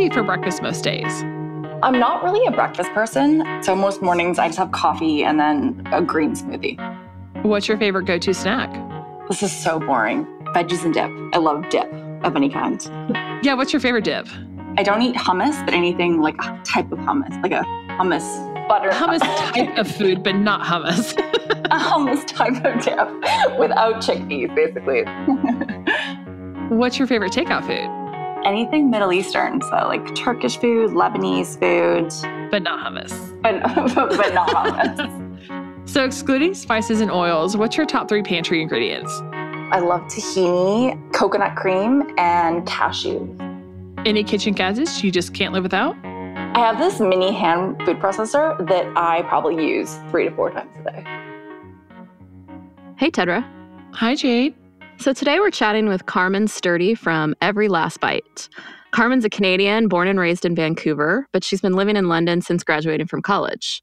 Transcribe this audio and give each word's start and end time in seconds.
you 0.00 0.06
eat 0.06 0.14
for 0.14 0.22
breakfast 0.22 0.62
most 0.62 0.82
days? 0.82 1.22
I'm 1.82 1.98
not 1.98 2.22
really 2.22 2.46
a 2.46 2.50
breakfast 2.50 2.90
person. 2.92 3.44
So 3.62 3.74
most 3.74 4.02
mornings 4.02 4.38
I 4.38 4.48
just 4.48 4.58
have 4.58 4.72
coffee 4.72 5.24
and 5.24 5.38
then 5.38 5.86
a 5.92 6.02
green 6.02 6.34
smoothie. 6.34 6.78
What's 7.42 7.68
your 7.68 7.76
favorite 7.76 8.04
go 8.04 8.18
to 8.18 8.34
snack? 8.34 8.70
This 9.28 9.42
is 9.42 9.52
so 9.52 9.78
boring. 9.78 10.24
Veggies 10.54 10.84
and 10.84 10.94
dip. 10.94 11.10
I 11.34 11.38
love 11.38 11.68
dip 11.68 11.90
of 12.22 12.34
any 12.34 12.48
kind. 12.48 12.82
Yeah, 13.42 13.54
what's 13.54 13.72
your 13.72 13.80
favorite 13.80 14.04
dip? 14.04 14.26
I 14.78 14.82
don't 14.82 15.02
eat 15.02 15.16
hummus, 15.16 15.64
but 15.64 15.74
anything 15.74 16.20
like 16.20 16.36
a 16.42 16.60
type 16.64 16.90
of 16.92 16.98
hummus, 17.00 17.42
like 17.42 17.52
a 17.52 17.62
hummus 17.98 18.68
butter. 18.68 18.90
Hummus 18.90 19.20
type 19.52 19.76
of 19.76 19.90
food, 19.90 20.22
but 20.22 20.32
not 20.36 20.62
hummus. 20.62 21.12
a 21.66 21.78
hummus 21.78 22.26
type 22.26 22.64
of 22.64 22.82
dip 22.82 23.58
without 23.58 23.96
chickpeas, 23.96 24.54
basically. 24.54 25.04
what's 26.76 26.98
your 26.98 27.06
favorite 27.06 27.32
takeout 27.32 27.66
food? 27.66 27.99
Anything 28.44 28.90
Middle 28.90 29.12
Eastern. 29.12 29.60
So 29.62 29.70
like 29.70 30.14
Turkish 30.14 30.58
food, 30.58 30.90
Lebanese 30.90 31.58
food. 31.58 32.10
But 32.50 32.62
not 32.62 32.84
hummus. 32.84 33.12
But, 33.42 33.62
but 33.94 34.34
not 34.34 34.48
hummus. 34.48 35.88
so 35.88 36.04
excluding 36.04 36.54
spices 36.54 37.00
and 37.00 37.10
oils, 37.10 37.56
what's 37.56 37.76
your 37.76 37.86
top 37.86 38.08
three 38.08 38.22
pantry 38.22 38.62
ingredients? 38.62 39.12
I 39.72 39.78
love 39.78 40.02
tahini, 40.02 41.12
coconut 41.12 41.54
cream, 41.54 42.02
and 42.18 42.66
cashew. 42.66 43.36
Any 44.04 44.24
kitchen 44.24 44.54
gadgets 44.54 45.04
you 45.04 45.12
just 45.12 45.32
can't 45.34 45.52
live 45.52 45.62
without? 45.62 45.96
I 46.04 46.58
have 46.58 46.78
this 46.78 46.98
mini 46.98 47.32
hand 47.32 47.80
food 47.84 47.98
processor 47.98 48.66
that 48.66 48.86
I 48.96 49.22
probably 49.22 49.64
use 49.64 49.96
three 50.10 50.24
to 50.24 50.34
four 50.34 50.50
times 50.50 50.74
a 50.80 50.90
day. 50.90 51.04
Hey, 52.96 53.10
Tedra. 53.10 53.44
Hi, 53.92 54.14
Jade. 54.14 54.54
So 55.00 55.14
today 55.14 55.40
we're 55.40 55.50
chatting 55.50 55.88
with 55.88 56.04
Carmen 56.04 56.46
Sturdy 56.46 56.94
from 56.94 57.34
Every 57.40 57.68
Last 57.68 58.00
Bite. 58.00 58.50
Carmen's 58.90 59.24
a 59.24 59.30
Canadian 59.30 59.88
born 59.88 60.08
and 60.08 60.20
raised 60.20 60.44
in 60.44 60.54
Vancouver, 60.54 61.26
but 61.32 61.42
she's 61.42 61.62
been 61.62 61.72
living 61.72 61.96
in 61.96 62.10
London 62.10 62.42
since 62.42 62.62
graduating 62.62 63.06
from 63.06 63.22
college. 63.22 63.82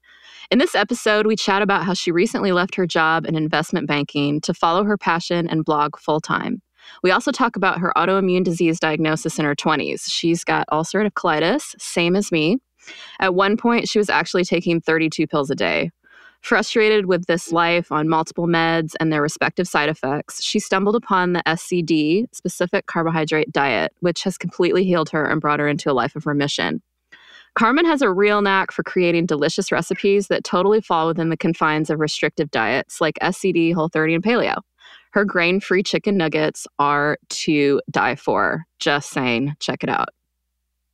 In 0.52 0.58
this 0.60 0.76
episode, 0.76 1.26
we 1.26 1.34
chat 1.34 1.60
about 1.60 1.82
how 1.82 1.92
she 1.92 2.12
recently 2.12 2.52
left 2.52 2.76
her 2.76 2.86
job 2.86 3.26
in 3.26 3.34
investment 3.34 3.88
banking 3.88 4.40
to 4.42 4.54
follow 4.54 4.84
her 4.84 4.96
passion 4.96 5.48
and 5.48 5.64
blog 5.64 5.98
full 5.98 6.20
time. 6.20 6.62
We 7.02 7.10
also 7.10 7.32
talk 7.32 7.56
about 7.56 7.80
her 7.80 7.92
autoimmune 7.96 8.44
disease 8.44 8.78
diagnosis 8.78 9.40
in 9.40 9.44
her 9.44 9.56
20s. 9.56 10.04
She's 10.06 10.44
got 10.44 10.68
ulcerative 10.70 11.14
colitis, 11.14 11.74
same 11.80 12.14
as 12.14 12.30
me. 12.30 12.58
At 13.18 13.34
one 13.34 13.56
point, 13.56 13.88
she 13.88 13.98
was 13.98 14.08
actually 14.08 14.44
taking 14.44 14.80
32 14.80 15.26
pills 15.26 15.50
a 15.50 15.56
day. 15.56 15.90
Frustrated 16.42 17.06
with 17.06 17.26
this 17.26 17.52
life 17.52 17.90
on 17.90 18.08
multiple 18.08 18.46
meds 18.46 18.94
and 19.00 19.12
their 19.12 19.20
respective 19.20 19.66
side 19.66 19.88
effects, 19.88 20.42
she 20.42 20.58
stumbled 20.58 20.94
upon 20.94 21.32
the 21.32 21.42
SCD, 21.46 22.24
specific 22.32 22.86
carbohydrate 22.86 23.52
diet, 23.52 23.92
which 24.00 24.22
has 24.22 24.38
completely 24.38 24.84
healed 24.84 25.10
her 25.10 25.24
and 25.24 25.40
brought 25.40 25.60
her 25.60 25.68
into 25.68 25.90
a 25.90 25.92
life 25.92 26.16
of 26.16 26.26
remission. 26.26 26.80
Carmen 27.54 27.84
has 27.84 28.02
a 28.02 28.10
real 28.10 28.40
knack 28.40 28.70
for 28.70 28.84
creating 28.84 29.26
delicious 29.26 29.72
recipes 29.72 30.28
that 30.28 30.44
totally 30.44 30.80
fall 30.80 31.08
within 31.08 31.28
the 31.28 31.36
confines 31.36 31.90
of 31.90 31.98
restrictive 31.98 32.50
diets 32.52 33.00
like 33.00 33.18
SCD, 33.20 33.74
Whole 33.74 33.88
30, 33.88 34.14
and 34.14 34.24
Paleo. 34.24 34.60
Her 35.10 35.24
grain 35.24 35.58
free 35.58 35.82
chicken 35.82 36.16
nuggets 36.16 36.66
are 36.78 37.18
to 37.30 37.80
die 37.90 38.14
for. 38.14 38.64
Just 38.78 39.10
saying, 39.10 39.56
check 39.58 39.82
it 39.82 39.88
out. 39.88 40.10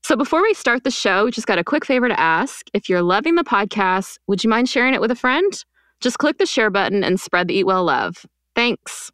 So 0.04 0.16
before 0.16 0.42
we 0.42 0.52
start 0.52 0.84
the 0.84 0.90
show, 0.90 1.24
we 1.24 1.30
just 1.30 1.46
got 1.46 1.58
a 1.58 1.64
quick 1.64 1.82
favor 1.82 2.08
to 2.08 2.20
ask. 2.20 2.66
If 2.74 2.90
you're 2.90 3.00
loving 3.00 3.36
the 3.36 3.42
podcast, 3.42 4.18
would 4.26 4.44
you 4.44 4.50
mind 4.50 4.68
sharing 4.68 4.92
it 4.92 5.00
with 5.00 5.10
a 5.10 5.16
friend? 5.16 5.64
Just 6.02 6.18
click 6.18 6.36
the 6.36 6.44
share 6.44 6.68
button 6.68 7.02
and 7.02 7.18
spread 7.18 7.48
the 7.48 7.54
Eat 7.54 7.64
Well 7.64 7.84
love. 7.84 8.26
Thanks. 8.54 9.10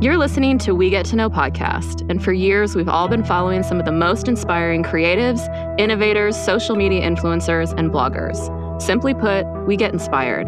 You're 0.00 0.16
listening 0.16 0.58
to 0.58 0.72
We 0.72 0.88
Get 0.88 1.04
to 1.06 1.16
Know 1.16 1.30
podcast, 1.30 2.08
and 2.08 2.22
for 2.22 2.32
years 2.32 2.76
we've 2.76 2.88
all 2.88 3.08
been 3.08 3.24
following 3.24 3.64
some 3.64 3.80
of 3.80 3.84
the 3.84 3.90
most 3.90 4.28
inspiring 4.28 4.84
creatives, 4.84 5.40
innovators, 5.80 6.36
social 6.36 6.76
media 6.76 7.02
influencers, 7.02 7.74
and 7.76 7.90
bloggers. 7.90 8.38
Simply 8.80 9.14
put, 9.14 9.44
we 9.66 9.76
get 9.76 9.92
inspired. 9.92 10.46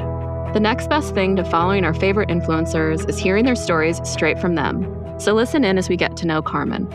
The 0.55 0.61
next 0.61 0.89
best 0.89 1.13
thing 1.13 1.35
to 1.35 1.45
following 1.45 1.85
our 1.85 1.93
favorite 1.93 2.29
influencers 2.29 3.09
is 3.09 3.19
hearing 3.19 3.45
their 3.45 3.57
stories 3.57 4.01
straight 4.05 4.39
from 4.39 4.55
them. 4.55 5.02
So 5.23 5.35
listen 5.35 5.63
in 5.63 5.79
as 5.79 5.89
we 5.89 5.97
get 5.97 6.17
to 6.17 6.27
know 6.27 6.43
Carmen. 6.43 6.91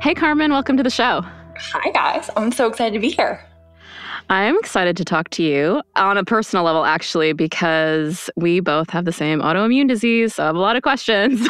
Hey, 0.00 0.14
Carmen, 0.14 0.50
welcome 0.50 0.78
to 0.78 0.82
the 0.82 0.88
show. 0.88 1.20
Hi, 1.58 1.90
guys. 1.90 2.30
I'm 2.34 2.50
so 2.50 2.66
excited 2.66 2.94
to 2.94 2.98
be 2.98 3.10
here. 3.10 3.44
I'm 4.30 4.56
excited 4.56 4.96
to 4.96 5.04
talk 5.04 5.28
to 5.30 5.42
you 5.42 5.82
on 5.96 6.16
a 6.16 6.24
personal 6.24 6.64
level, 6.64 6.86
actually, 6.86 7.34
because 7.34 8.30
we 8.36 8.60
both 8.60 8.88
have 8.88 9.04
the 9.04 9.12
same 9.12 9.40
autoimmune 9.40 9.86
disease. 9.86 10.36
So 10.36 10.44
I 10.44 10.46
have 10.46 10.56
a 10.56 10.60
lot 10.60 10.76
of 10.76 10.82
questions. 10.82 11.46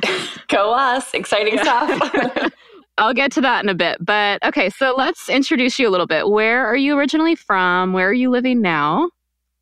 Go 0.48 0.74
us. 0.74 1.14
Exciting 1.14 1.56
stuff. 1.56 2.52
I'll 2.98 3.14
get 3.14 3.32
to 3.32 3.40
that 3.40 3.64
in 3.64 3.70
a 3.70 3.74
bit. 3.74 3.96
But 4.04 4.44
okay, 4.44 4.68
so 4.68 4.94
let's 4.94 5.30
introduce 5.30 5.78
you 5.78 5.88
a 5.88 5.90
little 5.90 6.06
bit. 6.06 6.28
Where 6.28 6.66
are 6.66 6.76
you 6.76 6.98
originally 6.98 7.34
from? 7.34 7.94
Where 7.94 8.10
are 8.10 8.12
you 8.12 8.28
living 8.28 8.60
now? 8.60 9.08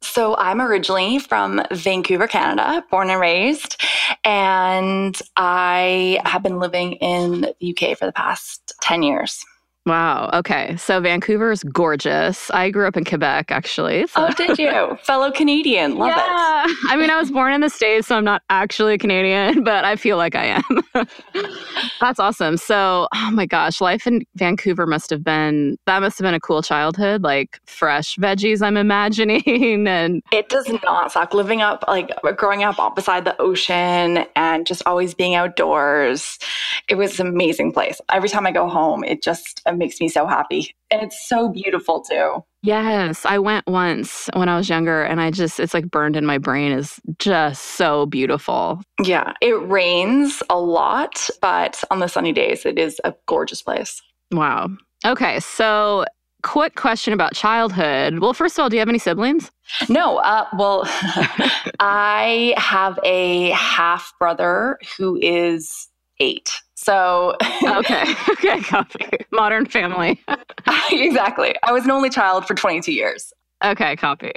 So 0.03 0.37
I'm 0.37 0.61
originally 0.61 1.19
from 1.19 1.63
Vancouver, 1.73 2.27
Canada, 2.27 2.85
born 2.91 3.11
and 3.11 3.21
raised, 3.21 3.83
and 4.25 5.21
I 5.37 6.21
have 6.25 6.43
been 6.43 6.59
living 6.59 6.95
in 6.95 7.53
the 7.61 7.71
UK 7.71 7.99
for 7.99 8.07
the 8.07 8.13
past 8.13 8.75
10 8.83 9.03
years. 9.03 9.45
Wow. 9.87 10.31
Okay. 10.35 10.77
So 10.77 11.01
Vancouver 11.01 11.53
is 11.53 11.63
gorgeous. 11.63 12.51
I 12.51 12.71
grew 12.71 12.89
up 12.89 12.97
in 12.97 13.05
Quebec, 13.05 13.53
actually. 13.53 14.09
So. 14.09 14.27
Oh, 14.27 14.33
did 14.33 14.59
you? 14.59 14.99
Fellow 15.05 15.31
Canadian. 15.31 15.97
Love 15.97 16.09
yeah. 16.09 16.65
it. 16.67 16.77
I 16.89 16.97
mean, 16.97 17.09
I 17.09 17.21
was 17.21 17.31
born 17.31 17.53
in 17.53 17.61
the 17.61 17.71
States, 17.71 18.09
so 18.09 18.17
I'm 18.17 18.25
not 18.25 18.43
actually 18.51 18.95
a 18.95 18.99
Canadian, 18.99 19.63
but 19.65 19.85
I 19.85 19.95
feel 19.95 20.17
like 20.17 20.35
I 20.35 20.61
am. 20.61 21.07
That's 22.01 22.19
awesome. 22.19 22.57
So, 22.57 23.07
oh 23.15 23.31
my 23.31 23.47
gosh, 23.47 23.81
life 23.81 24.09
in 24.09 24.27
Vancouver 24.35 24.87
must 24.87 25.09
have 25.11 25.23
been, 25.23 25.79
that 25.87 26.01
must 26.01 26.19
have 26.19 26.25
been 26.25 26.35
a 26.35 26.41
cool 26.41 26.63
childhood, 26.63 27.23
like 27.23 27.61
fresh 27.67 28.17
veggies, 28.17 28.63
I'm 28.63 28.77
imagining. 28.77 29.87
And 29.87 30.21
it 30.33 30.49
does 30.49 30.69
not 30.83 31.13
suck. 31.13 31.33
Living 31.33 31.63
up, 31.63 31.85
like 31.87 32.11
growing 32.37 32.65
up 32.65 32.97
beside 32.97 33.25
the 33.25 33.41
ocean 33.41 34.25
and 34.35 34.67
just 34.67 34.83
always 34.85 35.15
being 35.15 35.37
outdoors. 35.37 36.41
It 36.89 36.97
was 36.97 37.21
an 37.21 37.29
amazing 37.29 37.73
place. 37.73 38.01
Every 38.11 38.29
time 38.29 38.47
I 38.47 38.51
go 38.51 38.69
home, 38.69 39.05
it 39.05 39.23
just, 39.23 39.63
makes 39.77 40.01
me 40.01 40.09
so 40.09 40.27
happy. 40.27 40.73
And 40.91 41.03
it's 41.03 41.29
so 41.29 41.49
beautiful 41.49 42.03
too. 42.03 42.45
Yes, 42.63 43.25
I 43.25 43.39
went 43.39 43.67
once 43.67 44.29
when 44.35 44.49
I 44.49 44.57
was 44.57 44.69
younger 44.69 45.03
and 45.03 45.21
I 45.21 45.31
just 45.31 45.61
it's 45.61 45.75
like 45.75 45.91
burned 45.91 46.17
in 46.17 46.27
my 46.27 46.39
brain 46.39 46.73
is 46.73 47.01
just 47.19 47.63
so 47.63 48.07
beautiful. 48.07 48.83
Yeah, 49.03 49.33
it 49.41 49.55
rains 49.69 50.43
a 50.51 50.59
lot, 50.59 51.29
but 51.41 51.83
on 51.91 52.01
the 52.01 52.09
sunny 52.09 52.33
days 52.33 52.67
it 52.67 52.79
is 52.79 53.01
a 53.05 53.15
gorgeous 53.27 53.63
place. 53.63 54.03
Wow. 54.33 54.71
Okay, 55.05 55.39
so 55.41 56.05
quick 56.43 56.77
question 56.77 57.13
about 57.13 57.35
childhood. 57.35 58.21
Well, 58.21 58.33
first 58.33 58.59
of 58.59 58.63
all, 58.63 58.69
do 58.69 58.77
you 58.77 58.81
have 58.81 58.89
any 58.89 58.99
siblings? 58.99 59.51
No. 59.89 60.19
Uh, 60.19 60.47
well, 60.57 60.83
I 61.81 62.55
have 62.57 62.99
a 63.05 63.51
half 63.51 64.13
brother 64.19 64.79
who 64.97 65.19
is 65.21 65.89
eight. 66.21 66.51
So 66.77 67.35
okay, 67.65 68.05
okay, 68.31 68.61
copy. 68.61 69.07
Modern 69.33 69.67
family. 69.67 70.23
exactly. 70.91 71.55
I 71.63 71.73
was 71.73 71.85
an 71.85 71.91
only 71.91 72.11
child 72.11 72.47
for 72.47 72.55
22 72.55 72.93
years. 72.93 73.33
Okay, 73.65 73.97
copy. 73.97 74.33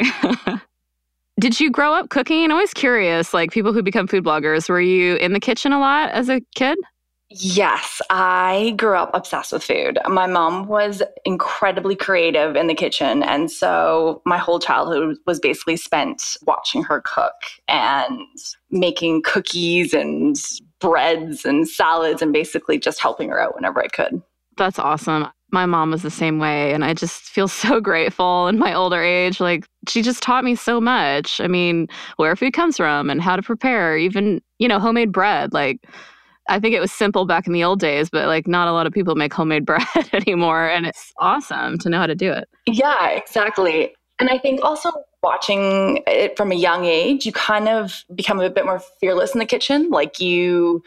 Did 1.40 1.60
you 1.60 1.70
grow 1.70 1.94
up 1.94 2.10
cooking? 2.10 2.44
I'm 2.46 2.52
always 2.52 2.74
curious, 2.74 3.34
like 3.34 3.52
people 3.52 3.72
who 3.72 3.84
become 3.84 4.08
food 4.08 4.24
bloggers, 4.24 4.68
were 4.68 4.82
you 4.82 5.16
in 5.18 5.34
the 5.34 5.40
kitchen 5.40 5.72
a 5.72 5.80
lot 5.80 6.10
as 6.10 6.30
a 6.30 6.42
kid? 6.56 6.78
Yes, 7.32 8.02
I 8.10 8.74
grew 8.76 8.96
up 8.96 9.12
obsessed 9.14 9.52
with 9.52 9.64
food. 9.64 10.00
My 10.08 10.26
mom 10.26 10.68
was 10.68 11.04
incredibly 11.26 11.96
creative 11.96 12.56
in 12.56 12.66
the 12.66 12.74
kitchen. 12.74 13.22
And 13.22 13.52
so 13.52 14.22
my 14.26 14.38
whole 14.38 14.60
childhood 14.60 15.16
was 15.28 15.40
basically 15.40 15.78
spent 15.78 16.24
watching 16.48 16.82
her 16.84 17.02
cook 17.06 17.36
and 17.68 18.20
making 18.72 19.22
cookies 19.22 19.94
and 19.94 20.36
breads 20.80 21.46
and 21.46 21.68
salads 21.68 22.22
and 22.22 22.34
basically 22.34 22.80
just 22.80 23.02
helping 23.02 23.30
her 23.30 23.40
out 23.40 23.56
whenever 23.56 23.82
I 23.82 23.88
could. 23.88 24.22
That's 24.58 24.80
awesome. 24.80 25.28
My 25.52 25.66
mom 25.66 25.92
was 25.92 26.04
the 26.04 26.12
same 26.12 26.38
way. 26.38 26.74
And 26.74 26.86
I 26.86 26.94
just 26.94 27.24
feel 27.24 27.48
so 27.50 27.80
grateful 27.80 28.48
in 28.48 28.60
my 28.60 28.74
older 28.74 29.02
age. 29.02 29.40
Like, 29.40 29.66
she 29.88 30.02
just 30.02 30.22
taught 30.22 30.44
me 30.44 30.56
so 30.56 30.80
much. 30.80 31.40
I 31.42 31.48
mean, 31.48 31.88
where 32.18 32.36
food 32.36 32.54
comes 32.54 32.78
from 32.78 33.10
and 33.10 33.22
how 33.22 33.36
to 33.36 33.42
prepare, 33.42 33.98
even, 33.98 34.42
you 34.60 34.68
know, 34.68 34.80
homemade 34.80 35.12
bread. 35.12 35.54
Like, 35.54 35.80
I 36.50 36.60
think 36.60 36.74
it 36.74 36.80
was 36.80 36.92
simple 36.92 37.26
back 37.26 37.46
in 37.46 37.54
the 37.54 37.64
old 37.64 37.80
days, 37.80 38.10
but 38.10 38.26
like 38.26 38.48
not 38.48 38.68
a 38.68 38.72
lot 38.72 38.88
of 38.88 38.94
people 38.94 39.16
make 39.16 39.34
homemade 39.34 39.66
bread 39.68 39.86
anymore. 40.14 40.68
And 40.68 40.86
it's 40.86 41.14
awesome 41.20 41.78
to 41.80 41.90
know 41.90 42.00
how 42.00 42.08
to 42.08 42.16
do 42.16 42.32
it. 42.32 42.50
Yeah, 42.66 43.10
exactly. 43.10 43.94
And 44.20 44.30
I 44.30 44.38
think 44.38 44.62
also 44.64 44.92
watching 45.22 46.04
it 46.08 46.38
from 46.38 46.52
a 46.52 46.56
young 46.56 46.86
age, 46.86 47.26
you 47.26 47.32
kind 47.32 47.68
of 47.68 48.04
become 48.16 48.40
a 48.40 48.50
bit 48.50 48.66
more 48.66 48.82
fearless 49.00 49.34
in 49.34 49.40
the 49.40 49.46
kitchen. 49.46 49.90
Like 49.90 50.20
you, 50.20 50.84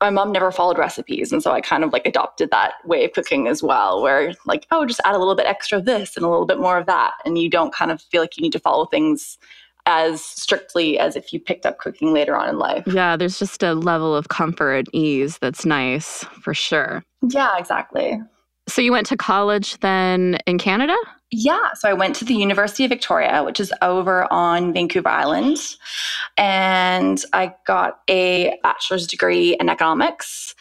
my 0.00 0.10
mom 0.10 0.32
never 0.32 0.52
followed 0.52 0.78
recipes. 0.78 1.32
And 1.32 1.42
so 1.42 1.52
I 1.52 1.60
kind 1.60 1.82
of 1.84 1.92
like 1.92 2.06
adopted 2.06 2.50
that 2.50 2.74
way 2.84 3.04
of 3.04 3.12
cooking 3.12 3.48
as 3.48 3.62
well, 3.62 4.02
where 4.02 4.34
like, 4.44 4.66
oh, 4.70 4.84
just 4.84 5.00
add 5.04 5.14
a 5.14 5.18
little 5.18 5.34
bit 5.34 5.46
extra 5.46 5.78
of 5.78 5.86
this 5.86 6.16
and 6.16 6.26
a 6.26 6.28
little 6.28 6.46
bit 6.46 6.58
more 6.58 6.78
of 6.78 6.86
that. 6.86 7.14
And 7.24 7.38
you 7.38 7.48
don't 7.48 7.72
kind 7.72 7.90
of 7.90 8.02
feel 8.02 8.20
like 8.20 8.36
you 8.36 8.42
need 8.42 8.52
to 8.52 8.58
follow 8.58 8.84
things 8.86 9.38
as 9.86 10.24
strictly 10.24 10.98
as 10.98 11.14
if 11.14 11.32
you 11.32 11.38
picked 11.38 11.66
up 11.66 11.78
cooking 11.78 12.12
later 12.12 12.34
on 12.36 12.48
in 12.48 12.58
life. 12.58 12.84
Yeah, 12.86 13.16
there's 13.16 13.38
just 13.38 13.62
a 13.62 13.74
level 13.74 14.14
of 14.14 14.28
comfort 14.28 14.76
and 14.76 14.88
ease 14.94 15.38
that's 15.38 15.66
nice 15.66 16.24
for 16.40 16.54
sure. 16.54 17.04
Yeah, 17.28 17.56
exactly. 17.58 18.20
So 18.68 18.80
you 18.80 18.92
went 18.92 19.06
to 19.08 19.16
college 19.16 19.78
then 19.80 20.38
in 20.46 20.58
Canada? 20.58 20.96
Yeah, 21.30 21.72
so 21.74 21.88
I 21.88 21.94
went 21.94 22.14
to 22.16 22.24
the 22.24 22.34
University 22.34 22.84
of 22.84 22.90
Victoria, 22.90 23.42
which 23.42 23.58
is 23.58 23.72
over 23.82 24.32
on 24.32 24.72
Vancouver 24.72 25.08
Island, 25.08 25.58
and 26.36 27.22
I 27.32 27.54
got 27.66 28.00
a 28.08 28.56
bachelor's 28.62 29.06
degree 29.06 29.56
in 29.58 29.68
economics. 29.68 30.54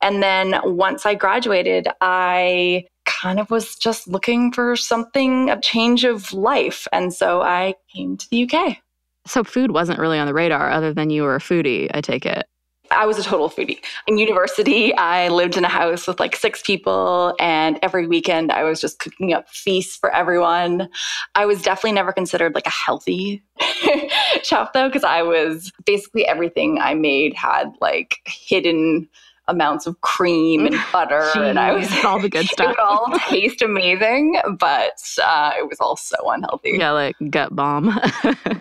And 0.00 0.22
then 0.22 0.54
once 0.64 1.04
I 1.04 1.14
graduated, 1.14 1.88
I 2.00 2.84
kind 3.06 3.40
of 3.40 3.50
was 3.50 3.74
just 3.76 4.06
looking 4.06 4.52
for 4.52 4.76
something, 4.76 5.50
a 5.50 5.60
change 5.60 6.04
of 6.04 6.32
life. 6.32 6.86
And 6.92 7.12
so 7.12 7.42
I 7.42 7.74
came 7.92 8.16
to 8.16 8.30
the 8.30 8.48
UK. 8.48 8.78
So 9.26 9.44
food 9.44 9.72
wasn't 9.72 9.98
really 9.98 10.18
on 10.18 10.26
the 10.26 10.34
radar 10.34 10.70
other 10.70 10.94
than 10.94 11.10
you 11.10 11.24
were 11.24 11.34
a 11.34 11.40
foodie, 11.40 11.90
I 11.92 12.00
take 12.00 12.24
it. 12.24 12.46
I 12.90 13.06
was 13.06 13.18
a 13.18 13.22
total 13.22 13.48
foodie. 13.48 13.78
In 14.06 14.18
university, 14.18 14.94
I 14.96 15.28
lived 15.28 15.56
in 15.56 15.64
a 15.64 15.68
house 15.68 16.06
with 16.06 16.18
like 16.18 16.34
six 16.34 16.60
people, 16.62 17.34
and 17.38 17.78
every 17.82 18.06
weekend 18.06 18.50
I 18.50 18.64
was 18.64 18.80
just 18.80 18.98
cooking 18.98 19.32
up 19.32 19.48
feasts 19.48 19.96
for 19.96 20.12
everyone. 20.14 20.88
I 21.34 21.46
was 21.46 21.62
definitely 21.62 21.92
never 21.92 22.12
considered 22.12 22.54
like 22.54 22.66
a 22.66 22.70
healthy 22.70 23.42
chef, 24.42 24.72
though, 24.72 24.88
because 24.88 25.04
I 25.04 25.22
was 25.22 25.72
basically 25.86 26.26
everything 26.26 26.78
I 26.80 26.94
made 26.94 27.34
had 27.34 27.72
like 27.80 28.18
hidden 28.26 29.08
amounts 29.48 29.86
of 29.86 30.00
cream 30.00 30.66
and 30.66 30.76
butter, 30.92 31.28
Jeez, 31.34 31.50
and 31.50 31.58
I 31.58 31.72
was 31.72 31.88
all 32.04 32.20
the 32.20 32.28
good 32.28 32.44
it 32.46 32.50
stuff. 32.50 32.68
would 32.68 32.78
all 32.78 33.06
taste 33.28 33.62
amazing, 33.62 34.40
but 34.58 35.00
uh, 35.22 35.52
it 35.58 35.68
was 35.68 35.78
all 35.80 35.96
so 35.96 36.16
unhealthy. 36.30 36.72
Yeah, 36.78 36.90
like 36.92 37.16
gut 37.30 37.54
bomb. 37.54 37.98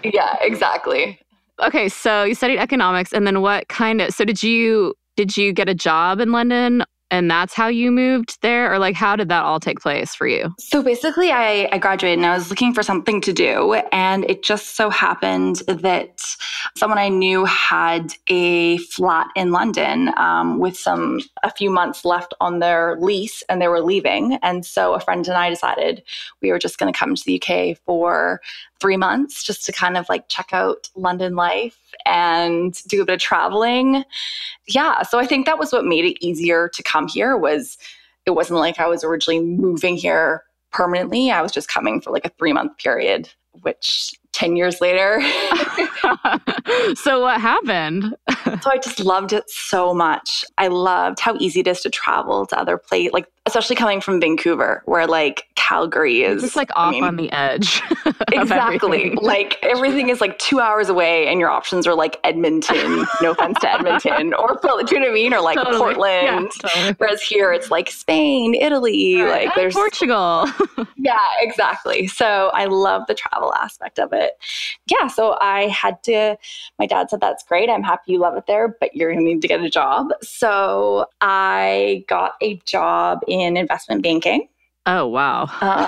yeah, 0.03 0.35
exactly. 0.41 1.19
Okay, 1.61 1.89
so 1.89 2.23
you 2.23 2.35
studied 2.35 2.59
economics 2.59 3.13
and 3.13 3.25
then 3.25 3.41
what 3.41 3.67
kind 3.67 4.01
of 4.01 4.13
so 4.13 4.25
did 4.25 4.43
you 4.43 4.93
did 5.15 5.35
you 5.35 5.51
get 5.51 5.67
a 5.67 5.75
job 5.75 6.19
in 6.19 6.31
London 6.31 6.83
and 7.11 7.29
that's 7.29 7.53
how 7.53 7.67
you 7.67 7.91
moved 7.91 8.37
there 8.41 8.71
or 8.71 8.77
like 8.77 8.95
how 8.95 9.15
did 9.15 9.29
that 9.29 9.43
all 9.43 9.59
take 9.59 9.79
place 9.79 10.13
for 10.13 10.27
you? 10.27 10.53
So 10.59 10.83
basically, 10.83 11.31
I, 11.31 11.67
I 11.71 11.77
graduated 11.77 12.19
and 12.19 12.25
I 12.25 12.35
was 12.35 12.49
looking 12.49 12.73
for 12.73 12.83
something 12.83 13.19
to 13.21 13.33
do. 13.33 13.73
And 13.91 14.29
it 14.29 14.43
just 14.43 14.75
so 14.75 14.89
happened 14.89 15.57
that 15.67 16.21
someone 16.77 16.99
I 16.99 17.09
knew 17.09 17.45
had 17.45 18.13
a 18.27 18.77
flat 18.77 19.27
in 19.35 19.51
London 19.51 20.11
um, 20.17 20.59
with 20.59 20.77
some, 20.77 21.19
a 21.43 21.51
few 21.51 21.71
months 21.71 22.05
left 22.05 22.33
on 22.39 22.59
their 22.59 22.97
lease 22.99 23.43
and 23.49 23.61
they 23.61 23.67
were 23.67 23.81
leaving. 23.81 24.37
And 24.43 24.65
so 24.65 24.93
a 24.93 24.99
friend 24.99 25.27
and 25.27 25.35
I 25.35 25.49
decided 25.49 26.03
we 26.41 26.51
were 26.51 26.59
just 26.59 26.77
going 26.77 26.91
to 26.91 26.97
come 26.97 27.15
to 27.15 27.23
the 27.25 27.41
UK 27.41 27.77
for 27.85 28.39
three 28.79 28.97
months 28.97 29.43
just 29.43 29.65
to 29.65 29.71
kind 29.71 29.97
of 29.97 30.07
like 30.09 30.29
check 30.29 30.49
out 30.53 30.89
London 30.95 31.35
life 31.35 31.77
and 32.05 32.81
do 32.87 33.01
a 33.01 33.05
bit 33.05 33.15
of 33.15 33.19
traveling. 33.19 34.03
Yeah. 34.67 35.03
So 35.03 35.19
I 35.19 35.25
think 35.25 35.45
that 35.45 35.59
was 35.59 35.71
what 35.71 35.85
made 35.85 36.05
it 36.05 36.23
easier 36.25 36.69
to 36.69 36.83
come 36.83 37.07
here 37.07 37.37
was 37.37 37.77
it 38.25 38.31
wasn't 38.31 38.59
like 38.59 38.79
I 38.79 38.87
was 38.87 39.03
originally 39.03 39.41
moving 39.41 39.95
here 39.95 40.43
permanently. 40.71 41.31
I 41.31 41.41
was 41.41 41.51
just 41.51 41.67
coming 41.67 42.01
for 42.01 42.11
like 42.11 42.25
a 42.25 42.31
three 42.37 42.53
month 42.53 42.77
period, 42.77 43.29
which 43.61 44.13
10 44.33 44.55
years 44.55 44.79
later. 44.79 45.21
so 46.95 47.21
what 47.21 47.41
happened? 47.41 48.15
so 48.61 48.71
I 48.71 48.77
just 48.77 48.99
loved 48.99 49.33
it 49.33 49.49
so 49.49 49.93
much. 49.93 50.43
I 50.57 50.67
loved 50.67 51.19
how 51.19 51.35
easy 51.39 51.59
it 51.61 51.67
is 51.67 51.81
to 51.81 51.89
travel 51.89 52.45
to 52.47 52.59
other 52.59 52.77
places, 52.77 53.13
like 53.13 53.27
especially 53.45 53.75
coming 53.75 53.99
from 54.01 54.19
Vancouver, 54.21 54.83
where 54.85 55.07
like 55.07 55.43
Calgary 55.55 56.21
is 56.23 56.43
It's 56.43 56.55
like 56.55 56.69
I 56.75 56.85
off 56.87 56.91
mean, 56.91 57.03
on 57.03 57.15
the 57.15 57.31
edge. 57.31 57.81
Exactly. 58.31 58.97
everything. 59.03 59.17
Like 59.29 59.57
everything 59.63 60.09
is 60.09 60.21
like 60.21 60.37
two 60.39 60.59
hours 60.59 60.89
away, 60.89 61.27
and 61.27 61.39
your 61.39 61.49
options 61.49 61.85
are 61.87 61.95
like 61.95 62.19
Edmonton, 62.23 63.05
no 63.21 63.31
offense 63.31 63.59
to 63.61 63.71
Edmonton, 63.71 64.33
or 64.33 64.55
do 64.61 64.95
you 64.95 64.99
know 64.99 65.05
what 65.07 65.09
I 65.09 65.13
mean? 65.13 65.33
Or 65.33 65.41
like 65.41 65.55
Totally. 65.57 65.77
Portland. 65.77 66.51
Yeah, 66.63 66.69
totally. 66.69 66.93
Whereas 66.97 67.21
here 67.21 67.51
it's 67.53 67.69
like 67.71 67.89
Spain, 67.89 68.55
Italy, 68.55 69.23
like 69.23 69.43
And 69.47 69.51
there's 69.55 69.73
Portugal. 69.73 70.47
yeah, 70.97 71.19
exactly. 71.39 72.07
So 72.07 72.49
I 72.53 72.65
love 72.65 73.03
the 73.07 73.13
travel 73.15 73.53
aspect 73.53 73.99
of 73.99 74.13
it. 74.13 74.33
Yeah, 74.89 75.07
so 75.07 75.37
I 75.41 75.67
had 75.67 76.01
to, 76.03 76.37
my 76.77 76.85
dad 76.85 77.09
said, 77.09 77.21
That's 77.21 77.43
great. 77.43 77.69
I'm 77.69 77.83
happy 77.83 78.13
you 78.13 78.19
love 78.19 78.35
it 78.39 78.45
there, 78.47 78.75
but 78.79 78.95
you're 78.95 79.11
going 79.11 79.23
to 79.23 79.33
need 79.33 79.41
to 79.41 79.47
get 79.47 79.61
a 79.61 79.69
job. 79.69 80.07
So 80.21 81.05
I 81.21 82.03
got 82.07 82.33
a 82.41 82.59
job 82.65 83.19
in 83.27 83.57
investment 83.57 84.01
banking. 84.03 84.47
oh 84.85 85.07
wow. 85.07 85.47
Uh, 85.61 85.87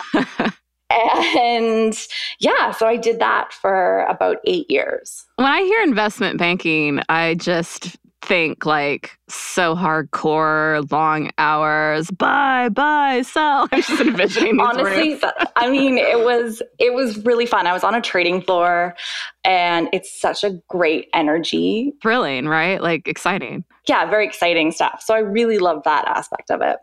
and 0.92 1.98
yeah, 2.39 2.71
so 2.71 2.88
I 2.88 2.98
did 2.98 3.19
that 3.19 3.53
for 3.53 4.06
about 4.09 4.38
eight 4.45 4.69
years. 4.69 5.25
When 5.38 5.48
I 5.48 5.62
hear 5.62 5.81
investment 5.81 6.38
banking, 6.38 7.01
I 7.09 7.36
just 7.36 7.98
think 8.31 8.65
like 8.65 9.17
so 9.27 9.75
hardcore, 9.75 10.89
long 10.89 11.31
hours, 11.37 12.09
buy, 12.11 12.69
buy, 12.69 13.23
sell. 13.23 13.67
I'm 13.73 13.81
just 13.81 13.99
envisioning 13.99 14.57
honestly 14.57 15.15
that- 15.15 15.51
i 15.57 15.69
mean 15.69 15.97
it 15.97 16.19
was 16.19 16.61
it 16.79 16.93
was 16.93 17.17
really 17.25 17.45
fun 17.45 17.67
i 17.67 17.73
was 17.73 17.83
on 17.83 17.93
a 17.93 17.99
trading 18.01 18.41
floor 18.41 18.95
and 19.43 19.89
it's 19.91 20.09
such 20.19 20.43
a 20.45 20.51
great 20.69 21.09
energy 21.13 21.91
thrilling, 22.01 22.47
right? 22.47 22.81
Like 22.81 23.07
exciting. 23.07 23.65
yeah 23.89 24.09
very 24.09 24.25
exciting 24.25 24.71
stuff 24.71 25.03
so 25.05 25.13
i 25.13 25.19
really 25.19 25.57
loved 25.59 25.83
that 25.83 26.07
aspect 26.07 26.49
of 26.51 26.61
it 26.61 26.77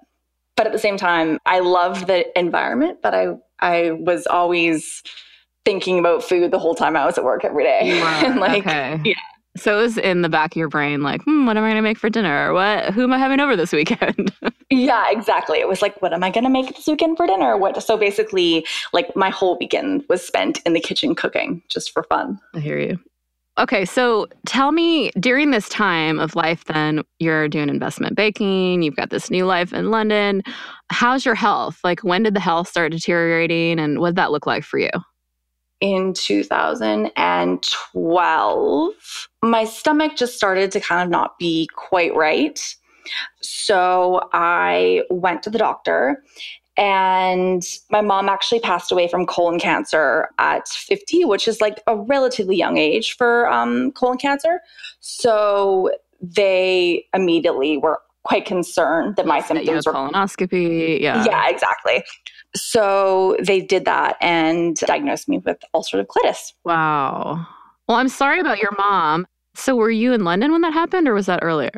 but 0.56 0.66
at 0.66 0.72
the 0.72 0.78
same 0.78 0.98
time 0.98 1.38
i 1.46 1.60
loved 1.60 2.06
the 2.08 2.26
environment 2.38 2.98
but 3.02 3.14
i 3.14 3.28
i 3.60 3.92
was 3.92 4.26
always 4.26 5.02
thinking 5.64 5.98
about 5.98 6.22
food 6.22 6.50
the 6.50 6.58
whole 6.58 6.74
time 6.74 6.94
i 6.94 7.06
was 7.06 7.16
at 7.16 7.24
work 7.24 7.42
every 7.44 7.64
day 7.64 7.80
and 8.24 8.38
like 8.38 8.66
okay. 8.66 9.00
yeah. 9.04 9.14
So 9.58 9.78
it 9.78 9.82
was 9.82 9.98
in 9.98 10.22
the 10.22 10.28
back 10.28 10.52
of 10.52 10.56
your 10.56 10.68
brain, 10.68 11.02
like, 11.02 11.22
hmm, 11.22 11.46
what 11.46 11.56
am 11.56 11.64
I 11.64 11.68
going 11.68 11.76
to 11.76 11.82
make 11.82 11.98
for 11.98 12.10
dinner? 12.10 12.52
What? 12.52 12.94
Who 12.94 13.02
am 13.02 13.12
I 13.12 13.18
having 13.18 13.40
over 13.40 13.56
this 13.56 13.72
weekend? 13.72 14.32
yeah 14.70 15.06
exactly 15.10 15.58
it 15.58 15.66
was 15.66 15.80
like 15.80 16.00
what 16.02 16.12
am 16.12 16.22
i 16.22 16.28
going 16.28 16.44
to 16.44 16.50
make 16.50 16.76
this 16.76 16.86
weekend 16.86 17.16
for 17.16 17.26
dinner 17.26 17.56
what 17.56 17.82
so 17.82 17.96
basically 17.96 18.66
like 18.92 19.16
my 19.16 19.30
whole 19.30 19.56
weekend 19.58 20.04
was 20.10 20.22
spent 20.22 20.60
in 20.66 20.74
the 20.74 20.80
kitchen 20.80 21.14
cooking 21.14 21.62
just 21.70 21.90
for 21.90 22.02
fun 22.02 22.38
I 22.54 22.60
hear 22.60 22.78
you. 22.78 22.98
Okay, 23.58 23.84
so 23.84 24.26
tell 24.46 24.70
me 24.70 25.10
during 25.18 25.50
this 25.50 25.68
time 25.68 26.20
of 26.20 26.36
life, 26.36 26.64
then 26.66 27.02
you're 27.18 27.48
doing 27.48 27.68
investment 27.68 28.14
banking, 28.14 28.82
you've 28.82 28.94
got 28.94 29.10
this 29.10 29.30
new 29.30 29.46
life 29.46 29.72
in 29.72 29.90
London. 29.90 30.42
How's 30.90 31.24
your 31.24 31.34
health? 31.34 31.80
Like, 31.82 32.00
when 32.00 32.22
did 32.22 32.34
the 32.34 32.40
health 32.40 32.68
start 32.68 32.92
deteriorating 32.92 33.80
and 33.80 33.98
what 33.98 34.10
did 34.10 34.16
that 34.16 34.30
look 34.30 34.46
like 34.46 34.62
for 34.62 34.78
you? 34.78 34.90
In 35.80 36.14
2012, 36.14 38.92
my 39.42 39.64
stomach 39.64 40.16
just 40.16 40.36
started 40.36 40.70
to 40.72 40.80
kind 40.80 41.02
of 41.02 41.10
not 41.10 41.38
be 41.38 41.68
quite 41.74 42.14
right. 42.14 42.60
So 43.40 44.28
I 44.32 45.02
went 45.10 45.42
to 45.44 45.50
the 45.50 45.58
doctor, 45.58 46.22
and 46.76 47.62
my 47.90 48.00
mom 48.00 48.28
actually 48.28 48.60
passed 48.60 48.92
away 48.92 49.08
from 49.08 49.26
colon 49.26 49.58
cancer 49.58 50.28
at 50.38 50.68
50, 50.68 51.24
which 51.24 51.48
is 51.48 51.60
like 51.60 51.82
a 51.86 51.96
relatively 51.96 52.56
young 52.56 52.76
age 52.76 53.16
for 53.16 53.50
um, 53.50 53.92
colon 53.92 54.18
cancer. 54.18 54.60
So 55.00 55.90
they 56.20 57.06
immediately 57.14 57.78
were 57.78 58.00
quite 58.24 58.44
concerned 58.44 59.16
that 59.16 59.26
my 59.26 59.40
That 59.40 59.64
you 59.64 59.72
had 59.72 59.82
symptoms 59.82 59.86
were 59.86 59.92
colonoscopy. 59.92 61.00
Yeah. 61.00 61.24
yeah, 61.24 61.48
exactly. 61.48 62.04
So 62.56 63.36
they 63.42 63.60
did 63.60 63.84
that 63.84 64.16
and 64.20 64.76
diagnosed 64.76 65.28
me 65.28 65.38
with 65.38 65.58
ulcerative 65.74 66.06
colitis. 66.06 66.52
Wow. 66.64 67.46
Well, 67.88 67.96
I'm 67.98 68.08
sorry 68.08 68.40
about 68.40 68.58
your 68.58 68.72
mom. 68.76 69.26
So, 69.54 69.74
were 69.74 69.90
you 69.90 70.12
in 70.12 70.24
London 70.24 70.52
when 70.52 70.60
that 70.62 70.72
happened 70.72 71.08
or 71.08 71.14
was 71.14 71.26
that 71.26 71.40
earlier? 71.42 71.70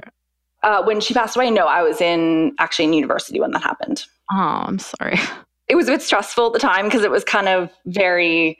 Uh, 0.63 0.83
when 0.83 1.01
she 1.01 1.15
passed 1.15 1.37
away, 1.37 1.51
no, 1.51 1.67
I 1.67 1.83
was 1.83 2.01
in 2.01 2.55
actually 2.59 2.85
in 2.87 2.93
university 2.93 3.41
when 3.41 3.53
that 3.53 3.63
happened. 3.63 4.05
Oh, 4.31 4.37
I'm 4.67 4.79
sorry. 4.79 5.19
It 5.69 5.77
was 5.77 5.87
a 5.87 5.93
bit 5.93 6.03
stressful 6.03 6.49
at 6.49 6.53
the 6.53 6.59
time 6.59 6.87
because 6.87 7.05
it 7.05 7.13
was 7.13 7.23
kind 7.23 7.47
of 7.49 7.71
very, 7.87 8.59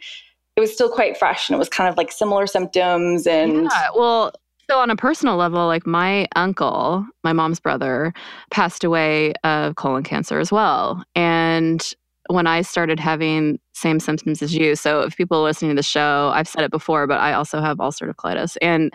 it 0.55 0.61
was 0.61 0.73
still 0.73 0.89
quite 0.89 1.19
fresh 1.19 1.49
and 1.49 1.57
it 1.57 1.59
was 1.59 1.69
kind 1.69 1.91
of 1.91 1.97
like 1.97 2.13
similar 2.13 2.47
symptoms 2.47 3.27
and 3.27 3.65
Yeah, 3.65 3.89
well, 3.97 4.31
so 4.71 4.79
on 4.79 4.91
a 4.91 4.95
personal 4.95 5.35
level, 5.35 5.67
like 5.67 5.85
my 5.89 6.29
uncle, 6.37 7.05
my 7.25 7.33
mom's 7.33 7.59
brother, 7.59 8.15
passed 8.53 8.85
away 8.85 9.33
of 9.43 9.75
colon 9.75 10.05
cancer 10.05 10.39
as 10.39 10.53
well. 10.53 11.03
And 11.17 11.85
when 12.33 12.47
I 12.47 12.63
started 12.63 13.01
having 13.01 13.59
same 13.75 14.01
symptoms 14.01 14.43
as 14.43 14.55
you, 14.55 14.77
so 14.77 15.01
if 15.01 15.17
people 15.17 15.39
are 15.39 15.45
listening 15.45 15.71
to 15.71 15.77
the 15.77 15.83
show, 15.83 16.31
I've 16.35 16.49
said 16.49 16.63
it 16.63 16.71
before, 16.71 17.07
but 17.07 17.21
I 17.21 17.33
also 17.33 17.61
have 17.61 17.79
ulcerative 17.79 18.15
colitis. 18.15 18.57
And 18.63 18.93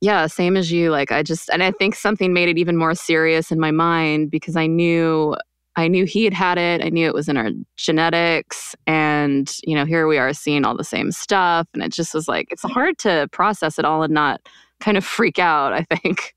yeah, 0.00 0.26
same 0.26 0.56
as 0.56 0.72
you. 0.72 0.90
Like 0.90 1.12
I 1.12 1.22
just, 1.22 1.50
and 1.50 1.62
I 1.62 1.72
think 1.72 1.94
something 1.94 2.32
made 2.32 2.48
it 2.48 2.58
even 2.58 2.76
more 2.76 2.94
serious 2.94 3.50
in 3.50 3.60
my 3.60 3.70
mind 3.70 4.30
because 4.30 4.56
I 4.56 4.66
knew. 4.66 5.36
I 5.76 5.86
knew 5.86 6.04
he 6.04 6.24
had 6.24 6.34
had 6.34 6.58
it. 6.58 6.84
I 6.84 6.88
knew 6.88 7.06
it 7.06 7.14
was 7.14 7.28
in 7.28 7.36
our 7.36 7.50
genetics. 7.76 8.74
And, 8.88 9.50
you 9.62 9.76
know, 9.76 9.84
here 9.84 10.08
we 10.08 10.18
are 10.18 10.32
seeing 10.32 10.64
all 10.64 10.76
the 10.76 10.82
same 10.82 11.12
stuff. 11.12 11.68
And 11.72 11.82
it 11.82 11.92
just 11.92 12.12
was 12.12 12.26
like, 12.26 12.48
it's 12.50 12.64
hard 12.64 12.98
to 12.98 13.28
process 13.30 13.78
it 13.78 13.84
all 13.84 14.02
and 14.02 14.12
not 14.12 14.40
kind 14.80 14.98
of 14.98 15.04
freak 15.04 15.38
out, 15.38 15.72
I 15.72 15.84
think. 15.84 16.34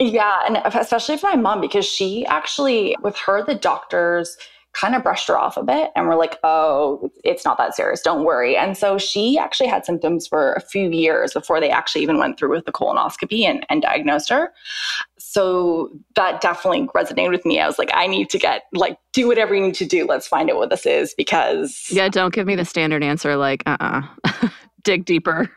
Yeah, 0.00 0.40
and 0.46 0.60
especially 0.74 1.16
for 1.16 1.28
my 1.30 1.36
mom 1.36 1.60
because 1.60 1.86
she 1.86 2.26
actually, 2.26 2.96
with 3.02 3.16
her, 3.18 3.44
the 3.44 3.54
doctors 3.54 4.36
kind 4.72 4.94
of 4.94 5.02
brushed 5.02 5.28
her 5.28 5.38
off 5.38 5.56
a 5.56 5.62
bit 5.62 5.90
and 5.94 6.06
we're 6.06 6.16
like, 6.16 6.38
oh, 6.44 7.10
it's 7.24 7.44
not 7.44 7.58
that 7.58 7.74
serious. 7.74 8.00
Don't 8.00 8.24
worry. 8.24 8.56
And 8.56 8.76
so 8.76 8.96
she 8.98 9.38
actually 9.38 9.68
had 9.68 9.84
symptoms 9.84 10.26
for 10.26 10.54
a 10.54 10.60
few 10.60 10.90
years 10.90 11.34
before 11.34 11.60
they 11.60 11.70
actually 11.70 12.02
even 12.02 12.18
went 12.18 12.38
through 12.38 12.50
with 12.50 12.64
the 12.64 12.72
colonoscopy 12.72 13.42
and, 13.42 13.66
and 13.68 13.82
diagnosed 13.82 14.30
her. 14.30 14.52
So 15.18 15.90
that 16.14 16.40
definitely 16.40 16.86
resonated 16.88 17.30
with 17.30 17.44
me. 17.44 17.60
I 17.60 17.66
was 17.66 17.78
like, 17.78 17.90
I 17.94 18.06
need 18.06 18.30
to 18.30 18.38
get, 18.38 18.62
like, 18.72 18.98
do 19.12 19.28
whatever 19.28 19.54
you 19.54 19.62
need 19.62 19.74
to 19.76 19.86
do. 19.86 20.06
Let's 20.06 20.26
find 20.26 20.50
out 20.50 20.56
what 20.56 20.70
this 20.70 20.86
is 20.86 21.14
because. 21.14 21.86
Yeah, 21.90 22.08
don't 22.08 22.34
give 22.34 22.46
me 22.46 22.56
the 22.56 22.64
standard 22.64 23.02
answer 23.02 23.36
like, 23.36 23.62
uh 23.66 23.76
uh 23.80 24.48
dig 24.84 25.04
deeper. 25.04 25.48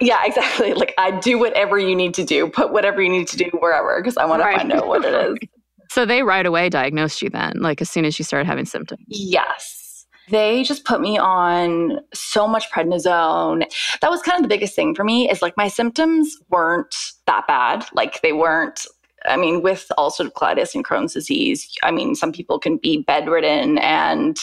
Yeah, 0.00 0.20
exactly. 0.24 0.74
Like, 0.74 0.94
I 0.98 1.18
do 1.18 1.38
whatever 1.38 1.78
you 1.78 1.96
need 1.96 2.14
to 2.14 2.24
do, 2.24 2.48
put 2.48 2.72
whatever 2.72 3.02
you 3.02 3.08
need 3.08 3.28
to 3.28 3.36
do 3.36 3.50
wherever 3.58 4.00
because 4.00 4.16
I 4.16 4.24
want 4.24 4.42
right. 4.42 4.52
to 4.52 4.58
find 4.58 4.72
out 4.72 4.86
what 4.88 5.04
it 5.04 5.14
is. 5.42 5.48
So 5.90 6.04
they 6.04 6.22
right 6.22 6.46
away 6.46 6.68
diagnosed 6.68 7.22
you 7.22 7.30
then, 7.30 7.54
like 7.56 7.80
as 7.80 7.90
soon 7.90 8.04
as 8.04 8.18
you 8.18 8.24
started 8.24 8.46
having 8.46 8.64
symptoms? 8.64 9.04
Yes. 9.08 10.06
They 10.30 10.62
just 10.62 10.84
put 10.84 11.00
me 11.00 11.16
on 11.16 12.00
so 12.12 12.46
much 12.46 12.70
prednisone. 12.70 13.64
That 14.00 14.10
was 14.10 14.20
kind 14.20 14.36
of 14.36 14.42
the 14.42 14.54
biggest 14.54 14.74
thing 14.74 14.94
for 14.94 15.02
me 15.02 15.30
is 15.30 15.40
like 15.40 15.56
my 15.56 15.68
symptoms 15.68 16.36
weren't 16.50 16.94
that 17.26 17.46
bad. 17.46 17.86
Like 17.94 18.20
they 18.20 18.32
weren't 18.32 18.86
I 19.26 19.36
mean, 19.36 19.62
with 19.62 19.90
ulcerative 19.98 20.32
colitis 20.32 20.74
and 20.74 20.84
Crohn's 20.84 21.12
disease, 21.12 21.68
I 21.82 21.90
mean, 21.90 22.14
some 22.14 22.32
people 22.32 22.58
can 22.58 22.76
be 22.76 23.02
bedridden 23.02 23.78
and 23.78 24.38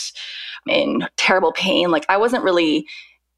in 0.68 1.08
terrible 1.18 1.54
pain. 1.54 1.92
Like 1.92 2.06
I 2.10 2.18
wasn't 2.18 2.44
really 2.44 2.86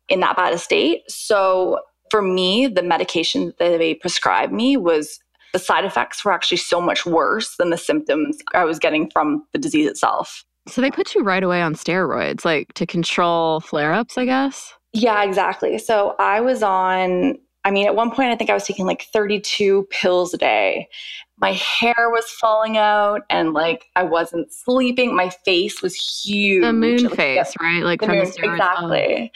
in 0.09 0.19
that 0.21 0.37
bad 0.37 0.53
a 0.53 0.57
state. 0.57 1.03
So 1.09 1.79
for 2.09 2.21
me, 2.21 2.67
the 2.67 2.83
medication 2.83 3.53
that 3.59 3.77
they 3.77 3.95
prescribed 3.95 4.53
me 4.53 4.77
was 4.77 5.19
the 5.54 5.60
side 5.60 5.86
effects 5.86 6.24
were 6.24 6.32
actually 6.32 6.58
so 6.58 6.82
much 6.82 7.06
worse 7.06 7.56
than 7.58 7.70
the 7.70 7.77
symptoms 7.77 8.38
I 8.54 8.66
was 8.66 8.80
getting 8.80 9.10
from 9.12 9.46
the 9.54 9.60
disease 9.60 9.88
itself. 9.89 10.44
So 10.68 10.82
they 10.82 10.92
put 10.92 11.16
you 11.16 11.24
right 11.24 11.44
away 11.44 11.62
on 11.62 11.75
steroids, 11.75 12.44
like 12.44 12.74
to 12.74 12.86
control 12.86 13.62
flare 13.62 13.94
ups, 13.94 14.18
I 14.18 14.25
guess? 14.25 14.74
Yeah, 14.94 15.24
exactly. 15.24 15.77
So 15.77 16.16
I 16.20 16.42
was 16.42 16.62
on, 16.62 17.38
I 17.63 17.72
mean, 17.72 17.88
at 17.88 17.96
one 17.96 18.12
point, 18.12 18.32
I 18.32 18.36
think 18.36 18.50
I 18.50 18.54
was 18.54 18.66
taking 18.66 18.86
like 18.86 19.04
32 19.13 19.88
pills 19.89 20.34
a 20.34 20.38
day. 20.38 20.88
My 21.39 21.54
hair 21.54 22.10
was 22.10 22.25
falling 22.30 22.77
out 22.77 23.22
and 23.30 23.54
like 23.54 23.86
I 23.96 24.04
wasn't 24.04 24.51
sleeping. 24.51 25.16
My 25.16 25.30
face 25.46 25.82
was 25.82 25.96
huge. 25.96 26.63
The 26.63 26.74
moon 26.74 27.04
like, 27.04 27.16
face, 27.16 27.54
right? 27.62 27.84
Like 27.84 28.01
from 28.01 28.10
the 28.10 28.16
moon, 28.16 28.54
exactly. 28.54 29.32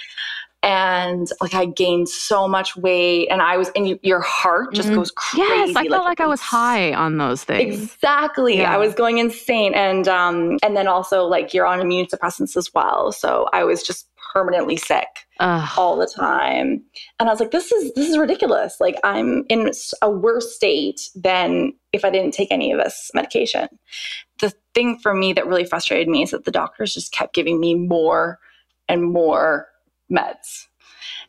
And 0.64 1.28
like 1.42 1.54
I 1.54 1.66
gained 1.66 2.08
so 2.08 2.48
much 2.48 2.76
weight, 2.76 3.30
and 3.30 3.42
I 3.42 3.58
was, 3.58 3.72
and 3.76 3.88
you, 3.88 4.00
your 4.04 4.22
heart 4.22 4.74
just 4.74 4.90
mm-hmm. 4.90 4.98
goes 4.98 5.12
crazy. 5.12 5.48
Yes, 5.48 5.76
I 5.76 5.88
felt 5.88 6.04
like, 6.04 6.20
like 6.20 6.22
I 6.22 6.28
was 6.28 6.42
high 6.42 6.94
on 6.94 7.18
those 7.18 7.44
things. 7.44 7.82
Exactly, 7.82 8.60
yeah. 8.60 8.74
I 8.74 8.78
was 8.78 8.94
going 8.94 9.18
insane, 9.18 9.74
and 9.74 10.08
um, 10.08 10.58
and 10.64 10.78
then 10.78 10.88
also 10.88 11.24
like 11.24 11.54
you're 11.54 11.66
on 11.66 11.80
immune 11.80 12.06
suppressants 12.06 12.56
as 12.56 12.72
well, 12.74 13.12
so 13.12 13.48
I 13.54 13.64
was 13.64 13.82
just 13.82 14.08
permanently 14.34 14.78
sick 14.78 15.08
Ugh. 15.40 15.70
all 15.78 15.98
the 15.98 16.06
time, 16.08 16.84
and 17.20 17.28
I 17.28 17.32
was 17.32 17.40
like, 17.40 17.52
this 17.52 17.72
is 17.72 17.92
this 17.94 18.08
is 18.10 18.18
ridiculous. 18.18 18.78
Like 18.80 18.98
I'm 19.04 19.46
in 19.50 19.72
a 20.02 20.12
worse 20.12 20.56
state 20.56 21.02
than 21.16 21.74
if 21.92 22.06
I 22.06 22.12
didn't 22.12 22.34
take 22.34 22.52
any 22.52 22.72
of 22.72 22.80
this 22.80 23.10
medication. 23.16 23.68
The 24.40 24.54
thing 24.76 25.00
for 25.00 25.14
me 25.14 25.34
that 25.34 25.48
really 25.48 25.66
frustrated 25.66 26.08
me 26.08 26.24
is 26.24 26.32
that 26.32 26.46
the 26.46 26.52
doctors 26.52 26.94
just 26.94 27.12
kept 27.12 27.34
giving 27.34 27.60
me 27.60 27.74
more 27.74 28.40
and 28.88 29.04
more 29.04 29.68
meds. 30.12 30.68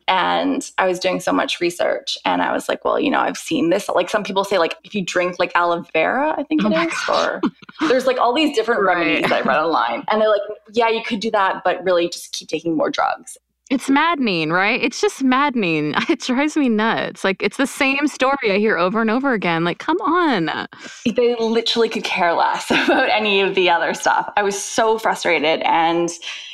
And 0.08 0.68
I 0.78 0.86
was 0.86 0.98
doing 0.98 1.20
so 1.20 1.32
much 1.32 1.60
research 1.60 2.18
and 2.24 2.42
I 2.42 2.52
was 2.52 2.68
like, 2.68 2.84
well, 2.84 2.98
you 2.98 3.10
know, 3.10 3.20
I've 3.20 3.36
seen 3.36 3.70
this. 3.70 3.88
Like 3.88 4.10
some 4.10 4.24
people 4.24 4.44
say, 4.44 4.58
like, 4.58 4.76
if 4.84 4.94
you 4.94 5.04
drink 5.04 5.36
like 5.38 5.52
aloe 5.54 5.84
vera, 5.92 6.34
I 6.36 6.42
think 6.42 6.64
oh 6.64 6.70
it 6.70 6.88
is, 6.88 6.94
or 7.08 7.40
there's 7.88 8.06
like 8.06 8.18
all 8.18 8.34
these 8.34 8.54
different 8.54 8.82
right. 8.82 8.98
remedies 8.98 9.30
I 9.30 9.40
read 9.42 9.58
online. 9.58 10.04
And 10.08 10.20
they're 10.20 10.28
like, 10.28 10.42
yeah, 10.72 10.88
you 10.88 11.02
could 11.02 11.20
do 11.20 11.30
that, 11.30 11.62
but 11.64 11.82
really 11.84 12.08
just 12.08 12.32
keep 12.32 12.48
taking 12.48 12.76
more 12.76 12.90
drugs. 12.90 13.38
It's 13.70 13.88
maddening, 13.88 14.50
right? 14.50 14.82
It's 14.82 15.00
just 15.00 15.22
maddening. 15.22 15.94
It 16.08 16.20
drives 16.20 16.56
me 16.56 16.68
nuts. 16.68 17.24
Like 17.24 17.42
it's 17.42 17.56
the 17.56 17.66
same 17.66 18.06
story 18.06 18.50
I 18.50 18.58
hear 18.58 18.76
over 18.76 19.00
and 19.00 19.10
over 19.10 19.32
again. 19.32 19.64
Like, 19.64 19.78
come 19.78 19.98
on. 20.02 20.68
They 21.06 21.34
literally 21.36 21.88
could 21.88 22.04
care 22.04 22.34
less 22.34 22.70
about 22.70 23.08
any 23.08 23.40
of 23.40 23.54
the 23.54 23.70
other 23.70 23.94
stuff. 23.94 24.30
I 24.36 24.42
was 24.42 24.62
so 24.62 24.98
frustrated. 24.98 25.62
And 25.62 26.10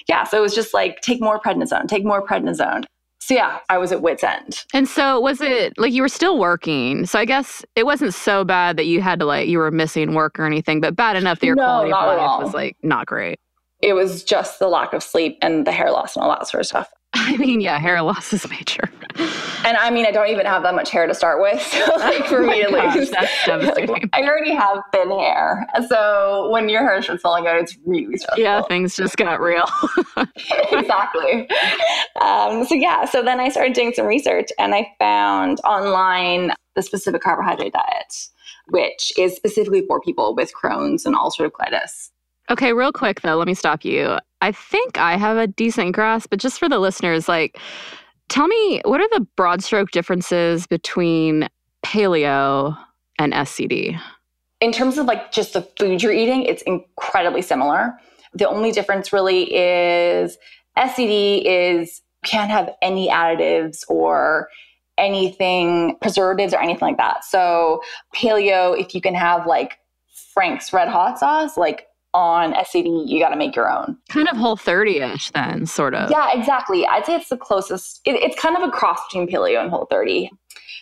yeah, 0.08 0.24
so 0.24 0.38
it 0.38 0.42
was 0.42 0.54
just 0.54 0.72
like, 0.72 1.00
take 1.00 1.20
more 1.20 1.40
prednisone, 1.40 1.88
take 1.88 2.04
more 2.04 2.24
prednisone. 2.24 2.84
So 3.20 3.34
yeah, 3.34 3.58
I 3.68 3.78
was 3.78 3.92
at 3.92 4.00
wit's 4.00 4.24
end. 4.24 4.64
And 4.72 4.88
so 4.88 5.20
was 5.20 5.40
it 5.40 5.76
like 5.76 5.92
you 5.92 6.02
were 6.02 6.08
still 6.08 6.38
working? 6.38 7.04
So 7.04 7.18
I 7.18 7.24
guess 7.24 7.64
it 7.74 7.84
wasn't 7.84 8.14
so 8.14 8.44
bad 8.44 8.76
that 8.76 8.86
you 8.86 9.02
had 9.02 9.18
to 9.18 9.26
like 9.26 9.48
you 9.48 9.58
were 9.58 9.70
missing 9.70 10.14
work 10.14 10.38
or 10.38 10.46
anything, 10.46 10.80
but 10.80 10.96
bad 10.96 11.16
enough 11.16 11.40
that 11.40 11.46
your 11.46 11.56
no, 11.56 11.64
quality 11.64 11.92
of 11.92 12.06
life 12.06 12.44
was 12.44 12.54
like 12.54 12.76
not 12.82 13.06
great. 13.06 13.38
It 13.82 13.92
was 13.92 14.24
just 14.24 14.58
the 14.60 14.68
lack 14.68 14.92
of 14.92 15.02
sleep 15.02 15.36
and 15.42 15.66
the 15.66 15.72
hair 15.72 15.90
loss 15.90 16.16
and 16.16 16.24
all 16.24 16.30
that 16.30 16.48
sort 16.48 16.62
of 16.62 16.66
stuff. 16.66 16.90
I 17.14 17.36
mean, 17.38 17.60
yeah, 17.60 17.78
hair 17.78 18.00
loss 18.02 18.32
is 18.32 18.48
major. 18.50 18.82
And 19.64 19.76
I 19.76 19.90
mean, 19.90 20.06
I 20.06 20.10
don't 20.10 20.28
even 20.28 20.46
have 20.46 20.62
that 20.62 20.74
much 20.74 20.90
hair 20.90 21.06
to 21.06 21.14
start 21.14 21.40
with. 21.40 21.58
So 21.78 21.96
like 21.96 22.24
for 22.26 22.42
oh 22.42 22.46
me 22.46 22.62
to 22.64 22.70
gosh, 22.70 22.96
lose, 22.96 23.10
that's 23.10 23.32
devastating. 23.46 24.10
I 24.12 24.22
already 24.22 24.52
have 24.52 24.78
thin 24.92 25.10
hair, 25.10 25.66
so 25.88 26.48
when 26.50 26.68
your 26.68 26.82
hair 26.82 27.00
starts 27.02 27.22
falling 27.22 27.46
out, 27.46 27.56
it's 27.56 27.76
really 27.86 28.16
stressful. 28.16 28.42
Yeah, 28.42 28.62
things 28.62 28.96
just 28.96 29.16
got 29.16 29.40
real. 29.40 29.64
exactly. 30.72 31.48
Um, 32.20 32.64
so 32.64 32.74
yeah, 32.74 33.04
so 33.04 33.22
then 33.22 33.40
I 33.40 33.48
started 33.48 33.74
doing 33.74 33.92
some 33.94 34.06
research, 34.06 34.48
and 34.58 34.74
I 34.74 34.88
found 34.98 35.60
online 35.60 36.52
the 36.74 36.82
specific 36.82 37.22
carbohydrate 37.22 37.72
diet, 37.72 38.14
which 38.68 39.12
is 39.18 39.34
specifically 39.34 39.84
for 39.86 40.00
people 40.00 40.34
with 40.34 40.52
Crohn's 40.52 41.06
and 41.06 41.14
ulcerative 41.14 41.52
colitis. 41.52 42.10
Okay, 42.50 42.72
real 42.72 42.92
quick 42.92 43.20
though, 43.20 43.36
let 43.36 43.46
me 43.46 43.54
stop 43.54 43.84
you. 43.84 44.18
I 44.40 44.52
think 44.52 44.98
I 44.98 45.16
have 45.16 45.36
a 45.36 45.46
decent 45.46 45.94
grasp, 45.94 46.30
but 46.30 46.38
just 46.38 46.58
for 46.58 46.68
the 46.68 46.78
listeners, 46.78 47.28
like, 47.28 47.58
tell 48.28 48.46
me 48.46 48.80
what 48.84 49.00
are 49.00 49.08
the 49.12 49.26
broad 49.36 49.62
stroke 49.62 49.90
differences 49.90 50.66
between 50.66 51.48
paleo 51.84 52.76
and 53.18 53.32
SCD? 53.32 54.00
In 54.60 54.72
terms 54.72 54.98
of 54.98 55.06
like 55.06 55.32
just 55.32 55.52
the 55.54 55.62
food 55.78 56.02
you're 56.02 56.12
eating, 56.12 56.42
it's 56.42 56.62
incredibly 56.62 57.42
similar. 57.42 57.98
The 58.34 58.48
only 58.48 58.72
difference 58.72 59.12
really 59.12 59.54
is 59.54 60.36
SCD 60.76 61.42
is 61.44 62.02
can't 62.24 62.50
have 62.50 62.70
any 62.82 63.08
additives 63.08 63.84
or 63.88 64.48
anything 64.98 65.96
preservatives 66.00 66.52
or 66.52 66.60
anything 66.60 66.80
like 66.88 66.96
that. 66.98 67.24
So 67.24 67.80
paleo, 68.14 68.78
if 68.78 68.94
you 68.94 69.00
can 69.00 69.14
have 69.14 69.46
like 69.46 69.78
Frank's 70.34 70.72
red 70.72 70.88
hot 70.88 71.18
sauce, 71.18 71.56
like 71.56 71.87
on 72.14 72.52
SCD, 72.54 73.06
you 73.06 73.20
got 73.20 73.30
to 73.30 73.36
make 73.36 73.54
your 73.54 73.70
own. 73.70 73.96
Kind 74.08 74.28
of 74.28 74.36
whole 74.36 74.56
30 74.56 74.98
ish, 74.98 75.30
then, 75.32 75.66
sort 75.66 75.94
of. 75.94 76.10
Yeah, 76.10 76.32
exactly. 76.32 76.86
I'd 76.86 77.04
say 77.04 77.16
it's 77.16 77.28
the 77.28 77.36
closest. 77.36 78.00
It, 78.04 78.16
it's 78.16 78.40
kind 78.40 78.56
of 78.56 78.62
a 78.62 78.70
cross 78.70 79.00
between 79.08 79.28
paleo 79.28 79.60
and 79.60 79.70
whole 79.70 79.86
30. 79.86 80.30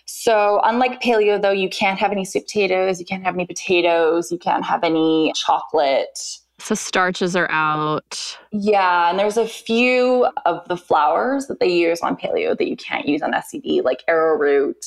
So, 0.07 0.61
unlike 0.63 1.03
paleo, 1.03 1.41
though, 1.41 1.51
you 1.51 1.69
can't 1.69 1.99
have 1.99 2.13
any 2.13 2.25
sweet 2.25 2.47
potatoes, 2.47 3.01
you 3.01 3.07
can't 3.07 3.25
have 3.25 3.35
any 3.35 3.47
potatoes, 3.47 4.31
you 4.31 4.39
can't 4.39 4.65
have 4.65 4.85
any 4.85 5.33
chocolate. 5.35 6.19
So, 6.59 6.77
starches 6.77 7.35
are 7.35 7.51
out. 7.51 8.39
Yeah, 8.53 9.11
and 9.11 9.19
there's 9.19 9.37
a 9.37 9.49
few 9.49 10.29
of 10.45 10.67
the 10.69 10.77
flours 10.77 11.47
that 11.49 11.59
they 11.59 11.69
use 11.69 12.01
on 12.03 12.17
paleo 12.17 12.57
that 12.57 12.69
you 12.69 12.77
can't 12.77 13.07
use 13.07 13.21
on 13.21 13.33
SCD, 13.33 13.83
like 13.83 14.05
arrowroot 14.07 14.85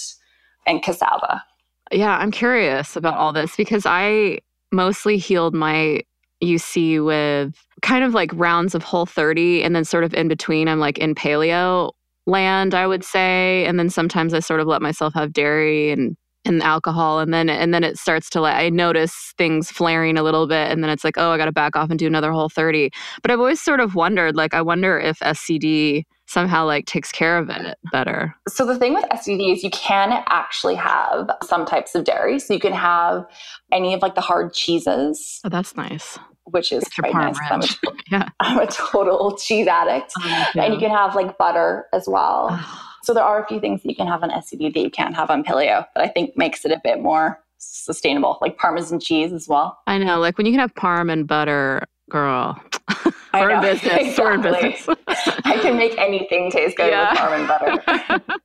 and 0.66 0.82
cassava. 0.82 1.44
Yeah, 1.92 2.18
I'm 2.18 2.32
curious 2.32 2.96
about 2.96 3.18
all 3.18 3.34
this 3.34 3.56
because 3.56 3.86
I 3.86 4.40
mostly 4.72 5.18
healed 5.18 5.54
my 5.54 6.02
UC 6.44 7.04
with 7.04 7.56
kind 7.82 8.04
of 8.04 8.14
like 8.14 8.32
rounds 8.34 8.76
of 8.76 8.84
whole 8.84 9.06
30 9.06 9.64
and 9.64 9.76
then 9.76 9.86
sort 9.86 10.04
of 10.04 10.14
in 10.14 10.28
between 10.28 10.68
i'm 10.68 10.80
like 10.80 10.98
in 10.98 11.16
paleo 11.16 11.92
land 12.26 12.74
i 12.74 12.86
would 12.86 13.04
say. 13.04 13.66
And 13.66 13.80
then 13.80 13.90
sometimes 13.90 14.34
i 14.34 14.40
sort 14.40 14.60
of 14.60 14.68
let 14.68 14.82
myself 14.82 15.14
have 15.14 15.34
dairy 15.34 15.92
and 15.92 16.16
and 16.46 16.64
alcohol. 16.64 17.20
And 17.20 17.34
then 17.34 17.50
and 17.50 17.74
then 17.74 17.84
it 17.84 17.98
starts 17.98 18.30
to 18.32 18.42
like 18.42 18.56
i 18.56 18.70
notice 18.70 19.34
things 19.38 19.70
flaring 19.72 20.18
a 20.18 20.24
little 20.24 20.48
bit. 20.48 20.72
And 20.72 20.84
then 20.84 20.90
it's 20.90 21.04
like 21.04 21.18
oh 21.18 21.32
i 21.32 21.38
got 21.38 21.46
to 21.46 21.52
back 21.52 21.76
off 21.76 21.90
and 21.90 22.00
do 22.00 22.08
another 22.08 22.32
whole 22.32 22.50
30 22.50 22.90
but 23.22 23.32
i've 23.32 23.40
always 23.40 23.62
sort 23.62 23.80
of 23.80 23.96
wondered 23.96 24.36
like 24.36 24.54
i 24.54 24.62
wonder 24.62 25.00
if 25.00 25.20
scd 25.20 26.04
somehow 26.28 26.64
like 26.64 26.86
takes 26.86 27.12
care 27.12 27.40
of 27.40 27.50
it 27.50 27.76
better. 27.92 28.36
So 28.48 28.64
the 28.64 28.78
thing 28.78 28.94
with 28.94 29.04
scd 29.06 29.52
is 29.52 29.64
you 29.64 29.72
can 29.72 30.24
actually 30.28 30.76
have 30.76 31.32
some 31.44 31.66
types 31.66 31.96
of 31.96 32.04
dairy. 32.04 32.40
So 32.40 32.54
you 32.54 32.60
can 32.60 32.74
have 32.74 33.26
any 33.72 33.96
of 33.96 34.02
like 34.04 34.14
the 34.14 34.22
hard 34.22 34.54
cheeses. 34.54 35.42
Oh 35.44 35.50
that's 35.50 35.76
nice 35.76 36.20
which 36.52 36.72
is 36.72 36.84
quite 37.00 37.14
nice. 37.14 37.38
I'm 37.50 37.62
a, 37.62 37.68
yeah. 38.12 38.30
I'm 38.40 38.60
a 38.60 38.68
total 38.68 39.38
cheese 39.38 39.68
addict. 39.68 40.14
Oh, 40.20 40.46
and 40.56 40.74
you 40.74 40.80
can 40.80 40.92
have 40.92 41.16
like 41.16 41.38
butter 41.38 41.86
as 41.94 42.06
well. 42.08 42.60
so 43.04 43.14
there 43.14 43.24
are 43.24 43.44
a 43.44 43.48
few 43.48 43.60
things 43.60 43.82
that 43.84 43.90
you 43.90 43.96
can 43.96 44.08
have 44.08 44.24
on 44.24 44.30
SCD 44.30 44.74
that 44.74 44.82
you 44.82 44.90
can't 44.90 45.16
have 45.16 45.30
on 45.30 45.44
paleo 45.44 45.86
that 45.96 46.04
I 46.04 46.08
think 46.08 46.38
makes 46.38 46.66
it 46.66 46.72
a 46.72 46.82
bit 46.84 47.02
more 47.02 47.40
sustainable, 47.58 48.38
like 48.42 48.58
Parmesan 48.58 49.00
cheese 49.00 49.34
as 49.34 49.48
well. 49.48 49.78
I 49.88 49.98
know, 49.98 50.20
like 50.20 50.38
when 50.38 50.46
you 50.46 50.54
can 50.54 50.60
have 50.60 50.74
parm 50.76 51.12
and 51.12 51.28
butter, 51.28 51.86
girl. 52.10 52.60
We're 53.34 53.52
in 53.52 53.62
business. 53.62 53.94
Exactly. 53.94 54.24
We're 54.24 54.34
in 54.34 54.42
business. 54.42 54.98
I 55.46 55.60
can 55.62 55.78
make 55.78 55.98
anything 55.98 56.50
taste 56.52 56.78
good 56.78 56.90
yeah. 56.90 57.12
with 57.12 57.20
parm 57.20 57.40
and 57.40 57.48
butter. 57.48 58.42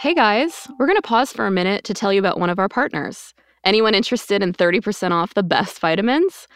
hey 0.00 0.14
guys, 0.14 0.68
we're 0.78 0.86
going 0.86 0.96
to 0.96 1.02
pause 1.02 1.32
for 1.32 1.46
a 1.46 1.50
minute 1.50 1.84
to 1.84 1.92
tell 1.92 2.12
you 2.12 2.18
about 2.18 2.38
one 2.38 2.50
of 2.50 2.58
our 2.58 2.68
partners. 2.68 3.34
Anyone 3.68 3.94
interested 3.94 4.42
in 4.42 4.54
30% 4.54 5.10
off 5.10 5.34
the 5.34 5.42
best 5.42 5.78
vitamins? 5.78 6.48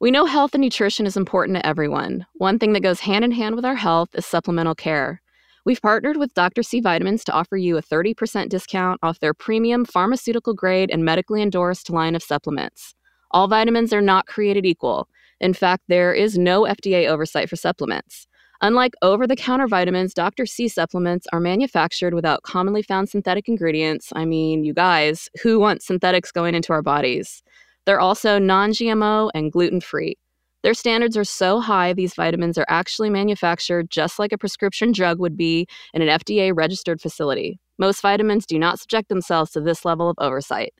We 0.00 0.10
know 0.10 0.26
health 0.26 0.52
and 0.52 0.60
nutrition 0.60 1.06
is 1.06 1.16
important 1.16 1.56
to 1.56 1.64
everyone. 1.64 2.26
One 2.38 2.58
thing 2.58 2.72
that 2.72 2.82
goes 2.82 2.98
hand 2.98 3.24
in 3.24 3.30
hand 3.30 3.54
with 3.54 3.64
our 3.64 3.76
health 3.76 4.08
is 4.14 4.26
supplemental 4.26 4.74
care. 4.74 5.22
We've 5.64 5.80
partnered 5.80 6.16
with 6.16 6.34
Dr. 6.34 6.64
C 6.64 6.80
Vitamins 6.80 7.22
to 7.22 7.32
offer 7.32 7.56
you 7.56 7.76
a 7.76 7.82
30% 7.82 8.48
discount 8.48 8.98
off 9.04 9.20
their 9.20 9.32
premium 9.32 9.84
pharmaceutical 9.84 10.54
grade 10.54 10.90
and 10.90 11.04
medically 11.04 11.40
endorsed 11.40 11.88
line 11.88 12.16
of 12.16 12.22
supplements. 12.24 12.96
All 13.30 13.46
vitamins 13.46 13.92
are 13.92 14.02
not 14.02 14.26
created 14.26 14.66
equal. 14.66 15.08
In 15.40 15.54
fact, 15.54 15.84
there 15.86 16.12
is 16.12 16.36
no 16.36 16.62
FDA 16.62 17.06
oversight 17.06 17.48
for 17.48 17.54
supplements. 17.54 18.26
Unlike 18.62 18.94
over 19.02 19.26
the 19.26 19.36
counter 19.36 19.66
vitamins, 19.66 20.14
Dr. 20.14 20.46
C 20.46 20.68
supplements 20.68 21.26
are 21.32 21.40
manufactured 21.40 22.14
without 22.14 22.42
commonly 22.42 22.82
found 22.82 23.08
synthetic 23.08 23.48
ingredients. 23.48 24.12
I 24.14 24.24
mean, 24.24 24.64
you 24.64 24.72
guys, 24.72 25.28
who 25.42 25.60
wants 25.60 25.86
synthetics 25.86 26.32
going 26.32 26.54
into 26.54 26.72
our 26.72 26.82
bodies? 26.82 27.42
They're 27.84 28.00
also 28.00 28.38
non 28.38 28.70
GMO 28.70 29.30
and 29.34 29.52
gluten 29.52 29.80
free. 29.80 30.16
Their 30.62 30.74
standards 30.74 31.16
are 31.16 31.24
so 31.24 31.60
high, 31.60 31.92
these 31.92 32.14
vitamins 32.14 32.58
are 32.58 32.66
actually 32.68 33.10
manufactured 33.10 33.88
just 33.90 34.18
like 34.18 34.32
a 34.32 34.38
prescription 34.38 34.90
drug 34.90 35.20
would 35.20 35.36
be 35.36 35.66
in 35.94 36.02
an 36.02 36.08
FDA 36.08 36.52
registered 36.52 37.00
facility. 37.00 37.60
Most 37.78 38.00
vitamins 38.00 38.46
do 38.46 38.58
not 38.58 38.80
subject 38.80 39.08
themselves 39.08 39.52
to 39.52 39.60
this 39.60 39.84
level 39.84 40.08
of 40.08 40.16
oversight. 40.18 40.74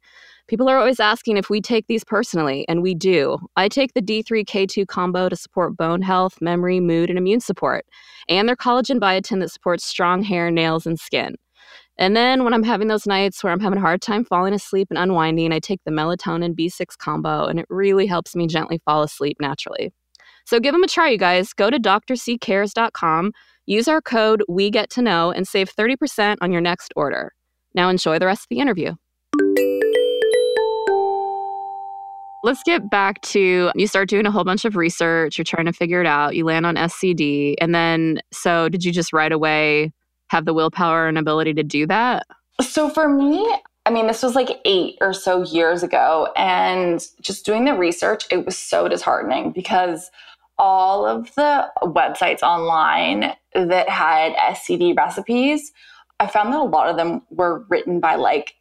People 0.48 0.68
are 0.68 0.78
always 0.78 1.00
asking 1.00 1.36
if 1.36 1.50
we 1.50 1.60
take 1.60 1.86
these 1.88 2.04
personally, 2.04 2.64
and 2.68 2.80
we 2.80 2.94
do. 2.94 3.38
I 3.56 3.68
take 3.68 3.94
the 3.94 4.02
D3K2 4.02 4.86
combo 4.86 5.28
to 5.28 5.34
support 5.34 5.76
bone 5.76 6.02
health, 6.02 6.40
memory, 6.40 6.78
mood, 6.78 7.10
and 7.10 7.18
immune 7.18 7.40
support, 7.40 7.84
and 8.28 8.48
their 8.48 8.54
collagen 8.54 9.00
biotin 9.00 9.40
that 9.40 9.50
supports 9.50 9.84
strong 9.84 10.22
hair, 10.22 10.50
nails, 10.50 10.86
and 10.86 11.00
skin. 11.00 11.34
And 11.98 12.14
then 12.14 12.44
when 12.44 12.54
I'm 12.54 12.62
having 12.62 12.86
those 12.86 13.06
nights 13.06 13.42
where 13.42 13.52
I'm 13.52 13.58
having 13.58 13.78
a 13.78 13.82
hard 13.82 14.02
time 14.02 14.24
falling 14.24 14.54
asleep 14.54 14.86
and 14.90 14.98
unwinding, 14.98 15.52
I 15.52 15.58
take 15.58 15.80
the 15.84 15.90
melatonin 15.90 16.54
B6 16.54 16.96
combo, 16.98 17.46
and 17.46 17.58
it 17.58 17.66
really 17.68 18.06
helps 18.06 18.36
me 18.36 18.46
gently 18.46 18.80
fall 18.84 19.02
asleep 19.02 19.38
naturally. 19.40 19.92
So 20.44 20.60
give 20.60 20.74
them 20.74 20.84
a 20.84 20.88
try, 20.88 21.08
you 21.08 21.18
guys. 21.18 21.52
Go 21.52 21.70
to 21.70 21.80
drccares.com, 21.80 23.32
use 23.66 23.88
our 23.88 24.00
code 24.00 24.44
We 24.48 24.70
Get 24.70 24.90
to 24.90 25.02
Know, 25.02 25.32
and 25.32 25.48
save 25.48 25.74
30% 25.74 26.36
on 26.40 26.52
your 26.52 26.60
next 26.60 26.92
order. 26.94 27.32
Now 27.74 27.88
enjoy 27.88 28.20
the 28.20 28.26
rest 28.26 28.42
of 28.42 28.48
the 28.50 28.60
interview. 28.60 28.94
Let's 32.46 32.62
get 32.62 32.88
back 32.92 33.22
to 33.22 33.72
you 33.74 33.86
start 33.88 34.08
doing 34.08 34.24
a 34.24 34.30
whole 34.30 34.44
bunch 34.44 34.64
of 34.64 34.76
research, 34.76 35.36
you're 35.36 35.44
trying 35.44 35.66
to 35.66 35.72
figure 35.72 36.00
it 36.00 36.06
out, 36.06 36.36
you 36.36 36.44
land 36.44 36.64
on 36.64 36.76
SCD. 36.76 37.56
And 37.60 37.74
then, 37.74 38.20
so 38.32 38.68
did 38.68 38.84
you 38.84 38.92
just 38.92 39.12
right 39.12 39.32
away 39.32 39.92
have 40.28 40.44
the 40.44 40.54
willpower 40.54 41.08
and 41.08 41.18
ability 41.18 41.54
to 41.54 41.64
do 41.64 41.88
that? 41.88 42.24
So 42.60 42.88
for 42.88 43.08
me, 43.08 43.52
I 43.84 43.90
mean, 43.90 44.06
this 44.06 44.22
was 44.22 44.36
like 44.36 44.60
eight 44.64 44.94
or 45.00 45.12
so 45.12 45.42
years 45.42 45.82
ago. 45.82 46.32
And 46.36 47.04
just 47.20 47.44
doing 47.44 47.64
the 47.64 47.74
research, 47.74 48.26
it 48.30 48.46
was 48.46 48.56
so 48.56 48.86
disheartening 48.86 49.50
because 49.50 50.08
all 50.56 51.04
of 51.04 51.34
the 51.34 51.68
websites 51.82 52.42
online 52.42 53.34
that 53.54 53.88
had 53.88 54.34
SCD 54.36 54.96
recipes, 54.96 55.72
I 56.20 56.28
found 56.28 56.52
that 56.52 56.60
a 56.60 56.62
lot 56.62 56.88
of 56.88 56.96
them 56.96 57.22
were 57.28 57.64
written 57.68 57.98
by 57.98 58.14
like 58.14 58.54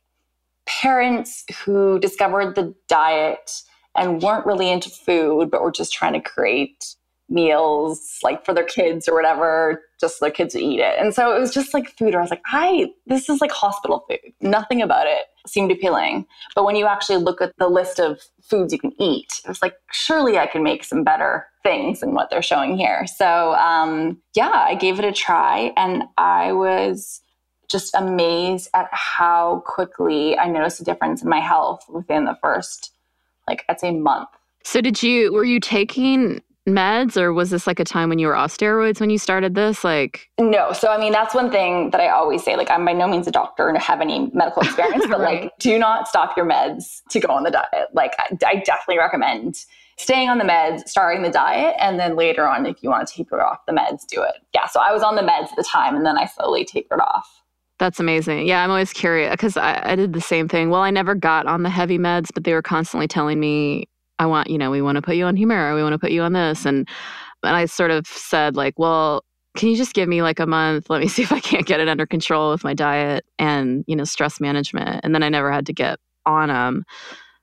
parents 0.66 1.46
who 1.64 2.00
discovered 2.00 2.56
the 2.56 2.74
diet 2.88 3.62
and 3.96 4.22
weren't 4.22 4.46
really 4.46 4.70
into 4.70 4.90
food, 4.90 5.50
but 5.52 5.62
were 5.62 5.72
just 5.72 5.94
trying 5.94 6.14
to 6.14 6.22
create 6.22 6.96
meals 7.30 8.20
like 8.24 8.46
for 8.46 8.54
their 8.54 8.66
kids 8.66 9.08
or 9.08 9.16
whatever, 9.16 9.82
just 10.00 10.20
so 10.20 10.26
their 10.26 10.32
kids 10.32 10.54
would 10.54 10.64
eat 10.64 10.80
it. 10.80 11.00
And 11.00 11.14
so 11.14 11.36
it 11.36 11.40
was 11.40 11.54
just 11.54 11.74
like 11.74 11.98
food 11.98 12.14
where 12.14 12.20
I 12.20 12.22
was 12.22 12.30
like, 12.30 12.44
hi, 12.46 12.88
this 13.08 13.30
is 13.30 13.42
like 13.42 13.52
hospital 13.52 14.06
food. 14.08 14.34
Nothing 14.42 14.82
about 14.82 15.08
it 15.08 15.26
seemed 15.48 15.72
appealing. 15.72 16.26
But 16.56 16.66
when 16.66 16.76
you 16.76 16.86
actually 16.86 17.18
look 17.18 17.42
at 17.42 17.54
the 17.58 17.68
list 17.68 18.00
of 18.00 18.20
foods 18.44 18.74
you 18.74 18.80
can 18.80 18.94
eat, 19.02 19.42
it 19.44 19.48
was 19.48 19.62
like, 19.62 19.76
surely 19.92 20.38
I 20.38 20.48
can 20.48 20.64
make 20.64 20.84
some 20.84 21.04
better 21.04 21.48
things 21.64 22.02
than 22.02 22.14
what 22.14 22.30
they're 22.30 22.42
showing 22.42 22.78
here. 22.78 23.08
So 23.08 23.56
um, 23.56 24.22
yeah, 24.36 24.66
I 24.68 24.76
gave 24.76 25.00
it 25.00 25.06
a 25.06 25.12
try 25.12 25.72
and 25.76 26.04
I 26.18 26.52
was 26.52 27.22
just 27.70 27.96
amazed 27.96 28.70
at 28.76 28.88
how 28.92 29.64
quickly 29.66 30.38
I 30.38 30.48
noticed 30.48 30.80
a 30.80 30.84
difference 30.84 31.24
in 31.24 31.30
my 31.30 31.40
health 31.40 31.84
within 31.90 32.26
the 32.26 32.38
first 32.42 32.92
like 33.48 33.66
I'd 33.70 33.80
say 33.80 33.92
month. 33.92 34.30
So 34.64 34.82
did 34.82 35.02
you 35.04 35.32
were 35.34 35.44
you 35.44 35.60
taking 35.60 36.42
meds 36.68 37.16
or 37.16 37.32
was 37.32 37.52
this 37.52 37.68
like 37.68 37.80
a 37.80 37.84
time 37.84 38.10
when 38.10 38.18
you 38.18 38.26
were 38.26 38.36
off 38.36 38.56
steroids 38.56 39.00
when 39.00 39.10
you 39.10 39.18
started 39.18 39.54
this? 39.54 39.84
Like 39.84 40.30
no. 40.40 40.74
So 40.74 40.90
i 40.90 40.98
mean 40.98 41.12
that's 41.12 41.36
one 41.36 41.52
thing 41.52 41.92
that 41.92 42.02
i 42.02 42.10
always 42.10 42.44
say 42.44 42.56
like 42.56 42.72
i'm 42.72 42.84
by 42.84 42.94
no 42.94 43.08
means 43.08 43.28
a 43.28 43.32
doctor 43.32 43.70
and 43.70 43.78
have 43.78 44.02
any 44.02 44.32
medical 44.34 44.62
experience 44.64 45.06
but 45.08 45.20
right. 45.20 45.44
like 45.44 45.58
do 45.60 45.78
not 45.78 46.08
stop 46.08 46.36
your 46.36 46.46
meds 46.46 47.02
to 47.12 47.20
go 47.20 47.32
on 47.34 47.44
the 47.44 47.52
diet. 47.52 47.90
Like 47.94 48.14
I, 48.18 48.36
I, 48.46 48.56
definitely 48.56 48.98
recommend 48.98 49.56
staying 49.98 50.30
on 50.30 50.40
the 50.40 50.44
meds 50.44 50.88
starting 50.88 51.22
the 51.22 51.30
diet 51.30 51.76
and 51.80 52.00
then 52.00 52.16
later 52.16 52.48
on 52.48 52.66
if 52.66 52.82
you 52.82 52.90
want 52.90 53.08
to 53.08 53.14
taper 53.14 53.42
off 53.42 53.66
the 53.68 53.74
meds 53.74 54.06
do 54.08 54.24
it. 54.24 54.36
Yeah. 54.54 54.68
So 54.68 54.80
i 54.80 54.92
was 54.92 55.04
on 55.04 55.16
the 55.16 55.22
meds 55.22 55.52
at 55.52 55.56
the 55.58 55.64
time 55.64 55.96
and 55.96 56.06
then 56.06 56.18
i 56.18 56.26
slowly 56.26 56.66
tapered 56.66 57.00
off 57.00 57.45
that's 57.78 58.00
amazing. 58.00 58.48
Yeah, 58.48 58.64
I'm 58.64 58.70
always 58.70 58.94
curious 58.94 59.32
because 59.32 59.58
I, 59.58 59.82
I, 59.84 59.96
did 59.96 60.14
the 60.14 60.22
same 60.22 60.48
thing. 60.48 60.70
Well, 60.70 60.82
I 60.82 60.92
never 60.92 61.14
got 61.14 61.46
on 61.46 61.64
the 61.64 61.70
heavy 61.70 61.98
meds, 61.98 62.30
but 62.34 62.44
they 62.44 62.54
were 62.54 62.62
constantly 62.62 63.08
telling 63.08 63.40
me, 63.40 63.90
I 64.18 64.26
want, 64.28 64.50
you 64.50 64.58
know, 64.58 64.72
we 64.72 64.82
want 64.82 64.96
to 64.96 65.02
put 65.02 65.16
you 65.16 65.26
on 65.26 65.36
Humira, 65.36 65.76
we 65.76 65.84
want 65.84 65.94
to 65.94 66.00
put 66.00 66.12
you 66.12 66.22
on 66.22 66.34
this. 66.34 66.66
And, 66.66 66.88
and 67.44 67.56
I 67.56 67.66
sort 67.66 67.92
of 67.92 68.08
said, 68.08 68.56
like, 68.56 68.80
well, 68.80 69.26
can 69.58 69.70
you 69.70 69.76
just 69.76 69.94
give 69.94 70.08
me 70.08 70.22
like 70.22 70.40
a 70.40 70.46
month? 70.46 70.90
Let 70.90 71.02
me 71.02 71.08
see 71.10 71.24
if 71.24 71.32
I 71.32 71.40
can't 71.40 71.66
get 71.66 71.80
it 71.80 71.90
under 71.90 72.06
control 72.06 72.52
with 72.52 72.64
my 72.64 72.74
diet 72.74 73.26
and, 73.40 73.84
you 73.88 73.96
know, 73.96 74.06
stress 74.06 74.40
management. 74.40 75.02
And 75.04 75.14
then 75.14 75.24
I 75.24 75.30
never 75.30 75.52
had 75.52 75.66
to 75.66 75.74
get 75.74 76.00
on 76.26 76.48
them. 76.48 76.86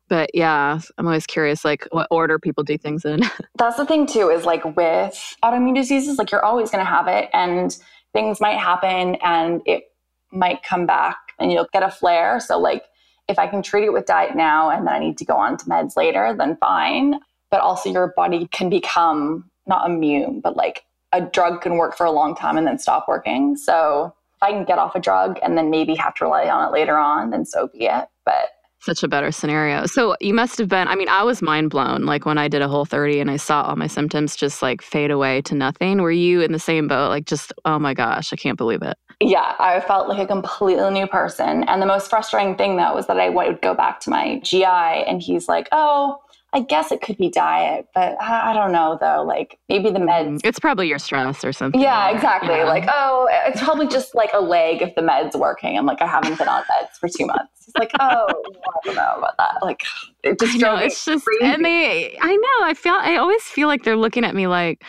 But 0.08 0.30
yeah, 0.34 0.78
I'm 0.98 1.06
always 1.06 1.26
curious, 1.26 1.64
like, 1.64 1.86
what 1.90 2.06
order 2.10 2.38
people 2.38 2.64
do 2.64 2.76
things 2.76 3.04
in. 3.04 3.20
That's 3.56 3.76
the 3.76 3.86
thing, 3.86 4.06
too, 4.06 4.28
is 4.28 4.44
like 4.44 4.64
with 4.76 5.36
autoimmune 5.42 5.74
diseases, 5.74 6.18
like, 6.18 6.30
you're 6.30 6.44
always 6.44 6.70
going 6.70 6.84
to 6.84 6.90
have 6.90 7.06
it 7.06 7.30
and 7.32 7.76
things 8.12 8.40
might 8.40 8.58
happen 8.58 9.16
and 9.22 9.62
it 9.64 9.84
might 10.32 10.62
come 10.62 10.86
back 10.86 11.16
and 11.38 11.52
you'll 11.52 11.68
get 11.72 11.82
a 11.82 11.90
flare. 11.90 12.40
So, 12.40 12.58
like, 12.58 12.84
if 13.28 13.38
I 13.38 13.46
can 13.46 13.62
treat 13.62 13.84
it 13.84 13.92
with 13.92 14.06
diet 14.06 14.36
now 14.36 14.70
and 14.70 14.86
then 14.86 14.94
I 14.94 14.98
need 14.98 15.18
to 15.18 15.24
go 15.24 15.36
on 15.36 15.56
to 15.58 15.64
meds 15.66 15.96
later, 15.96 16.34
then 16.36 16.56
fine. 16.56 17.20
But 17.50 17.60
also, 17.60 17.90
your 17.90 18.12
body 18.16 18.48
can 18.48 18.70
become 18.70 19.50
not 19.66 19.88
immune, 19.88 20.40
but 20.40 20.56
like 20.56 20.84
a 21.12 21.20
drug 21.20 21.60
can 21.60 21.76
work 21.76 21.96
for 21.96 22.06
a 22.06 22.10
long 22.10 22.34
time 22.34 22.56
and 22.56 22.66
then 22.66 22.78
stop 22.78 23.06
working. 23.06 23.56
So, 23.56 24.14
if 24.36 24.42
I 24.42 24.52
can 24.52 24.64
get 24.64 24.78
off 24.78 24.96
a 24.96 25.00
drug 25.00 25.38
and 25.42 25.56
then 25.56 25.70
maybe 25.70 25.94
have 25.94 26.14
to 26.14 26.24
rely 26.24 26.48
on 26.48 26.68
it 26.68 26.72
later 26.72 26.96
on, 26.96 27.30
then 27.30 27.44
so 27.44 27.68
be 27.68 27.86
it. 27.86 28.08
But 28.24 28.50
such 28.82 29.04
a 29.04 29.08
better 29.08 29.30
scenario. 29.30 29.86
So 29.86 30.16
you 30.20 30.34
must 30.34 30.58
have 30.58 30.68
been, 30.68 30.88
I 30.88 30.96
mean, 30.96 31.08
I 31.08 31.22
was 31.22 31.40
mind 31.40 31.70
blown 31.70 32.04
like 32.04 32.26
when 32.26 32.36
I 32.36 32.48
did 32.48 32.62
a 32.62 32.68
whole 32.68 32.84
30 32.84 33.20
and 33.20 33.30
I 33.30 33.36
saw 33.36 33.62
all 33.62 33.76
my 33.76 33.86
symptoms 33.86 34.34
just 34.34 34.60
like 34.60 34.82
fade 34.82 35.12
away 35.12 35.40
to 35.42 35.54
nothing. 35.54 36.02
Were 36.02 36.10
you 36.10 36.40
in 36.40 36.50
the 36.50 36.58
same 36.58 36.88
boat? 36.88 37.08
Like, 37.08 37.24
just, 37.24 37.52
oh 37.64 37.78
my 37.78 37.94
gosh, 37.94 38.32
I 38.32 38.36
can't 38.36 38.58
believe 38.58 38.82
it. 38.82 38.96
Yeah, 39.22 39.54
I 39.58 39.80
felt 39.80 40.08
like 40.08 40.18
a 40.18 40.26
completely 40.26 40.90
new 40.90 41.06
person. 41.06 41.64
And 41.64 41.80
the 41.80 41.86
most 41.86 42.10
frustrating 42.10 42.56
thing 42.56 42.76
though 42.76 42.94
was 42.94 43.06
that 43.06 43.18
I 43.18 43.28
would 43.28 43.60
go 43.62 43.74
back 43.74 44.00
to 44.00 44.10
my 44.10 44.40
GI 44.40 44.64
and 44.64 45.22
he's 45.22 45.48
like, 45.48 45.68
oh, 45.72 46.18
I 46.54 46.60
guess 46.60 46.92
it 46.92 47.00
could 47.00 47.16
be 47.16 47.30
diet, 47.30 47.88
but 47.94 48.20
I 48.20 48.52
don't 48.52 48.72
know 48.72 48.98
though. 49.00 49.22
Like 49.22 49.58
maybe 49.70 49.90
the 49.90 49.98
meds. 49.98 50.36
Mm, 50.36 50.40
it's 50.44 50.58
probably 50.58 50.86
your 50.86 50.98
stress 50.98 51.44
or 51.44 51.52
something. 51.52 51.80
Yeah, 51.80 52.10
exactly. 52.10 52.56
Yeah. 52.56 52.64
Like, 52.64 52.84
oh, 52.92 53.26
it's 53.46 53.62
probably 53.62 53.86
just 53.86 54.14
like 54.14 54.30
a 54.34 54.40
leg 54.40 54.82
if 54.82 54.94
the 54.94 55.02
med's 55.02 55.34
working. 55.34 55.78
I'm 55.78 55.86
like, 55.86 56.02
I 56.02 56.06
haven't 56.06 56.36
been 56.36 56.48
on 56.48 56.62
meds 56.64 56.98
for 57.00 57.08
two 57.08 57.26
months. 57.26 57.68
It's 57.68 57.76
like, 57.78 57.92
oh, 58.00 58.26
I 58.28 58.84
don't 58.84 58.96
know 58.96 59.14
about 59.16 59.38
that. 59.38 59.62
Like, 59.62 59.82
it 60.24 60.38
just. 60.38 60.58
Know, 60.58 60.76
it's 60.76 61.04
just, 61.04 61.24
crazy. 61.24 61.44
and 61.44 61.64
they, 61.64 62.18
I 62.20 62.36
know, 62.36 62.66
I 62.66 62.74
feel, 62.74 62.94
I 62.94 63.16
always 63.16 63.42
feel 63.44 63.68
like 63.68 63.84
they're 63.84 63.96
looking 63.96 64.24
at 64.24 64.34
me 64.34 64.46
like, 64.46 64.84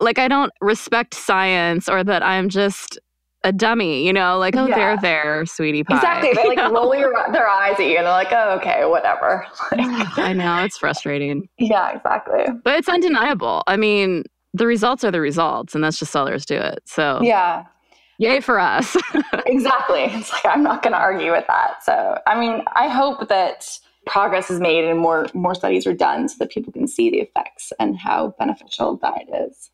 like 0.00 0.18
I 0.18 0.28
don't 0.28 0.52
respect 0.60 1.14
science 1.14 1.88
or 1.88 2.04
that 2.04 2.22
I'm 2.22 2.50
just 2.50 2.98
a 3.44 3.52
dummy, 3.52 4.06
you 4.06 4.12
know, 4.12 4.38
like, 4.38 4.54
oh, 4.56 4.66
yeah. 4.66 4.76
they're 4.76 4.96
there, 4.98 5.46
sweetie 5.46 5.84
pie. 5.84 5.96
Exactly. 5.96 6.32
They 6.34 6.48
like 6.56 6.72
roll 6.72 6.94
your, 6.94 7.12
their 7.32 7.48
eyes 7.48 7.74
at 7.78 7.86
you 7.86 7.96
and 7.96 8.06
they're 8.06 8.12
like, 8.12 8.32
oh, 8.32 8.56
okay, 8.56 8.84
whatever. 8.84 9.46
I 9.72 10.32
know, 10.32 10.62
it's 10.62 10.78
frustrating. 10.78 11.48
Yeah, 11.58 11.96
exactly. 11.96 12.44
But 12.64 12.76
it's 12.78 12.88
undeniable. 12.88 13.62
I 13.66 13.76
mean, 13.76 14.24
the 14.52 14.66
results 14.66 15.04
are 15.04 15.10
the 15.10 15.20
results, 15.20 15.74
and 15.74 15.84
that's 15.84 15.98
just 15.98 16.12
there's 16.12 16.44
to 16.46 16.72
it. 16.72 16.80
So, 16.84 17.20
yeah. 17.22 17.64
Yay 18.18 18.40
for 18.40 18.58
us. 18.58 18.96
exactly. 19.46 20.02
It's 20.02 20.30
like, 20.30 20.44
I'm 20.44 20.62
not 20.62 20.82
going 20.82 20.92
to 20.92 20.98
argue 20.98 21.32
with 21.32 21.46
that. 21.46 21.82
So, 21.82 22.18
I 22.26 22.38
mean, 22.38 22.62
I 22.74 22.88
hope 22.88 23.28
that 23.28 23.66
progress 24.06 24.50
is 24.50 24.60
made 24.60 24.84
and 24.84 24.98
more 24.98 25.26
more 25.34 25.54
studies 25.54 25.86
are 25.86 25.94
done 25.94 26.28
so 26.28 26.36
that 26.38 26.50
people 26.50 26.72
can 26.72 26.86
see 26.86 27.10
the 27.10 27.18
effects 27.18 27.72
and 27.78 27.96
how 27.96 28.34
beneficial 28.38 28.96
diet 28.96 29.28
is. 29.48 29.70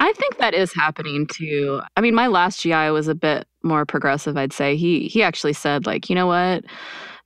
I 0.00 0.12
think 0.14 0.38
that 0.38 0.54
is 0.54 0.72
happening 0.72 1.26
too. 1.26 1.80
I 1.96 2.00
mean, 2.00 2.14
my 2.14 2.26
last 2.26 2.62
GI 2.62 2.90
was 2.90 3.06
a 3.06 3.14
bit 3.14 3.46
more 3.62 3.84
progressive, 3.84 4.36
I'd 4.36 4.52
say. 4.52 4.74
He 4.74 5.08
he 5.08 5.22
actually 5.22 5.52
said 5.52 5.86
like, 5.86 6.08
"You 6.08 6.14
know 6.14 6.26
what? 6.26 6.64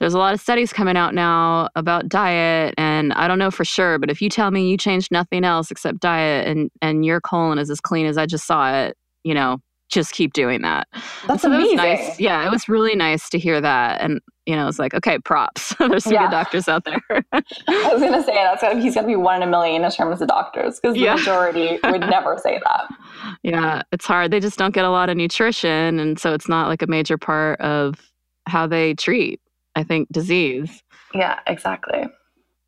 There's 0.00 0.14
a 0.14 0.18
lot 0.18 0.34
of 0.34 0.40
studies 0.40 0.72
coming 0.72 0.96
out 0.96 1.14
now 1.14 1.68
about 1.76 2.08
diet 2.08 2.74
and 2.76 3.12
I 3.12 3.28
don't 3.28 3.38
know 3.38 3.52
for 3.52 3.64
sure, 3.64 3.98
but 3.98 4.10
if 4.10 4.20
you 4.20 4.28
tell 4.28 4.50
me 4.50 4.68
you 4.68 4.76
changed 4.76 5.12
nothing 5.12 5.44
else 5.44 5.70
except 5.70 6.00
diet 6.00 6.48
and 6.48 6.70
and 6.82 7.04
your 7.04 7.20
colon 7.20 7.58
is 7.58 7.70
as 7.70 7.80
clean 7.80 8.06
as 8.06 8.18
I 8.18 8.26
just 8.26 8.46
saw 8.46 8.74
it, 8.74 8.96
you 9.22 9.34
know, 9.34 9.58
just 9.88 10.12
keep 10.12 10.32
doing 10.32 10.62
that." 10.62 10.88
That's 11.28 11.42
so 11.42 11.52
amazing. 11.52 11.76
nice. 11.76 12.18
Yeah, 12.18 12.44
it 12.44 12.50
was 12.50 12.68
really 12.68 12.96
nice 12.96 13.28
to 13.30 13.38
hear 13.38 13.60
that. 13.60 14.00
And 14.00 14.20
you 14.46 14.54
know, 14.56 14.68
it's 14.68 14.78
like, 14.78 14.94
okay, 14.94 15.18
props. 15.18 15.74
There's 15.78 16.04
some 16.04 16.12
Yeah. 16.14 16.24
good 16.26 16.30
doctors 16.32 16.68
out 16.68 16.84
there. 16.84 17.00
I 17.32 17.42
was 17.92 18.02
gonna 18.02 18.22
say 18.22 18.34
that's 18.34 18.62
gonna 18.62 18.80
he's 18.80 18.94
gonna 18.94 19.06
be 19.06 19.16
one 19.16 19.36
in 19.42 19.48
a 19.48 19.50
million 19.50 19.84
in 19.84 19.90
terms 19.90 20.20
of 20.20 20.28
doctors 20.28 20.80
because 20.80 20.94
the 20.94 21.02
Yeah. 21.02 21.14
majority 21.14 21.78
would 21.84 22.00
never 22.10 22.38
say 22.38 22.60
that. 22.64 22.88
yeah, 23.42 23.82
it's 23.92 24.06
hard. 24.06 24.30
They 24.30 24.40
just 24.40 24.58
don't 24.58 24.74
get 24.74 24.84
a 24.84 24.90
lot 24.90 25.08
of 25.08 25.16
nutrition. 25.16 25.98
And 25.98 26.18
so 26.18 26.34
it's 26.34 26.48
not 26.48 26.68
like 26.68 26.82
a 26.82 26.86
major 26.86 27.16
part 27.18 27.60
of 27.60 28.10
how 28.46 28.66
they 28.66 28.94
treat, 28.94 29.40
I 29.76 29.82
think, 29.82 30.08
disease. 30.12 30.82
Yeah, 31.14 31.38
exactly. 31.46 32.04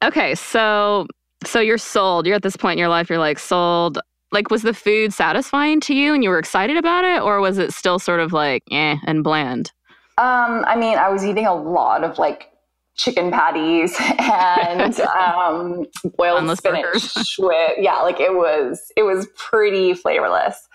Okay, 0.04 0.34
so 0.34 1.06
so 1.44 1.60
you're 1.60 1.78
sold. 1.78 2.26
You're 2.26 2.36
at 2.36 2.42
this 2.42 2.56
point 2.56 2.72
in 2.74 2.78
your 2.78 2.88
life, 2.88 3.08
you're 3.10 3.18
like 3.18 3.38
sold. 3.38 3.98
Like, 4.32 4.50
was 4.50 4.62
the 4.62 4.74
food 4.74 5.12
satisfying 5.12 5.80
to 5.82 5.94
you 5.94 6.12
and 6.12 6.24
you 6.24 6.30
were 6.30 6.38
excited 6.38 6.76
about 6.76 7.04
it, 7.04 7.22
or 7.22 7.40
was 7.40 7.58
it 7.58 7.72
still 7.72 7.98
sort 7.98 8.18
of 8.20 8.32
like 8.32 8.62
eh 8.72 8.96
and 9.06 9.22
bland? 9.22 9.72
Um, 10.18 10.64
I 10.66 10.76
mean, 10.76 10.98
I 10.98 11.08
was 11.08 11.24
eating 11.24 11.46
a 11.46 11.54
lot 11.54 12.04
of 12.04 12.18
like 12.18 12.50
chicken 12.96 13.30
patties 13.30 13.96
and 14.18 14.98
um, 15.00 15.86
boiled 16.16 16.56
spinach. 16.56 17.14
With, 17.38 17.72
yeah, 17.78 18.00
like 18.00 18.20
it 18.20 18.34
was 18.34 18.92
it 18.96 19.02
was 19.02 19.26
pretty 19.36 19.94
flavorless. 19.94 20.68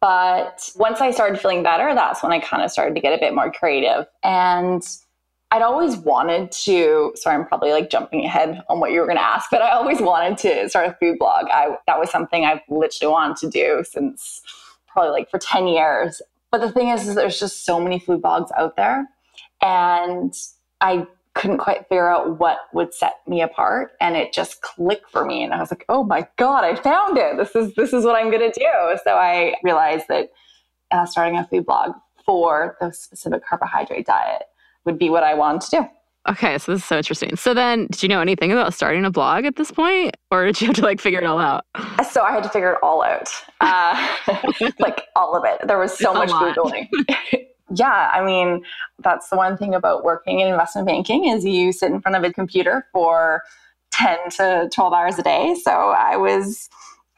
But 0.00 0.70
once 0.76 1.00
I 1.00 1.10
started 1.10 1.40
feeling 1.40 1.62
better, 1.62 1.94
that's 1.94 2.22
when 2.22 2.30
I 2.30 2.38
kind 2.38 2.62
of 2.62 2.70
started 2.70 2.94
to 2.94 3.00
get 3.00 3.12
a 3.12 3.18
bit 3.18 3.34
more 3.34 3.50
creative. 3.50 4.06
And 4.22 4.86
I'd 5.50 5.62
always 5.62 5.96
wanted 5.96 6.52
to. 6.52 7.12
Sorry, 7.14 7.36
I'm 7.36 7.46
probably 7.46 7.70
like 7.72 7.90
jumping 7.90 8.24
ahead 8.24 8.62
on 8.68 8.78
what 8.78 8.92
you 8.92 9.00
were 9.00 9.06
going 9.06 9.18
to 9.18 9.24
ask, 9.24 9.48
but 9.50 9.62
I 9.62 9.70
always 9.70 10.00
wanted 10.00 10.38
to 10.38 10.68
start 10.68 10.88
a 10.88 10.96
food 11.00 11.18
blog. 11.18 11.46
I 11.50 11.76
that 11.86 11.98
was 11.98 12.10
something 12.10 12.44
I've 12.44 12.60
literally 12.68 13.12
wanted 13.12 13.36
to 13.38 13.50
do 13.50 13.84
since 13.88 14.42
probably 14.86 15.10
like 15.10 15.30
for 15.30 15.38
ten 15.38 15.66
years. 15.66 16.20
But 16.56 16.68
the 16.68 16.72
thing 16.72 16.88
is, 16.88 17.06
is 17.06 17.14
there's 17.14 17.38
just 17.38 17.66
so 17.66 17.78
many 17.78 17.98
food 17.98 18.22
blogs 18.22 18.48
out 18.56 18.76
there, 18.76 19.06
and 19.60 20.32
I 20.80 21.06
couldn't 21.34 21.58
quite 21.58 21.86
figure 21.86 22.08
out 22.08 22.38
what 22.40 22.60
would 22.72 22.94
set 22.94 23.16
me 23.28 23.42
apart 23.42 23.92
and 24.00 24.16
it 24.16 24.32
just 24.32 24.62
clicked 24.62 25.10
for 25.10 25.26
me 25.26 25.44
and 25.44 25.52
i 25.52 25.60
was 25.60 25.70
like 25.70 25.84
oh 25.90 26.02
my 26.02 26.26
god 26.38 26.64
i 26.64 26.74
found 26.74 27.18
it. 27.18 27.36
This 27.36 27.54
is 27.54 27.74
this 27.74 27.92
is 27.92 28.06
what 28.06 28.16
i'm 28.16 28.30
going 28.30 28.50
to 28.50 28.58
do. 28.58 28.98
So 29.04 29.16
i 29.16 29.54
realized 29.62 30.06
that 30.08 30.32
uh, 30.92 31.04
starting 31.04 31.36
a 31.36 31.46
food 31.46 31.66
blog 31.66 31.92
for 32.24 32.78
the 32.80 32.90
specific 32.90 33.44
carbohydrate 33.44 34.06
diet 34.06 34.44
would 34.86 34.98
be 34.98 35.10
what 35.10 35.24
i 35.24 35.34
wanted 35.34 35.60
to 35.60 35.70
do 35.76 35.88
Okay, 36.28 36.58
so 36.58 36.72
this 36.72 36.82
is 36.82 36.84
so 36.86 36.96
interesting. 36.96 37.36
So 37.36 37.54
then, 37.54 37.86
did 37.90 38.02
you 38.02 38.08
know 38.08 38.20
anything 38.20 38.50
about 38.50 38.74
starting 38.74 39.04
a 39.04 39.10
blog 39.10 39.44
at 39.44 39.56
this 39.56 39.70
point, 39.70 40.16
or 40.30 40.46
did 40.46 40.60
you 40.60 40.66
have 40.68 40.76
to 40.76 40.82
like 40.82 41.00
figure 41.00 41.20
it 41.20 41.24
all 41.26 41.38
out? 41.38 41.64
so 42.10 42.22
i 42.22 42.32
had 42.32 42.42
to 42.42 42.48
figure 42.48 42.72
it 42.72 42.78
all 42.82 43.02
out. 43.02 43.28
Uh, 43.60 44.16
like 44.78 45.02
all 45.14 45.36
of 45.36 45.44
it. 45.44 45.66
There 45.66 45.78
was 45.78 45.96
so 45.96 46.20
It's 46.20 46.32
much 46.32 46.56
googling. 46.56 46.88
Yeah 47.74 48.10
i 48.14 48.24
mean 48.24 48.62
that's 49.00 49.28
the 49.28 49.36
one 49.36 49.56
thing 49.56 49.74
about 49.74 50.04
working 50.04 50.38
in 50.38 50.46
investment 50.46 50.86
banking 50.86 51.24
is 51.26 51.44
you 51.44 51.72
sit 51.72 51.90
in 51.90 52.00
front 52.00 52.16
of 52.16 52.22
a 52.22 52.32
computer 52.32 52.86
for 52.92 53.42
10 53.90 54.30
to 54.36 54.70
12 54.72 54.92
hours 54.92 55.18
a 55.18 55.22
day. 55.24 55.56
So 55.64 55.72
i 55.72 56.16
was 56.16 56.68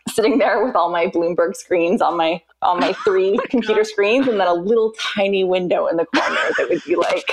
sitting 0.09 0.38
there 0.38 0.64
with 0.64 0.75
all 0.75 0.90
my 0.90 1.07
bloomberg 1.07 1.55
screens 1.55 2.01
on 2.01 2.16
my 2.16 2.40
on 2.62 2.81
my 2.81 2.88
oh 2.99 3.03
three 3.05 3.38
computer 3.49 3.85
screens 3.85 4.27
and 4.29 4.40
then 4.40 4.47
a 4.49 4.55
little 4.55 4.92
tiny 5.01 5.44
window 5.44 5.87
in 5.87 5.97
the 5.97 6.07
corner 6.07 6.40
that 6.59 6.68
would 6.68 6.83
be 6.85 6.97
like 6.97 7.31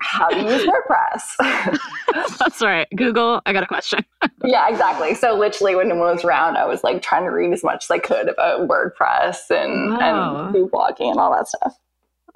how 0.00 0.28
to 0.28 0.36
use 0.42 0.66
wordpress 0.66 1.78
That's 2.38 2.60
right. 2.60 2.86
Google, 2.96 3.40
I 3.46 3.52
got 3.52 3.62
a 3.62 3.66
question. 3.66 4.04
Yeah, 4.44 4.68
exactly. 4.68 5.14
So 5.14 5.34
literally 5.38 5.76
when 5.76 5.88
no 5.88 5.94
one 5.94 6.14
was 6.14 6.24
around, 6.24 6.56
I 6.56 6.64
was 6.66 6.82
like 6.82 7.00
trying 7.00 7.22
to 7.24 7.30
read 7.30 7.52
as 7.52 7.62
much 7.62 7.84
as 7.84 7.90
I 7.92 7.98
could 7.98 8.28
about 8.28 8.68
WordPress 8.68 9.50
and, 9.50 9.92
Wow. 9.96 10.46
and 10.48 10.68
blogging 10.70 11.10
and 11.12 11.18
all 11.20 11.30
that 11.32 11.46
stuff. 11.46 11.76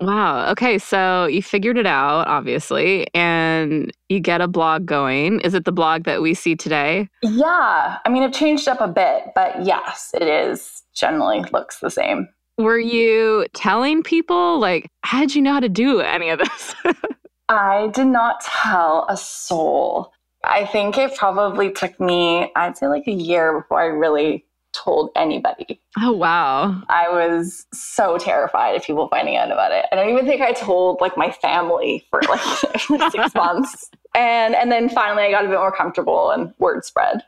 Wow. 0.01 0.49
Okay, 0.53 0.79
so 0.79 1.27
you 1.27 1.42
figured 1.42 1.79
it 1.79 1.87
out, 1.87 2.29
obviously, 2.29 3.09
and 3.12 3.92
you 4.09 4.21
get 4.21 4.40
a 4.40 4.47
blog 4.47 4.87
going. 4.87 5.40
Is 5.40 5.53
it 5.55 5.64
the 5.64 5.73
blog 5.73 6.05
that 6.05 6.23
we 6.23 6.33
see 6.35 6.55
today? 6.55 7.09
Yeah. 7.23 7.99
I 8.05 8.09
mean, 8.09 8.23
I've 8.23 8.33
changed 8.33 8.69
up 8.69 8.81
a 8.81 8.88
bit, 8.88 9.33
but 9.35 9.64
yes, 9.64 10.12
it 10.14 10.23
is 10.29 10.76
generally 10.96 11.44
looks 11.52 11.78
the 11.78 11.90
same. 11.90 12.28
Were 12.59 12.78
you 12.78 13.46
telling 13.52 14.02
people, 14.02 14.59
like, 14.59 14.88
how 15.02 15.20
did 15.20 15.35
you 15.35 15.42
know 15.42 15.52
how 15.52 15.61
to 15.61 15.68
do 15.68 16.00
any 16.00 16.30
of 16.30 16.38
this? 16.38 16.74
I 17.48 17.88
did 17.88 18.06
not 18.06 18.40
tell 18.40 19.06
a 19.09 19.16
soul. 19.16 20.12
I 20.42 20.64
think 20.64 20.96
it 20.96 21.14
probably 21.16 21.70
took 21.70 21.98
me, 22.00 22.50
I'd 22.56 22.76
say 22.76 22.87
like 22.88 23.06
a 23.06 23.12
year 23.12 23.61
before 23.61 23.80
I 23.80 23.87
really 23.87 24.46
told 24.72 25.11
anybody. 25.16 25.80
oh, 25.98 26.12
wow. 26.12 26.82
I 26.88 27.09
was 27.09 27.66
so 27.72 28.18
terrified 28.18 28.76
of 28.76 28.82
people 28.82 29.09
finding 29.09 29.37
out 29.37 29.50
about 29.50 29.72
it. 29.72 29.87
I 29.90 29.96
don't 29.96 30.11
even 30.11 30.26
think 30.26 30.42
I 30.42 30.52
told 30.52 31.00
like 31.00 31.16
my 31.16 31.30
family 31.30 32.06
for 32.11 32.20
like, 32.28 32.90
like 32.90 33.12
six 33.12 33.35
months. 33.35 33.90
And 34.14 34.54
and 34.54 34.70
then 34.70 34.88
finally 34.88 35.24
I 35.24 35.30
got 35.30 35.44
a 35.44 35.48
bit 35.48 35.59
more 35.59 35.72
comfortable 35.72 36.30
and 36.30 36.52
word 36.59 36.85
spread. 36.85 37.22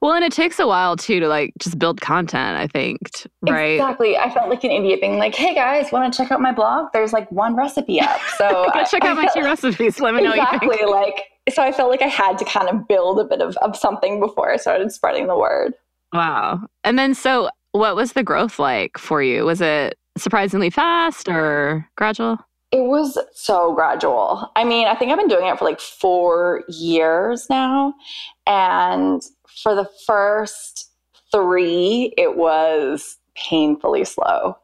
Well, 0.00 0.12
and 0.14 0.24
it 0.24 0.32
takes 0.32 0.58
a 0.58 0.66
while 0.66 0.96
too 0.96 1.20
to 1.20 1.28
like 1.28 1.52
just 1.58 1.78
build 1.78 2.00
content, 2.00 2.56
I 2.56 2.66
think, 2.66 2.98
right? 3.42 3.72
Exactly. 3.74 4.16
I 4.16 4.30
felt 4.32 4.48
like 4.48 4.64
an 4.64 4.70
idiot 4.70 5.00
being 5.00 5.18
like, 5.18 5.34
hey 5.34 5.54
guys, 5.54 5.92
want 5.92 6.12
to 6.12 6.16
check 6.16 6.30
out 6.32 6.40
my 6.40 6.52
blog? 6.52 6.86
There's 6.92 7.12
like 7.12 7.30
one 7.30 7.54
recipe 7.56 8.00
up. 8.00 8.18
So 8.38 8.48
Go 8.48 8.70
I- 8.80 8.84
check 8.84 9.04
I 9.04 9.08
out 9.08 9.16
my 9.16 9.22
felt- 9.24 9.34
two 9.34 9.42
recipes. 9.44 10.00
Let 10.00 10.14
me 10.14 10.22
know 10.22 10.30
what 10.30 10.36
you 10.36 10.42
exactly 10.68 10.86
like 10.86 11.24
so 11.52 11.62
I 11.62 11.72
felt 11.72 11.90
like 11.90 12.02
I 12.02 12.06
had 12.06 12.38
to 12.38 12.44
kind 12.44 12.68
of 12.68 12.86
build 12.86 13.18
a 13.18 13.24
bit 13.24 13.40
of, 13.40 13.56
of 13.58 13.76
something 13.76 14.20
before 14.20 14.52
I 14.52 14.56
started 14.56 14.92
spreading 14.92 15.26
the 15.26 15.36
word. 15.36 15.72
Wow. 16.12 16.60
And 16.84 16.98
then, 16.98 17.14
so 17.14 17.50
what 17.72 17.96
was 17.96 18.12
the 18.12 18.22
growth 18.22 18.58
like 18.58 18.98
for 18.98 19.22
you? 19.22 19.44
Was 19.44 19.60
it 19.60 19.98
surprisingly 20.16 20.70
fast 20.70 21.28
or 21.28 21.88
gradual? 21.96 22.38
It 22.72 22.82
was 22.84 23.18
so 23.34 23.74
gradual. 23.74 24.48
I 24.54 24.62
mean, 24.64 24.86
I 24.86 24.94
think 24.94 25.10
I've 25.10 25.18
been 25.18 25.28
doing 25.28 25.46
it 25.46 25.58
for 25.58 25.64
like 25.64 25.80
four 25.80 26.62
years 26.68 27.46
now. 27.50 27.94
And 28.46 29.20
for 29.62 29.74
the 29.74 29.88
first 30.06 30.90
three, 31.32 32.12
it 32.16 32.36
was 32.36 33.18
painfully 33.34 34.04
slow. 34.04 34.56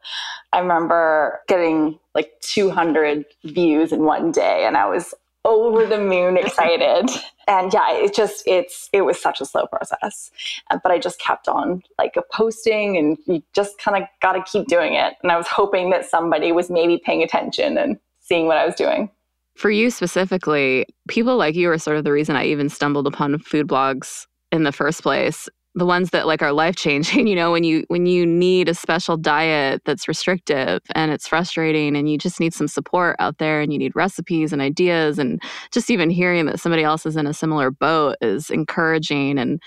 I 0.53 0.59
remember 0.59 1.39
getting 1.47 1.99
like 2.15 2.31
200 2.41 3.25
views 3.43 3.91
in 3.91 4.03
one 4.03 4.31
day, 4.31 4.65
and 4.65 4.77
I 4.77 4.87
was 4.87 5.13
over 5.45 5.85
the 5.85 5.99
moon 5.99 6.37
excited. 6.37 7.09
and 7.47 7.73
yeah, 7.73 7.93
it 7.93 8.13
just, 8.13 8.43
it's, 8.45 8.89
it 8.91 9.01
was 9.01 9.21
such 9.21 9.39
a 9.39 9.45
slow 9.45 9.65
process. 9.67 10.31
But 10.69 10.91
I 10.91 10.99
just 10.99 11.19
kept 11.19 11.47
on 11.47 11.83
like 11.97 12.15
posting, 12.31 12.97
and 12.97 13.17
you 13.25 13.43
just 13.53 13.77
kind 13.79 14.01
of 14.01 14.09
got 14.21 14.33
to 14.33 14.43
keep 14.43 14.67
doing 14.67 14.93
it. 14.93 15.13
And 15.23 15.31
I 15.31 15.37
was 15.37 15.47
hoping 15.47 15.89
that 15.91 16.05
somebody 16.05 16.51
was 16.51 16.69
maybe 16.69 17.01
paying 17.03 17.23
attention 17.23 17.77
and 17.77 17.97
seeing 18.19 18.47
what 18.47 18.57
I 18.57 18.65
was 18.65 18.75
doing. 18.75 19.09
For 19.55 19.71
you 19.71 19.89
specifically, 19.89 20.85
people 21.07 21.35
like 21.35 21.55
you 21.55 21.71
are 21.71 21.79
sort 21.79 21.97
of 21.97 22.03
the 22.03 22.11
reason 22.11 22.35
I 22.35 22.45
even 22.45 22.69
stumbled 22.69 23.07
upon 23.07 23.39
food 23.39 23.67
blogs 23.67 24.27
in 24.51 24.63
the 24.63 24.71
first 24.71 25.03
place. 25.03 25.49
The 25.75 25.85
ones 25.85 26.09
that 26.09 26.25
like 26.25 26.41
are 26.41 26.51
life 26.51 26.75
changing, 26.75 27.27
you 27.27 27.35
know, 27.35 27.51
when 27.51 27.63
you 27.63 27.83
when 27.87 28.05
you 28.05 28.25
need 28.25 28.67
a 28.69 28.73
special 28.73 29.17
diet 29.17 29.81
that's 29.85 30.07
restrictive 30.07 30.81
and 30.95 31.11
it's 31.11 31.27
frustrating 31.27 31.95
and 31.95 32.09
you 32.09 32.17
just 32.17 32.39
need 32.39 32.53
some 32.53 32.67
support 32.67 33.15
out 33.19 33.37
there 33.37 33.61
and 33.61 33.71
you 33.71 33.77
need 33.77 33.95
recipes 33.95 34.51
and 34.51 34.61
ideas 34.61 35.19
and 35.19 35.41
just 35.71 35.91
even 35.91 36.09
hearing 36.09 36.45
that 36.47 36.59
somebody 36.59 36.83
else 36.83 37.05
is 37.05 37.15
in 37.15 37.27
a 37.27 37.33
similar 37.33 37.69
boat 37.69 38.15
is 38.21 38.49
encouraging 38.49 39.37
and 39.37 39.61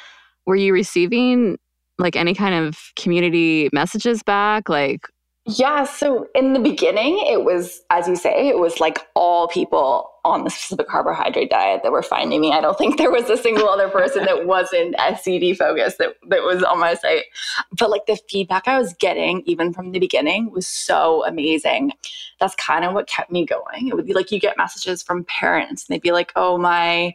were 0.46 0.56
you 0.56 0.72
receiving 0.72 1.56
like 1.98 2.16
any 2.16 2.34
kind 2.34 2.54
of 2.54 2.92
community 2.96 3.68
messages 3.72 4.22
back 4.22 4.68
like 4.68 5.06
Yeah. 5.46 5.84
So 5.84 6.28
in 6.34 6.52
the 6.52 6.60
beginning, 6.60 7.18
it 7.26 7.44
was, 7.44 7.80
as 7.90 8.06
you 8.06 8.16
say, 8.16 8.48
it 8.48 8.58
was 8.58 8.80
like 8.80 9.06
all 9.14 9.48
people 9.48 10.09
on 10.24 10.44
the 10.44 10.50
specific 10.50 10.88
carbohydrate 10.88 11.50
diet 11.50 11.82
that 11.82 11.92
were 11.92 12.02
finding 12.02 12.40
me. 12.40 12.52
I 12.52 12.60
don't 12.60 12.76
think 12.76 12.98
there 12.98 13.10
was 13.10 13.28
a 13.30 13.36
single 13.36 13.68
other 13.68 13.88
person 13.88 14.24
that 14.24 14.46
wasn't 14.46 14.96
SCD 14.96 15.56
focused 15.56 15.98
that, 15.98 16.16
that 16.28 16.42
was 16.42 16.62
on 16.62 16.78
my 16.78 16.94
site. 16.94 17.24
But 17.78 17.90
like 17.90 18.06
the 18.06 18.18
feedback 18.28 18.68
I 18.68 18.78
was 18.78 18.94
getting, 18.94 19.42
even 19.46 19.72
from 19.72 19.92
the 19.92 19.98
beginning, 19.98 20.50
was 20.50 20.66
so 20.66 21.24
amazing. 21.26 21.92
That's 22.38 22.54
kind 22.56 22.84
of 22.84 22.94
what 22.94 23.08
kept 23.08 23.30
me 23.30 23.46
going. 23.46 23.88
It 23.88 23.94
would 23.94 24.06
be 24.06 24.14
like 24.14 24.30
you 24.30 24.40
get 24.40 24.56
messages 24.56 25.02
from 25.02 25.24
parents, 25.24 25.86
and 25.86 25.94
they'd 25.94 26.02
be 26.02 26.12
like, 26.12 26.32
oh, 26.36 26.58
my 26.58 27.14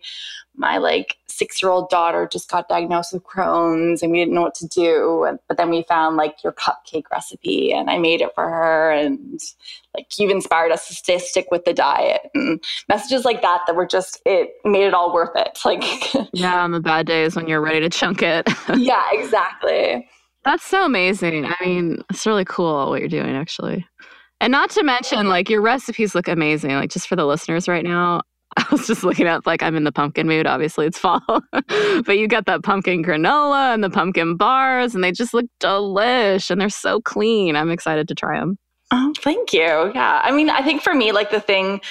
my 0.57 0.77
like 0.77 1.17
six 1.27 1.61
year 1.61 1.71
old 1.71 1.89
daughter 1.89 2.27
just 2.31 2.49
got 2.49 2.69
diagnosed 2.69 3.13
with 3.13 3.23
Crohn's 3.23 4.01
and 4.01 4.11
we 4.11 4.19
didn't 4.19 4.33
know 4.33 4.41
what 4.41 4.55
to 4.55 4.67
do. 4.67 5.23
And, 5.25 5.39
but 5.47 5.57
then 5.57 5.69
we 5.69 5.83
found 5.83 6.15
like 6.15 6.43
your 6.43 6.53
cupcake 6.53 7.05
recipe 7.11 7.73
and 7.73 7.89
I 7.89 7.97
made 7.97 8.21
it 8.21 8.33
for 8.33 8.47
her. 8.47 8.91
And 8.91 9.39
like 9.95 10.07
you've 10.17 10.31
inspired 10.31 10.71
us 10.71 10.87
to 10.87 10.93
stay, 10.93 11.17
stick 11.19 11.47
with 11.51 11.65
the 11.65 11.73
diet 11.73 12.21
and 12.33 12.63
messages 12.87 13.25
like 13.25 13.41
that 13.41 13.61
that 13.67 13.75
were 13.75 13.87
just, 13.87 14.21
it 14.25 14.51
made 14.63 14.85
it 14.85 14.93
all 14.93 15.13
worth 15.13 15.35
it. 15.35 15.59
Like, 15.65 15.83
yeah 16.33 16.63
on 16.63 16.71
the 16.71 16.79
bad 16.79 17.05
days 17.05 17.35
when 17.35 17.47
you're 17.47 17.61
ready 17.61 17.79
to 17.81 17.89
chunk 17.89 18.21
it 18.21 18.47
yeah, 18.77 19.07
exactly. 19.11 20.07
That's 20.45 20.63
so 20.63 20.85
amazing. 20.85 21.45
I 21.45 21.55
mean, 21.59 22.03
it's 22.11 22.25
really 22.27 22.45
cool 22.45 22.89
what 22.91 22.99
you're 22.99 23.09
doing, 23.09 23.35
actually. 23.35 23.85
And 24.39 24.51
not 24.51 24.69
to 24.71 24.83
mention, 24.83 25.27
like, 25.27 25.49
your 25.49 25.61
recipes 25.61 26.13
look 26.13 26.27
amazing. 26.27 26.69
Like, 26.71 26.91
just 26.91 27.07
for 27.07 27.15
the 27.15 27.25
listeners 27.25 27.67
right 27.67 27.83
now, 27.83 28.21
I 28.57 28.65
was 28.71 28.87
just 28.87 29.03
looking 29.03 29.27
at, 29.27 29.45
like, 29.45 29.61
I'm 29.61 29.75
in 29.75 29.83
the 29.83 29.91
pumpkin 29.91 30.27
mood. 30.27 30.47
Obviously, 30.47 30.85
it's 30.85 30.99
fall. 30.99 31.21
but 31.51 32.17
you 32.17 32.27
got 32.27 32.45
that 32.45 32.63
pumpkin 32.63 33.03
granola 33.03 33.73
and 33.73 33.83
the 33.83 33.89
pumpkin 33.89 34.37
bars, 34.37 34.95
and 34.95 35.03
they 35.03 35.11
just 35.11 35.33
look 35.33 35.45
delish 35.59 36.49
and 36.49 36.59
they're 36.59 36.69
so 36.69 37.01
clean. 37.01 37.55
I'm 37.55 37.71
excited 37.71 38.07
to 38.07 38.15
try 38.15 38.39
them. 38.39 38.57
Oh, 38.91 39.13
thank 39.19 39.51
you. 39.51 39.91
Yeah. 39.93 40.21
I 40.23 40.31
mean, 40.31 40.49
I 40.49 40.61
think 40.61 40.81
for 40.81 40.93
me, 40.93 41.11
like 41.11 41.31
the 41.31 41.41
thing 41.41 41.81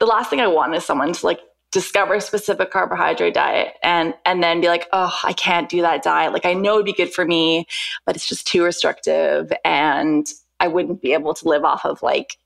the 0.00 0.06
last 0.06 0.30
thing 0.30 0.40
I 0.40 0.46
want 0.46 0.74
is 0.74 0.84
someone 0.84 1.12
to 1.12 1.26
like 1.26 1.40
discover 1.72 2.14
a 2.14 2.20
specific 2.20 2.70
carbohydrate 2.70 3.34
diet 3.34 3.74
and 3.82 4.14
and 4.24 4.42
then 4.42 4.60
be 4.60 4.68
like, 4.68 4.86
oh, 4.92 5.18
I 5.24 5.32
can't 5.32 5.68
do 5.68 5.82
that 5.82 6.02
diet. 6.02 6.32
Like 6.32 6.46
I 6.46 6.54
know 6.54 6.74
it'd 6.74 6.86
be 6.86 6.92
good 6.92 7.12
for 7.12 7.24
me, 7.24 7.66
but 8.06 8.16
it's 8.16 8.28
just 8.28 8.46
too 8.46 8.62
restrictive 8.62 9.52
and 9.64 10.26
I 10.60 10.68
wouldn't 10.68 11.02
be 11.02 11.12
able 11.12 11.34
to 11.34 11.48
live 11.48 11.64
off 11.64 11.84
of 11.84 12.02
like 12.02 12.36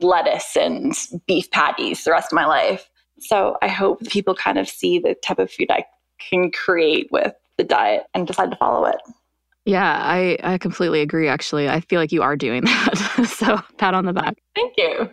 lettuce 0.00 0.56
and 0.56 0.94
beef 1.26 1.50
patties 1.50 2.04
the 2.04 2.10
rest 2.10 2.32
of 2.32 2.36
my 2.36 2.46
life. 2.46 2.89
So 3.20 3.56
I 3.62 3.68
hope 3.68 4.00
people 4.08 4.34
kind 4.34 4.58
of 4.58 4.68
see 4.68 4.98
the 4.98 5.14
type 5.14 5.38
of 5.38 5.50
food 5.50 5.70
I 5.70 5.84
can 6.18 6.50
create 6.50 7.08
with 7.10 7.34
the 7.56 7.64
diet 7.64 8.04
and 8.14 8.26
decide 8.26 8.50
to 8.50 8.56
follow 8.56 8.84
it. 8.86 8.96
Yeah, 9.66 10.00
I, 10.02 10.38
I 10.42 10.58
completely 10.58 11.00
agree, 11.00 11.28
actually. 11.28 11.68
I 11.68 11.80
feel 11.80 12.00
like 12.00 12.12
you 12.12 12.22
are 12.22 12.36
doing 12.36 12.64
that. 12.64 13.26
so, 13.28 13.60
pat 13.78 13.94
on 13.94 14.06
the 14.06 14.12
back. 14.12 14.34
Thank 14.54 14.74
you. 14.78 15.10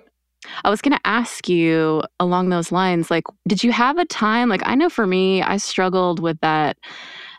I 0.64 0.70
was 0.70 0.82
going 0.82 0.96
to 0.96 1.08
ask 1.08 1.50
you 1.50 2.04
along 2.20 2.50
those 2.50 2.72
lines 2.72 3.10
like 3.10 3.24
did 3.48 3.64
you 3.64 3.72
have 3.72 3.98
a 3.98 4.06
time 4.06 4.50
like 4.50 4.62
I 4.66 4.76
know 4.76 4.88
for 4.88 5.08
me 5.08 5.42
I 5.42 5.58
struggled 5.58 6.20
with 6.20 6.40
that 6.42 6.78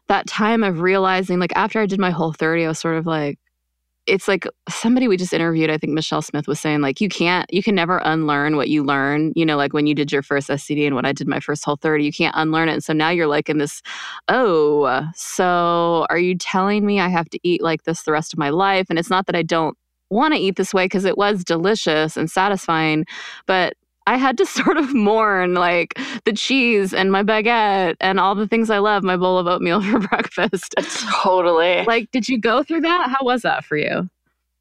that 0.08 0.26
time 0.26 0.64
of 0.64 0.80
realizing 0.80 1.38
like 1.38 1.52
after 1.54 1.80
I 1.80 1.86
did 1.86 2.00
my 2.00 2.10
whole 2.10 2.32
30 2.32 2.64
I 2.64 2.68
was 2.68 2.78
sort 2.78 2.96
of 2.96 3.06
like 3.06 3.38
it's 4.08 4.26
like 4.26 4.46
somebody 4.68 5.06
we 5.06 5.16
just 5.16 5.32
interviewed, 5.32 5.70
I 5.70 5.78
think 5.78 5.92
Michelle 5.92 6.22
Smith 6.22 6.48
was 6.48 6.58
saying, 6.58 6.80
like, 6.80 7.00
you 7.00 7.08
can't, 7.08 7.52
you 7.52 7.62
can 7.62 7.74
never 7.74 7.98
unlearn 7.98 8.56
what 8.56 8.68
you 8.68 8.82
learn. 8.82 9.32
You 9.36 9.44
know, 9.44 9.56
like 9.56 9.72
when 9.72 9.86
you 9.86 9.94
did 9.94 10.10
your 10.10 10.22
first 10.22 10.48
SCD 10.48 10.86
and 10.86 10.96
when 10.96 11.04
I 11.04 11.12
did 11.12 11.28
my 11.28 11.40
first 11.40 11.64
whole 11.64 11.76
30, 11.76 12.04
you 12.04 12.12
can't 12.12 12.34
unlearn 12.36 12.68
it. 12.68 12.72
And 12.72 12.84
so 12.84 12.92
now 12.92 13.10
you're 13.10 13.26
like 13.26 13.48
in 13.48 13.58
this, 13.58 13.82
oh, 14.28 15.06
so 15.14 16.06
are 16.10 16.18
you 16.18 16.36
telling 16.36 16.86
me 16.86 17.00
I 17.00 17.08
have 17.08 17.28
to 17.30 17.38
eat 17.42 17.62
like 17.62 17.84
this 17.84 18.02
the 18.02 18.12
rest 18.12 18.32
of 18.32 18.38
my 18.38 18.48
life? 18.48 18.86
And 18.90 18.98
it's 18.98 19.10
not 19.10 19.26
that 19.26 19.36
I 19.36 19.42
don't 19.42 19.76
want 20.10 20.34
to 20.34 20.40
eat 20.40 20.56
this 20.56 20.72
way 20.72 20.86
because 20.86 21.04
it 21.04 21.18
was 21.18 21.44
delicious 21.44 22.16
and 22.16 22.30
satisfying, 22.30 23.04
but 23.46 23.74
I 24.08 24.16
had 24.16 24.38
to 24.38 24.46
sort 24.58 24.78
of 24.78 24.94
mourn 24.94 25.54
like 25.54 25.98
the 26.24 26.32
cheese 26.32 26.94
and 26.94 27.12
my 27.12 27.22
baguette 27.22 27.96
and 28.00 28.18
all 28.18 28.34
the 28.34 28.48
things 28.48 28.70
I 28.70 28.78
love, 28.78 29.02
my 29.02 29.18
bowl 29.18 29.38
of 29.38 29.46
oatmeal 29.46 29.82
for 29.90 29.98
breakfast. 29.98 30.74
Totally. 31.22 31.84
Like, 31.84 32.10
did 32.10 32.28
you 32.28 32.38
go 32.38 32.62
through 32.62 32.80
that? 32.82 33.10
How 33.10 33.24
was 33.24 33.42
that 33.42 33.64
for 33.64 33.76
you? 33.76 34.08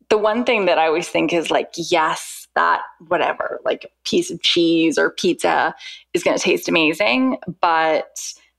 The 0.10 0.18
one 0.18 0.44
thing 0.44 0.66
that 0.66 0.78
I 0.78 0.88
always 0.88 1.08
think 1.08 1.34
is 1.34 1.50
like, 1.50 1.70
yes, 1.76 2.48
that 2.56 2.82
whatever, 3.08 3.60
like 3.64 3.92
piece 4.06 4.32
of 4.32 4.42
cheese 4.42 4.98
or 4.98 5.12
pizza 5.12 5.76
is 6.14 6.24
going 6.24 6.38
to 6.38 6.44
taste 6.44 6.68
amazing, 6.68 7.38
but 7.62 8.18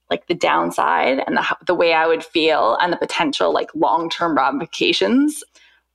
like 0.09 0.27
the 0.27 0.35
downside 0.35 1.21
and 1.25 1.37
the, 1.37 1.57
the 1.67 1.75
way 1.75 1.93
I 1.93 2.07
would 2.07 2.23
feel 2.23 2.77
and 2.81 2.91
the 2.91 2.97
potential 2.97 3.53
like 3.53 3.69
long 3.75 4.09
term 4.09 4.35
ramifications 4.35 5.43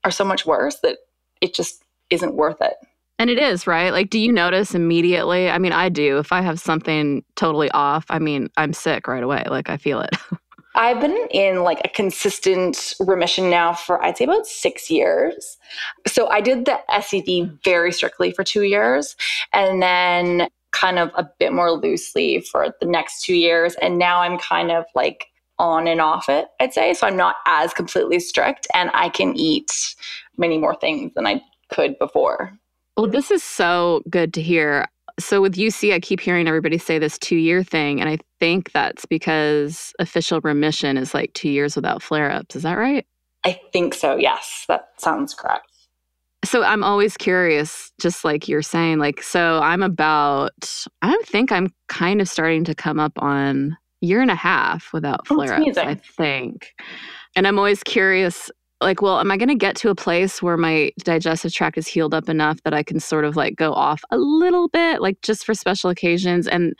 are 0.04 0.11
so 0.11 0.24
much 0.24 0.44
worse 0.46 0.76
that 0.83 0.98
it 1.40 1.54
just 1.54 1.83
isn't 2.11 2.35
worth 2.35 2.61
it. 2.61 2.74
And 3.18 3.31
it 3.31 3.38
is, 3.38 3.66
right? 3.66 3.90
Like, 3.90 4.11
do 4.11 4.18
you 4.18 4.33
notice 4.33 4.74
immediately? 4.74 5.48
I 5.48 5.59
mean, 5.59 5.72
I 5.72 5.88
do. 5.88 6.18
If 6.18 6.33
I 6.33 6.40
have 6.40 6.59
something 6.59 7.24
totally 7.37 7.70
off, 7.70 8.05
I 8.11 8.18
mean, 8.18 8.50
I'm 8.57 8.72
sick 8.72 9.07
right 9.07 9.22
away. 9.22 9.44
Like, 9.48 9.70
I 9.70 9.77
feel 9.77 10.00
it. 10.00 10.16
I've 10.74 11.00
been 11.00 11.29
in 11.31 11.62
like 11.62 11.81
a 11.85 11.88
consistent 11.88 12.94
remission 12.98 13.48
now 13.48 13.74
for 13.74 14.03
I'd 14.03 14.16
say 14.16 14.24
about 14.24 14.46
six 14.46 14.90
years. 14.90 15.57
So 16.07 16.29
I 16.29 16.40
did 16.40 16.64
the 16.64 16.81
SCD 16.90 17.62
very 17.62 17.92
strictly 17.92 18.33
for 18.33 18.42
two 18.42 18.62
years 18.62 19.14
and 19.53 19.81
then 19.81 20.48
kind 20.72 20.98
of 20.98 21.12
a 21.14 21.29
bit 21.38 21.53
more 21.53 21.70
loosely 21.70 22.40
for 22.40 22.74
the 22.81 22.87
next 22.87 23.22
two 23.22 23.37
years. 23.37 23.77
And 23.81 23.98
now 23.98 24.22
I'm 24.22 24.37
kind 24.37 24.72
of 24.72 24.85
like 24.96 25.27
on 25.61 25.87
and 25.87 26.00
off 26.00 26.29
it, 26.29 26.48
I'd 26.59 26.74
say. 26.74 26.92
So 26.94 27.07
I'm 27.07 27.16
not 27.16 27.37
as 27.46 27.72
completely 27.72 28.18
strict 28.18 28.66
and 28.74 28.90
I 28.94 29.11
can 29.11 29.37
eat 29.37 29.70
many 30.37 30.59
more 30.59 30.74
things 30.74 31.12
than 31.14 31.24
I 31.24 31.40
could 31.72 31.96
before. 32.00 32.59
Well, 32.96 33.09
this 33.09 33.30
is 33.30 33.42
so 33.42 34.02
good 34.09 34.33
to 34.35 34.42
hear. 34.42 34.87
So 35.18 35.40
with 35.40 35.54
UC, 35.54 35.92
I 35.92 36.00
keep 36.00 36.20
hearing 36.20 36.48
everybody 36.48 36.78
say 36.78 36.98
this 36.98 37.18
two 37.18 37.37
year 37.37 37.62
thing. 37.62 38.00
And 38.00 38.09
I 38.09 38.18
think 38.40 38.72
that's 38.72 39.04
because 39.04 39.92
official 39.98 40.40
remission 40.42 40.96
is 40.96 41.14
like 41.14 41.33
two 41.35 41.48
years 41.48 41.76
without 41.76 42.02
flare 42.02 42.30
ups. 42.30 42.57
Is 42.57 42.62
that 42.62 42.74
right? 42.74 43.07
I 43.44 43.61
think 43.72 43.94
so. 43.94 44.16
Yes, 44.16 44.64
that 44.68 44.88
sounds 44.98 45.35
correct. 45.35 45.68
So 46.44 46.62
I'm 46.62 46.85
always 46.85 47.16
curious, 47.16 47.90
just 48.00 48.24
like 48.24 48.48
you're 48.48 48.62
saying, 48.62 48.98
like, 48.98 49.22
so 49.22 49.61
I'm 49.62 49.83
about, 49.83 50.85
I 51.00 51.16
think 51.24 51.50
I'm 51.50 51.72
kind 51.88 52.20
of 52.20 52.28
starting 52.28 52.64
to 52.64 52.74
come 52.74 53.00
up 53.00 53.12
on 53.16 53.76
year 54.02 54.20
and 54.20 54.30
a 54.30 54.35
half 54.35 54.92
without 54.92 55.20
oh, 55.30 55.37
flare 55.37 55.54
ups, 55.54 55.78
I 55.78 55.94
think. 55.94 56.74
And 57.35 57.46
I'm 57.46 57.59
always 57.59 57.83
curious 57.83 58.50
like, 58.85 59.03
well, 59.03 59.18
am 59.18 59.31
I 59.31 59.37
going 59.37 59.49
to 59.49 59.55
get 59.55 59.75
to 59.77 59.90
a 59.90 59.94
place 59.94 60.42
where 60.42 60.57
my 60.57 60.92
digestive 60.99 61.53
tract 61.53 61.79
is 61.79 61.88
healed 61.88 62.14
up 62.14 62.29
enough 62.29 62.62
that 62.62 62.75
I 62.75 62.83
can 62.83 63.01
sort 63.01 63.25
of 63.25 63.35
like 63.35 63.57
go 63.57 63.73
off 63.73 64.03
a 64.11 64.18
little 64.18 64.68
bit, 64.68 65.01
like 65.01 65.20
just 65.23 65.44
for 65.44 65.55
special 65.55 65.90
occasions, 65.90 66.47
and 66.47 66.75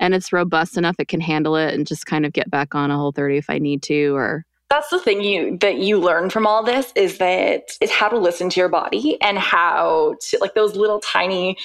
and 0.00 0.14
it's 0.14 0.32
robust 0.32 0.76
enough 0.76 0.96
it 0.98 1.08
can 1.08 1.20
handle 1.20 1.56
it, 1.56 1.74
and 1.74 1.86
just 1.86 2.06
kind 2.06 2.26
of 2.26 2.32
get 2.32 2.50
back 2.50 2.74
on 2.74 2.90
a 2.90 2.96
whole 2.96 3.12
thirty 3.12 3.36
if 3.36 3.48
I 3.48 3.58
need 3.58 3.82
to, 3.84 4.16
or? 4.16 4.44
That's 4.70 4.88
the 4.88 5.00
thing 5.00 5.22
you 5.22 5.58
that 5.58 5.78
you 5.78 6.00
learn 6.00 6.30
from 6.30 6.46
all 6.46 6.62
this 6.64 6.92
is 6.96 7.18
that 7.18 7.72
is 7.80 7.90
how 7.90 8.08
to 8.08 8.18
listen 8.18 8.50
to 8.50 8.60
your 8.60 8.68
body 8.68 9.20
and 9.20 9.38
how 9.38 10.16
to 10.28 10.38
like 10.40 10.54
those 10.54 10.76
little 10.76 11.00
tiny 11.00 11.56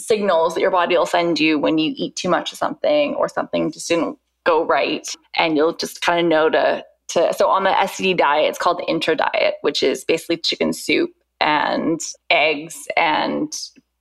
signals 0.00 0.54
that 0.54 0.60
your 0.60 0.70
body 0.70 0.96
will 0.96 1.06
send 1.06 1.38
you 1.38 1.58
when 1.58 1.78
you 1.78 1.94
eat 1.96 2.16
too 2.16 2.28
much 2.28 2.52
of 2.52 2.58
something 2.58 3.14
or 3.14 3.28
something 3.28 3.70
just 3.70 3.88
didn't 3.88 4.18
go 4.44 4.64
right 4.64 5.06
and 5.36 5.56
you'll 5.56 5.76
just 5.76 6.00
kind 6.00 6.18
of 6.20 6.26
know 6.26 6.48
to 6.50 6.82
to 7.10 7.32
so 7.34 7.48
on 7.48 7.64
the 7.64 7.70
SCD 7.70 8.16
diet, 8.16 8.48
it's 8.48 8.58
called 8.58 8.78
the 8.78 8.88
intro 8.90 9.14
diet, 9.14 9.54
which 9.62 9.82
is 9.82 10.04
basically 10.04 10.36
chicken 10.36 10.72
soup 10.72 11.10
and 11.40 12.00
eggs 12.30 12.86
and 12.96 13.52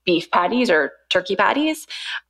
beef 0.05 0.29
patties 0.31 0.69
or 0.69 0.91
turkey 1.09 1.35
patties. 1.35 1.85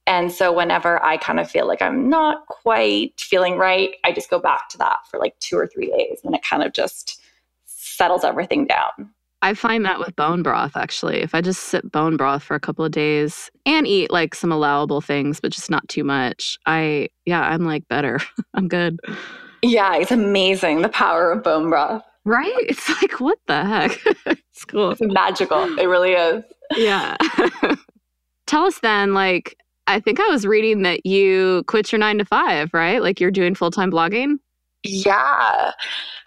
And 0.06 0.32
so 0.32 0.52
whenever 0.52 1.02
I 1.04 1.18
kind 1.18 1.40
of 1.40 1.50
feel 1.50 1.68
like 1.68 1.82
I'm 1.82 2.10
not 2.10 2.46
quite 2.48 3.20
feeling 3.20 3.58
right, 3.58 3.92
I 4.04 4.12
just 4.12 4.30
go 4.30 4.40
back 4.40 4.70
to 4.70 4.78
that 4.80 4.98
for 5.10 5.20
like 5.20 5.38
two 5.40 5.58
or 5.58 5.68
three 5.68 5.88
days 5.88 6.20
and 6.24 6.36
it 6.36 6.42
kind 6.44 6.64
of 6.64 6.74
just 6.74 7.22
settles 7.66 8.24
everything 8.24 8.66
down. 8.66 9.12
I 9.42 9.54
find 9.54 9.86
that 9.86 10.00
with 10.00 10.16
bone 10.18 10.44
broth 10.44 10.76
actually. 10.76 11.22
If 11.22 11.34
I 11.34 11.42
just 11.42 11.64
sip 11.64 11.90
bone 11.92 12.18
broth 12.18 12.44
for 12.44 12.56
a 12.56 12.60
couple 12.60 12.84
of 12.84 12.92
days 12.92 13.50
and 13.66 13.88
eat 13.88 14.12
like 14.12 14.36
some 14.36 14.52
allowable 14.52 15.00
things, 15.00 15.40
but 15.40 15.52
just 15.52 15.70
not 15.70 15.88
too 15.88 16.04
much, 16.04 16.58
I, 16.66 17.08
yeah, 17.26 17.42
I'm 17.42 17.66
like 17.66 17.88
better. 17.88 18.20
I'm 18.54 18.68
good. 18.68 19.00
Yeah, 19.62 19.96
it's 19.96 20.12
amazing 20.12 20.82
the 20.82 20.90
power 20.90 21.32
of 21.32 21.44
bone 21.44 21.70
broth. 21.70 22.04
Right? 22.26 22.54
It's 22.60 22.88
like, 23.02 23.20
what 23.20 23.40
the 23.48 23.66
heck? 23.66 24.00
it's 24.26 24.66
cool. 24.66 24.92
It's 24.92 25.02
magical. 25.02 25.64
It 25.80 25.86
really 25.86 26.14
is. 26.14 26.44
Yeah. 26.76 27.16
Tell 28.48 28.66
us 28.66 28.80
then, 28.80 29.14
like, 29.14 29.58
I 29.90 30.00
think 30.00 30.20
I 30.20 30.28
was 30.28 30.46
reading 30.46 30.84
that 30.84 31.06
you 31.06 31.64
quit 31.66 31.92
your 31.92 31.98
nine 31.98 32.20
to 32.20 32.26
five, 32.26 32.70
right? 32.74 33.02
Like 33.02 33.20
you're 33.20 33.32
doing 33.32 33.56
full 33.56 33.72
time 33.72 33.92
blogging? 33.92 34.36
Yeah. 34.84 35.72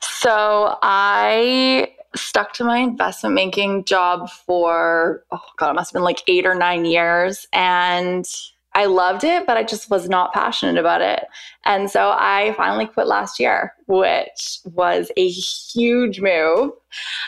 So 0.01 0.79
I 0.83 1.93
stuck 2.17 2.53
to 2.55 2.65
my 2.65 2.79
investment 2.79 3.37
banking 3.37 3.85
job 3.85 4.31
for, 4.31 5.23
oh 5.31 5.41
God, 5.59 5.71
it 5.71 5.75
must 5.75 5.91
have 5.91 5.95
been 5.95 6.03
like 6.03 6.23
eight 6.27 6.45
or 6.45 6.57
nine 6.57 6.85
years. 6.85 7.47
And 7.53 8.27
I 8.75 8.87
loved 8.87 9.23
it, 9.25 9.47
but 9.47 9.57
I 9.57 9.65
just 9.65 9.91
was 9.91 10.09
not 10.09 10.33
passionate 10.33 10.79
about 10.79 11.03
it. 11.03 11.27
And 11.65 11.91
so 11.91 12.11
I 12.11 12.55
finally 12.57 12.87
quit 12.87 13.07
last 13.07 13.39
year, 13.39 13.75
which 13.87 14.59
was 14.65 15.11
a 15.17 15.29
huge 15.29 16.21
move. 16.21 16.73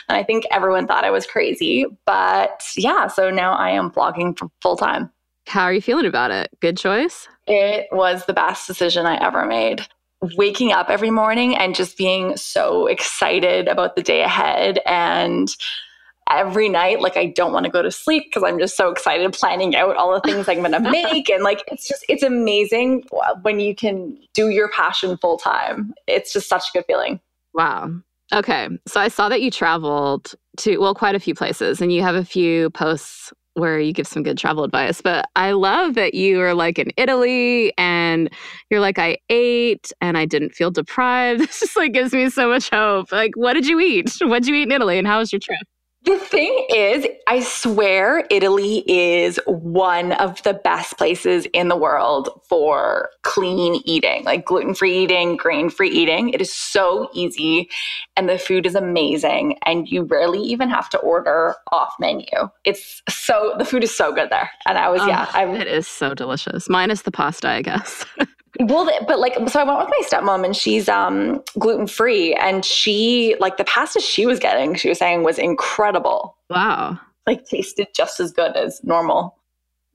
And 0.09 0.17
I 0.17 0.23
think 0.23 0.45
everyone 0.51 0.87
thought 0.87 1.03
I 1.05 1.11
was 1.11 1.27
crazy. 1.27 1.85
But 2.05 2.63
yeah, 2.75 3.07
so 3.07 3.29
now 3.29 3.53
I 3.53 3.69
am 3.69 3.91
blogging 3.91 4.37
full 4.61 4.75
time. 4.75 5.11
How 5.47 5.63
are 5.63 5.73
you 5.73 5.81
feeling 5.81 6.07
about 6.07 6.31
it? 6.31 6.49
Good 6.59 6.77
choice? 6.77 7.27
It 7.47 7.87
was 7.91 8.25
the 8.25 8.33
best 8.33 8.65
decision 8.65 9.05
I 9.05 9.23
ever 9.23 9.45
made. 9.45 9.85
Waking 10.35 10.71
up 10.71 10.89
every 10.89 11.11
morning 11.11 11.55
and 11.55 11.75
just 11.75 11.97
being 11.97 12.35
so 12.37 12.87
excited 12.87 13.67
about 13.67 13.95
the 13.95 14.01
day 14.01 14.21
ahead 14.23 14.79
and 14.87 15.55
every 16.31 16.67
night 16.67 17.01
like 17.01 17.17
i 17.17 17.25
don't 17.25 17.53
want 17.53 17.65
to 17.65 17.71
go 17.71 17.81
to 17.81 17.91
sleep 17.91 18.23
because 18.25 18.43
i'm 18.43 18.57
just 18.57 18.75
so 18.75 18.89
excited 18.89 19.31
planning 19.33 19.75
out 19.75 19.95
all 19.95 20.13
the 20.13 20.21
things 20.21 20.47
i'm 20.49 20.57
going 20.59 20.71
to 20.71 20.79
make 20.79 21.29
and 21.29 21.43
like 21.43 21.61
it's 21.67 21.87
just 21.87 22.03
it's 22.09 22.23
amazing 22.23 23.03
when 23.43 23.59
you 23.59 23.75
can 23.75 24.17
do 24.33 24.49
your 24.49 24.69
passion 24.69 25.17
full 25.17 25.37
time. 25.37 25.93
It's 26.07 26.33
just 26.33 26.49
such 26.49 26.63
a 26.69 26.77
good 26.77 26.85
feeling. 26.85 27.19
Wow. 27.53 27.91
Okay 28.33 28.69
so 28.87 28.99
i 28.99 29.07
saw 29.07 29.29
that 29.29 29.41
you 29.41 29.51
traveled 29.51 30.33
to 30.57 30.77
well 30.77 30.95
quite 30.95 31.13
a 31.13 31.19
few 31.19 31.35
places 31.35 31.79
and 31.79 31.93
you 31.93 32.01
have 32.01 32.15
a 32.15 32.25
few 32.25 32.71
posts 32.71 33.31
where 33.53 33.79
you 33.79 33.93
give 33.93 34.07
some 34.07 34.23
good 34.23 34.37
travel 34.37 34.63
advice 34.63 34.99
but 34.99 35.29
i 35.35 35.51
love 35.51 35.93
that 35.93 36.15
you 36.15 36.41
are 36.41 36.55
like 36.55 36.79
in 36.79 36.91
italy 36.97 37.71
and 37.77 38.31
you're 38.71 38.79
like 38.79 38.97
i 38.97 39.15
ate 39.29 39.91
and 40.01 40.17
i 40.17 40.25
didn't 40.25 40.55
feel 40.55 40.71
deprived. 40.71 41.39
This 41.45 41.59
just 41.59 41.77
like 41.77 41.93
gives 41.93 42.13
me 42.13 42.29
so 42.31 42.49
much 42.49 42.71
hope. 42.71 43.11
Like 43.11 43.37
what 43.37 43.53
did 43.53 43.67
you 43.67 43.79
eat? 43.79 44.11
What 44.21 44.41
did 44.41 44.49
you 44.49 44.55
eat 44.55 44.63
in 44.63 44.71
italy 44.71 44.97
and 44.97 45.05
how 45.05 45.19
was 45.19 45.31
your 45.31 45.39
trip 45.39 45.59
The 46.05 46.19
thing 46.19 46.67
is, 46.69 47.07
I 47.25 47.41
swear 47.41 48.27
Italy 48.29 48.83
is 48.87 49.39
one 49.47 50.11
of 50.11 50.41
the 50.43 50.53
best 50.53 50.99
places 50.99 51.47
in 51.47 51.67
the 51.67 51.75
world 51.75 52.29
for 52.47 53.09
clean 53.23 53.81
eating, 53.85 54.23
like 54.23 54.45
gluten 54.45 54.75
free 54.75 54.99
eating, 54.99 55.35
grain 55.35 55.71
free 55.71 55.89
eating. 55.89 56.29
It 56.29 56.41
is 56.41 56.53
so 56.53 57.09
easy 57.13 57.69
and 58.15 58.29
the 58.29 58.37
food 58.37 58.67
is 58.67 58.75
amazing. 58.75 59.57
And 59.65 59.89
you 59.89 60.03
rarely 60.03 60.41
even 60.41 60.69
have 60.69 60.91
to 60.91 60.99
order 60.99 61.55
off 61.71 61.93
menu. 61.99 62.27
It's 62.63 63.01
so, 63.09 63.55
the 63.57 63.65
food 63.65 63.83
is 63.83 63.95
so 63.95 64.13
good 64.13 64.29
there. 64.29 64.51
And 64.67 64.77
I 64.77 64.89
was, 64.89 65.01
Oh, 65.01 65.07
yeah, 65.07 65.29
I 65.33 65.45
it 65.55 65.67
is 65.67 65.87
so 65.87 66.13
delicious. 66.13 66.69
Minus 66.69 67.01
the 67.01 67.11
pasta, 67.11 67.49
I 67.49 67.63
guess. 67.63 68.05
Well, 68.59 68.89
but 69.07 69.19
like, 69.19 69.33
so 69.49 69.59
I 69.59 69.63
went 69.63 69.79
with 69.79 69.89
my 69.89 70.07
stepmom, 70.07 70.45
and 70.45 70.55
she's 70.55 70.87
um 70.87 71.43
gluten 71.59 71.87
free, 71.87 72.33
and 72.35 72.63
she 72.63 73.35
like 73.39 73.57
the 73.57 73.65
pasta 73.65 73.99
she 73.99 74.25
was 74.25 74.39
getting, 74.39 74.75
she 74.75 74.89
was 74.89 74.97
saying 74.97 75.23
was 75.23 75.37
incredible, 75.37 76.37
wow. 76.49 76.99
like 77.27 77.45
tasted 77.45 77.87
just 77.93 78.19
as 78.19 78.31
good 78.31 78.55
as 78.55 78.81
normal. 78.83 79.35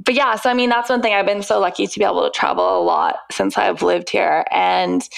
But 0.05 0.15
yeah, 0.15 0.35
so 0.37 0.51
I 0.51 0.55
mean, 0.55 0.71
that's 0.71 0.91
one 0.91 1.03
thing 1.03 1.15
I've 1.15 1.27
been 1.27 1.43
so 1.43 1.59
lucky 1.59 1.87
to 1.87 1.99
be 1.99 2.05
able 2.05 2.25
to 2.25 2.31
travel 2.31 2.81
a 2.81 2.83
lot 2.83 3.17
since 3.31 3.57
I've 3.57 3.83
lived 3.83 4.11
here, 4.11 4.45
and 4.51 5.09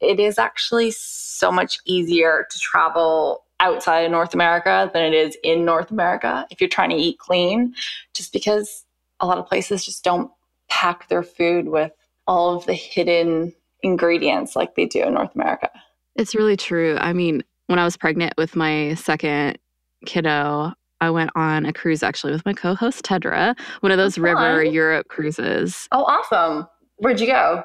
it 0.00 0.20
is 0.20 0.38
actually 0.38 0.90
so 0.90 1.50
much 1.50 1.78
easier 1.84 2.46
to 2.50 2.58
travel 2.58 3.44
outside 3.60 4.00
of 4.00 4.10
North 4.10 4.34
America 4.34 4.90
than 4.92 5.02
it 5.02 5.14
is 5.14 5.36
in 5.42 5.64
North 5.64 5.90
America 5.90 6.46
if 6.50 6.60
you're 6.60 6.68
trying 6.68 6.90
to 6.90 6.96
eat 6.96 7.18
clean, 7.18 7.74
just 8.14 8.32
because 8.32 8.84
a 9.20 9.26
lot 9.26 9.38
of 9.38 9.46
places 9.46 9.84
just 9.84 10.04
don't 10.04 10.30
pack 10.68 11.08
their 11.08 11.22
food 11.22 11.68
with 11.68 11.92
all 12.26 12.56
of 12.56 12.66
the 12.66 12.74
hidden 12.74 13.54
ingredients 13.82 14.56
like 14.56 14.74
they 14.74 14.86
do 14.86 15.02
in 15.02 15.14
North 15.14 15.34
America. 15.34 15.70
It's 16.16 16.34
really 16.34 16.56
true. 16.56 16.96
I 17.00 17.12
mean, 17.12 17.42
when 17.66 17.78
I 17.78 17.84
was 17.84 17.96
pregnant 17.96 18.34
with 18.36 18.56
my 18.56 18.94
second 18.94 19.58
kiddo, 20.06 20.72
I 21.00 21.10
went 21.10 21.30
on 21.34 21.66
a 21.66 21.72
cruise 21.72 22.02
actually 22.02 22.32
with 22.32 22.44
my 22.46 22.52
co 22.52 22.74
host 22.74 23.04
Tedra, 23.04 23.54
one 23.80 23.92
of 23.92 23.98
those 23.98 24.18
river. 24.18 24.64
Europe 24.64 25.08
cruises. 25.08 25.88
Oh, 25.92 26.04
awesome. 26.04 26.66
Where'd 26.96 27.20
you 27.20 27.26
go? 27.26 27.62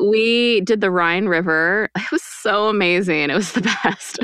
We 0.00 0.60
did 0.60 0.82
the 0.82 0.90
Rhine 0.90 1.26
River. 1.26 1.88
It 1.96 2.12
was 2.12 2.22
so 2.22 2.68
amazing. 2.68 3.30
It 3.30 3.34
was 3.34 3.52
the 3.52 3.62
best. 3.82 4.18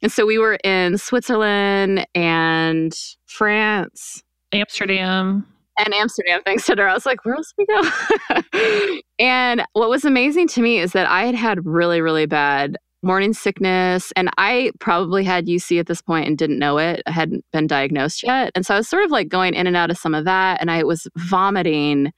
And 0.00 0.10
so 0.10 0.24
we 0.24 0.38
were 0.38 0.58
in 0.64 0.96
Switzerland 0.98 2.06
and 2.14 2.94
France 3.26 4.22
Amsterdam. 4.52 5.46
And 5.78 5.94
Amsterdam. 5.94 6.40
Thanks 6.44 6.66
to 6.66 6.76
her. 6.76 6.88
I 6.88 6.94
was 6.94 7.06
like, 7.06 7.24
where 7.24 7.34
else 7.34 7.52
we 7.58 7.66
go? 7.66 9.00
and 9.18 9.64
what 9.72 9.88
was 9.88 10.04
amazing 10.04 10.48
to 10.48 10.62
me 10.62 10.78
is 10.78 10.92
that 10.92 11.08
I 11.08 11.24
had 11.24 11.34
had 11.34 11.64
really, 11.66 12.00
really 12.00 12.26
bad 12.26 12.76
morning 13.02 13.32
sickness. 13.32 14.12
And 14.16 14.30
I 14.36 14.72
probably 14.80 15.24
had 15.24 15.46
UC 15.46 15.78
at 15.78 15.86
this 15.86 16.02
point 16.02 16.26
and 16.26 16.36
didn't 16.36 16.58
know 16.58 16.78
it. 16.78 17.02
I 17.06 17.10
hadn't 17.12 17.44
been 17.52 17.66
diagnosed 17.66 18.22
yet. 18.22 18.52
And 18.54 18.66
so 18.66 18.74
I 18.74 18.78
was 18.78 18.88
sort 18.88 19.04
of 19.04 19.10
like 19.10 19.28
going 19.28 19.54
in 19.54 19.66
and 19.66 19.76
out 19.76 19.90
of 19.90 19.98
some 19.98 20.14
of 20.14 20.24
that. 20.24 20.60
And 20.60 20.70
I 20.70 20.82
was 20.82 21.06
vomiting 21.16 22.12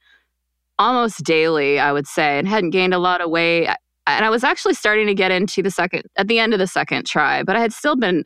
almost 0.79 1.23
daily, 1.23 1.79
I 1.79 1.91
would 1.91 2.07
say, 2.07 2.39
and 2.39 2.47
hadn't 2.47 2.71
gained 2.71 2.93
a 2.93 2.99
lot 2.99 3.21
of 3.21 3.29
weight. 3.29 3.69
And 4.07 4.25
I 4.25 4.29
was 4.29 4.43
actually 4.43 4.73
starting 4.73 5.05
to 5.07 5.13
get 5.13 5.31
into 5.31 5.61
the 5.61 5.69
second, 5.69 6.03
at 6.17 6.27
the 6.27 6.39
end 6.39 6.53
of 6.53 6.59
the 6.59 6.67
second 6.67 7.05
try, 7.05 7.43
but 7.43 7.55
I 7.55 7.59
had 7.59 7.73
still 7.73 7.95
been 7.95 8.23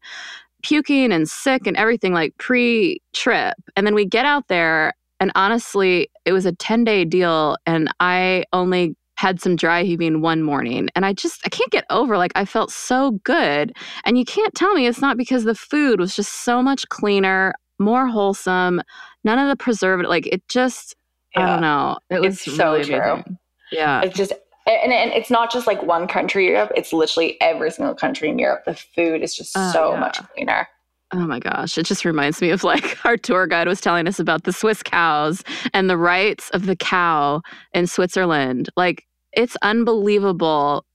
puking 0.61 1.11
and 1.11 1.29
sick 1.29 1.67
and 1.67 1.75
everything 1.75 2.13
like 2.13 2.37
pre 2.37 3.01
trip. 3.11 3.55
And 3.75 3.85
then 3.85 3.95
we 3.95 4.05
get 4.05 4.25
out 4.25 4.47
there, 4.47 4.93
and 5.23 5.31
honestly, 5.35 6.09
it 6.25 6.33
was 6.33 6.45
a 6.45 6.51
10 6.51 6.83
day 6.83 7.05
deal, 7.05 7.55
and 7.65 7.89
I 8.01 8.43
only 8.51 8.97
had 9.15 9.39
some 9.39 9.55
dry 9.55 9.83
heaving 9.83 10.19
one 10.19 10.43
morning. 10.43 10.89
And 10.97 11.05
I 11.05 11.13
just, 11.13 11.39
I 11.45 11.49
can't 11.49 11.71
get 11.71 11.85
over 11.89 12.17
like, 12.17 12.33
I 12.35 12.43
felt 12.43 12.71
so 12.71 13.11
good. 13.23 13.71
And 14.03 14.17
you 14.17 14.25
can't 14.25 14.53
tell 14.53 14.73
me 14.73 14.85
it's 14.85 14.99
not 14.99 15.15
because 15.15 15.45
the 15.45 15.55
food 15.55 16.01
was 16.01 16.13
just 16.13 16.43
so 16.43 16.61
much 16.61 16.89
cleaner, 16.89 17.53
more 17.79 18.05
wholesome, 18.05 18.81
none 19.23 19.39
of 19.39 19.47
the 19.47 19.55
preservative. 19.55 20.09
Like, 20.09 20.27
it 20.27 20.45
just, 20.49 20.93
I 21.37 21.45
don't 21.45 21.61
know. 21.61 21.97
It 22.09 22.19
was 22.19 22.45
It's 22.45 22.57
so 22.57 22.73
really 22.73 22.83
true. 22.83 22.99
amazing. 22.99 23.37
Yeah. 23.71 24.01
It's 24.01 24.17
just, 24.17 24.33
and, 24.67 24.91
and 24.91 25.13
it's 25.13 25.31
not 25.31 25.53
just 25.53 25.67
like 25.67 25.81
one 25.83 26.05
country 26.05 26.47
Europe, 26.47 26.73
it's 26.75 26.91
literally 26.91 27.39
every 27.39 27.71
single 27.71 27.95
country 27.95 28.27
in 28.27 28.37
Europe. 28.39 28.65
The 28.65 28.73
food 28.75 29.21
is 29.21 29.33
just 29.33 29.53
Oh, 29.55 29.71
so 29.71 29.93
yeah. 29.93 29.99
much 30.01 30.19
cleaner. 30.33 30.67
Oh 31.13 31.27
my 31.27 31.39
gosh. 31.39 31.77
It 31.77 31.85
just 31.85 32.05
reminds 32.05 32.41
me 32.41 32.49
of 32.49 32.63
like 32.63 32.97
our 33.05 33.17
tour 33.17 33.45
guide 33.45 33.67
was 33.67 33.79
telling 33.79 34.07
us 34.07 34.19
about 34.19 34.43
the 34.43 34.53
Swiss 34.53 34.81
cows 34.81 35.43
and 35.73 35.89
the 35.89 35.97
rights 35.97 36.49
of 36.51 36.65
the 36.65 36.75
cow 36.75 37.41
in 37.73 37.85
Switzerland. 37.85 38.69
Like, 38.75 39.05
it's 39.33 39.55
unbelievable 39.61 40.85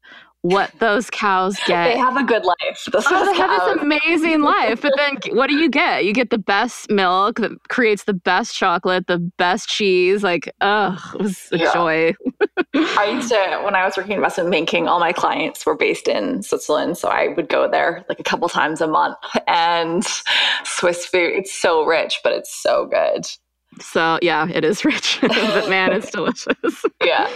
what 0.42 0.70
those 0.78 1.10
cows 1.10 1.56
get. 1.66 1.84
They 1.84 1.98
have 1.98 2.16
a 2.16 2.22
good 2.24 2.44
life. 2.44 2.84
The 2.90 3.02
Oh, 3.10 3.24
they 3.24 3.34
have 3.36 3.50
this 3.50 3.82
amazing 3.82 4.42
life. 4.42 4.80
But 4.80 4.92
then 4.96 5.18
what 5.36 5.48
do 5.48 5.56
you 5.56 5.68
get? 5.68 6.04
You 6.04 6.12
get 6.12 6.30
the 6.30 6.38
best 6.38 6.90
milk 6.90 7.40
that 7.40 7.52
creates 7.68 8.04
the 8.04 8.14
best 8.14 8.54
chocolate, 8.54 9.06
the 9.06 9.18
best 9.18 9.68
cheese. 9.68 10.22
Like, 10.22 10.52
ugh, 10.60 10.98
it 11.14 11.20
was 11.20 11.48
a 11.52 11.58
Yeah. 11.58 11.72
joy. 11.72 12.14
I 12.74 13.06
used 13.06 13.28
to, 13.30 13.60
when 13.64 13.74
I 13.74 13.84
was 13.84 13.96
working 13.96 14.12
in 14.12 14.18
investment 14.18 14.50
banking, 14.50 14.86
all 14.88 15.00
my 15.00 15.12
clients 15.12 15.64
were 15.66 15.76
based 15.76 16.06
in 16.06 16.42
Switzerland. 16.42 16.98
So 16.98 17.08
I 17.08 17.28
would 17.28 17.48
go 17.48 17.68
there 17.68 18.04
like 18.08 18.20
a 18.20 18.24
couple 18.24 18.48
times 18.48 18.80
a 18.80 18.86
month. 18.86 19.16
And 19.48 20.04
Swiss 20.64 21.06
food, 21.06 21.32
it's 21.34 21.52
so 21.54 21.84
rich, 21.84 22.20
but 22.22 22.32
it's 22.32 22.54
so 22.62 22.86
good. 22.86 23.26
So, 23.80 24.18
yeah, 24.22 24.48
it 24.48 24.64
is 24.64 24.84
rich, 24.84 25.18
but 25.22 25.68
man, 25.68 25.92
it's 25.92 26.10
delicious. 26.10 26.84
Yeah. 27.04 27.30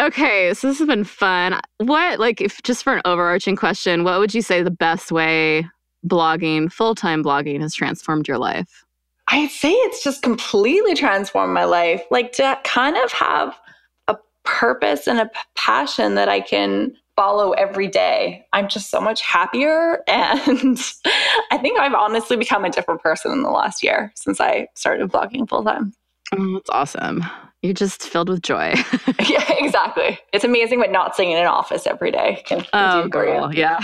Okay, 0.00 0.54
so 0.54 0.66
this 0.66 0.78
has 0.78 0.86
been 0.88 1.04
fun. 1.04 1.60
What, 1.76 2.18
like, 2.18 2.40
if 2.40 2.62
just 2.62 2.82
for 2.82 2.94
an 2.94 3.02
overarching 3.04 3.54
question, 3.54 4.02
what 4.02 4.18
would 4.18 4.32
you 4.32 4.40
say 4.40 4.62
the 4.62 4.70
best 4.70 5.12
way 5.12 5.68
blogging, 6.06 6.72
full 6.72 6.94
time 6.94 7.22
blogging, 7.22 7.60
has 7.60 7.74
transformed 7.74 8.26
your 8.26 8.38
life? 8.38 8.86
I'd 9.28 9.50
say 9.50 9.72
it's 9.72 10.02
just 10.02 10.22
completely 10.22 10.94
transformed 10.94 11.52
my 11.52 11.64
life. 11.64 12.02
Like 12.10 12.32
to 12.32 12.58
kind 12.64 12.96
of 12.96 13.12
have 13.12 13.54
a 14.08 14.16
purpose 14.44 15.06
and 15.06 15.20
a 15.20 15.30
passion 15.54 16.14
that 16.14 16.28
I 16.28 16.40
can 16.40 16.96
follow 17.14 17.52
every 17.52 17.86
day. 17.86 18.46
I'm 18.54 18.68
just 18.68 18.90
so 18.90 19.00
much 19.00 19.20
happier. 19.20 20.02
And 20.08 20.78
I 21.50 21.58
think 21.58 21.78
I've 21.78 21.94
honestly 21.94 22.36
become 22.36 22.64
a 22.64 22.70
different 22.70 23.02
person 23.02 23.32
in 23.32 23.42
the 23.42 23.50
last 23.50 23.82
year 23.82 24.12
since 24.16 24.40
I 24.40 24.68
started 24.74 25.10
blogging 25.10 25.46
full 25.48 25.62
time. 25.62 25.92
Oh, 26.32 26.54
that's 26.54 26.70
awesome. 26.70 27.24
You're 27.62 27.74
just 27.74 28.02
filled 28.02 28.30
with 28.30 28.40
joy. 28.42 28.74
yeah, 29.28 29.44
exactly. 29.58 30.18
It's 30.32 30.44
amazing 30.44 30.78
what 30.78 30.90
not 30.90 31.14
sitting 31.14 31.32
in 31.32 31.38
an 31.38 31.46
office 31.46 31.86
every 31.86 32.10
day 32.10 32.42
can, 32.46 32.60
can 32.60 32.68
Oh, 32.72 33.02
do 33.02 33.10
for 33.10 33.24
you. 33.26 33.32
girl. 33.32 33.54
Yeah. 33.54 33.76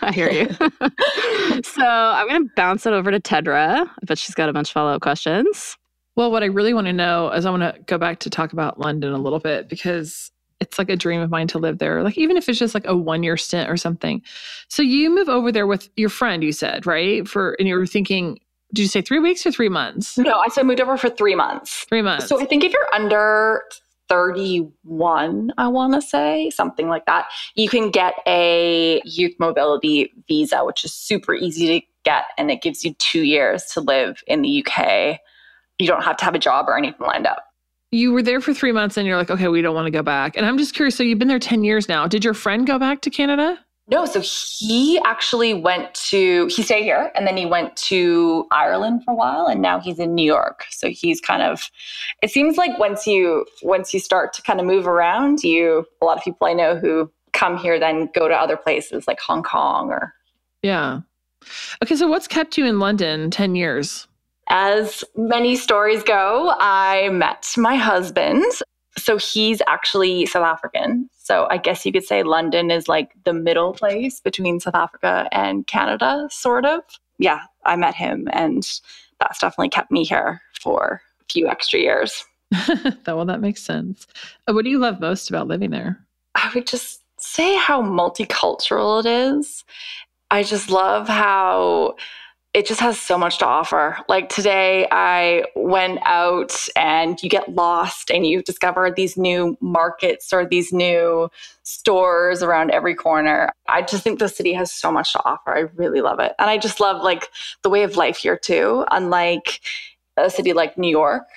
I 0.00 0.12
hear 0.14 0.30
you. 0.30 0.46
so 1.64 1.84
I'm 1.84 2.28
going 2.28 2.44
to 2.48 2.50
bounce 2.54 2.86
it 2.86 2.92
over 2.92 3.10
to 3.10 3.18
Tedra. 3.20 3.86
I 3.88 4.04
bet 4.04 4.18
she's 4.18 4.34
got 4.34 4.48
a 4.48 4.52
bunch 4.52 4.68
of 4.68 4.72
follow 4.74 4.92
up 4.92 5.02
questions. 5.02 5.76
Well, 6.16 6.30
what 6.30 6.42
I 6.42 6.46
really 6.46 6.72
want 6.74 6.86
to 6.86 6.92
know 6.92 7.30
is 7.30 7.46
I 7.46 7.50
want 7.50 7.62
to 7.62 7.80
go 7.86 7.98
back 7.98 8.20
to 8.20 8.30
talk 8.30 8.52
about 8.52 8.78
London 8.78 9.12
a 9.12 9.18
little 9.18 9.38
bit 9.40 9.68
because 9.68 10.30
it's 10.60 10.78
like 10.78 10.90
a 10.90 10.96
dream 10.96 11.20
of 11.20 11.30
mine 11.30 11.48
to 11.48 11.58
live 11.58 11.78
there. 11.78 12.02
Like 12.02 12.18
even 12.18 12.36
if 12.36 12.48
it's 12.48 12.58
just 12.58 12.74
like 12.74 12.86
a 12.86 12.96
one 12.96 13.22
year 13.22 13.36
stint 13.36 13.68
or 13.70 13.76
something. 13.76 14.22
So 14.68 14.82
you 14.82 15.10
move 15.10 15.28
over 15.28 15.50
there 15.50 15.66
with 15.66 15.88
your 15.96 16.10
friend, 16.10 16.44
you 16.44 16.52
said, 16.52 16.86
right? 16.86 17.26
For 17.26 17.56
and 17.58 17.66
you 17.66 17.76
were 17.76 17.86
thinking, 17.86 18.38
did 18.72 18.82
you 18.82 18.88
say 18.88 19.02
three 19.02 19.18
weeks 19.18 19.44
or 19.46 19.52
three 19.52 19.68
months? 19.68 20.16
No, 20.18 20.38
I 20.38 20.48
so 20.48 20.60
I 20.60 20.64
moved 20.64 20.80
over 20.80 20.96
for 20.96 21.10
three 21.10 21.34
months. 21.34 21.84
Three 21.88 22.02
months. 22.02 22.28
So 22.28 22.40
I 22.40 22.44
think 22.44 22.64
if 22.64 22.72
you're 22.72 22.94
under 22.94 23.62
31, 24.08 25.52
I 25.56 25.68
want 25.68 25.94
to 25.94 26.02
say 26.02 26.50
something 26.50 26.88
like 26.88 27.06
that, 27.06 27.26
you 27.54 27.68
can 27.68 27.90
get 27.90 28.14
a 28.26 29.00
youth 29.04 29.34
mobility 29.38 30.12
visa, 30.28 30.64
which 30.64 30.84
is 30.84 30.92
super 30.92 31.34
easy 31.34 31.80
to 31.80 31.86
get. 32.04 32.24
And 32.36 32.50
it 32.50 32.60
gives 32.62 32.84
you 32.84 32.94
two 32.94 33.22
years 33.22 33.64
to 33.74 33.80
live 33.80 34.22
in 34.26 34.42
the 34.42 34.64
UK. 34.66 35.20
You 35.78 35.86
don't 35.86 36.02
have 36.02 36.16
to 36.18 36.24
have 36.24 36.34
a 36.34 36.38
job 36.38 36.68
or 36.68 36.76
anything 36.76 37.06
lined 37.06 37.26
up. 37.26 37.44
you 37.92 38.12
were 38.12 38.22
there 38.22 38.40
for 38.40 38.52
three 38.54 38.72
months 38.72 38.96
and 38.96 39.06
you're 39.06 39.16
like, 39.16 39.30
okay, 39.30 39.48
we 39.48 39.62
don't 39.62 39.74
want 39.74 39.86
to 39.86 39.90
go 39.90 40.02
back. 40.02 40.36
And 40.36 40.44
I'm 40.46 40.58
just 40.58 40.74
curious. 40.74 40.94
So 40.96 41.02
you've 41.02 41.18
been 41.18 41.28
there 41.28 41.38
10 41.38 41.64
years 41.64 41.88
now. 41.88 42.06
Did 42.06 42.24
your 42.24 42.34
friend 42.34 42.66
go 42.66 42.78
back 42.78 43.00
to 43.02 43.10
Canada? 43.10 43.58
No, 43.90 44.06
so 44.06 44.20
he 44.20 45.00
actually 45.04 45.52
went 45.52 45.92
to, 45.94 46.46
he 46.46 46.62
stayed 46.62 46.84
here 46.84 47.10
and 47.14 47.26
then 47.26 47.36
he 47.36 47.44
went 47.44 47.76
to 47.76 48.46
Ireland 48.50 49.02
for 49.04 49.10
a 49.12 49.14
while 49.14 49.46
and 49.46 49.60
now 49.60 49.80
he's 49.80 49.98
in 49.98 50.14
New 50.14 50.24
York. 50.24 50.64
So 50.70 50.88
he's 50.88 51.20
kind 51.20 51.42
of, 51.42 51.70
it 52.22 52.30
seems 52.30 52.56
like 52.56 52.78
once 52.78 53.06
you, 53.06 53.46
once 53.62 53.92
you 53.92 53.98
start 53.98 54.32
to 54.34 54.42
kind 54.42 54.60
of 54.60 54.66
move 54.66 54.86
around, 54.86 55.42
you, 55.42 55.86
a 56.00 56.04
lot 56.04 56.16
of 56.16 56.22
people 56.22 56.46
I 56.46 56.52
know 56.52 56.76
who 56.76 57.10
come 57.32 57.56
here 57.56 57.78
then 57.78 58.08
go 58.14 58.28
to 58.28 58.34
other 58.34 58.56
places 58.56 59.06
like 59.06 59.20
Hong 59.20 59.42
Kong 59.42 59.90
or 59.90 60.14
Yeah. 60.62 61.00
Okay. 61.82 61.96
So 61.96 62.06
what's 62.06 62.28
kept 62.28 62.58
you 62.58 62.66
in 62.66 62.78
London 62.78 63.30
10 63.30 63.54
years? 63.56 64.06
as 64.50 65.04
many 65.16 65.56
stories 65.56 66.02
go, 66.02 66.52
I 66.58 67.08
met 67.10 67.54
my 67.56 67.76
husband. 67.76 68.44
So 68.98 69.16
he's 69.16 69.62
actually 69.66 70.26
South 70.26 70.44
African. 70.44 71.08
So 71.16 71.46
I 71.50 71.58
guess 71.58 71.86
you 71.86 71.92
could 71.92 72.04
say 72.04 72.22
London 72.22 72.70
is 72.70 72.88
like 72.88 73.12
the 73.24 73.32
middle 73.32 73.72
place 73.72 74.20
between 74.20 74.60
South 74.60 74.74
Africa 74.74 75.28
and 75.32 75.66
Canada, 75.66 76.28
sort 76.30 76.64
of. 76.64 76.80
Yeah, 77.18 77.40
I 77.64 77.76
met 77.76 77.94
him, 77.94 78.28
and 78.32 78.66
that's 79.20 79.38
definitely 79.38 79.68
kept 79.68 79.90
me 79.90 80.04
here 80.04 80.40
for 80.60 81.02
a 81.20 81.32
few 81.32 81.48
extra 81.48 81.78
years. 81.78 82.24
that, 82.50 83.02
well, 83.06 83.26
that 83.26 83.40
makes 83.40 83.62
sense. 83.62 84.06
What 84.46 84.64
do 84.64 84.70
you 84.70 84.78
love 84.78 85.00
most 85.00 85.28
about 85.28 85.46
living 85.46 85.70
there? 85.70 86.04
I 86.34 86.50
would 86.54 86.66
just 86.66 87.02
say 87.18 87.54
how 87.56 87.82
multicultural 87.82 89.00
it 89.00 89.06
is. 89.06 89.64
I 90.30 90.42
just 90.42 90.70
love 90.70 91.08
how 91.08 91.96
it 92.52 92.66
just 92.66 92.80
has 92.80 93.00
so 93.00 93.16
much 93.16 93.38
to 93.38 93.46
offer. 93.46 93.96
Like 94.08 94.28
today, 94.28 94.88
I 94.90 95.44
went 95.54 96.00
out 96.04 96.52
and 96.74 97.22
you 97.22 97.28
get 97.28 97.54
lost 97.54 98.10
and 98.10 98.26
you 98.26 98.42
discover 98.42 98.90
these 98.90 99.16
new 99.16 99.56
markets 99.60 100.32
or 100.32 100.44
these 100.44 100.72
new 100.72 101.30
stores 101.62 102.42
around 102.42 102.72
every 102.72 102.94
corner. 102.94 103.50
I 103.68 103.82
just 103.82 104.02
think 104.02 104.18
the 104.18 104.28
city 104.28 104.52
has 104.54 104.72
so 104.72 104.90
much 104.90 105.12
to 105.12 105.24
offer. 105.24 105.56
I 105.56 105.60
really 105.76 106.00
love 106.00 106.18
it. 106.18 106.32
And 106.40 106.50
I 106.50 106.58
just 106.58 106.80
love 106.80 107.02
like 107.02 107.28
the 107.62 107.70
way 107.70 107.84
of 107.84 107.96
life 107.96 108.16
here 108.16 108.36
too. 108.36 108.84
Unlike 108.90 109.60
a 110.16 110.28
city 110.28 110.52
like 110.52 110.76
New 110.76 110.90
York, 110.90 111.28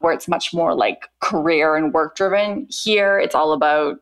where 0.00 0.12
it's 0.12 0.28
much 0.28 0.52
more 0.52 0.74
like 0.74 1.08
career 1.20 1.76
and 1.76 1.94
work 1.94 2.14
driven, 2.14 2.66
here 2.68 3.18
it's 3.18 3.34
all 3.34 3.54
about 3.54 3.96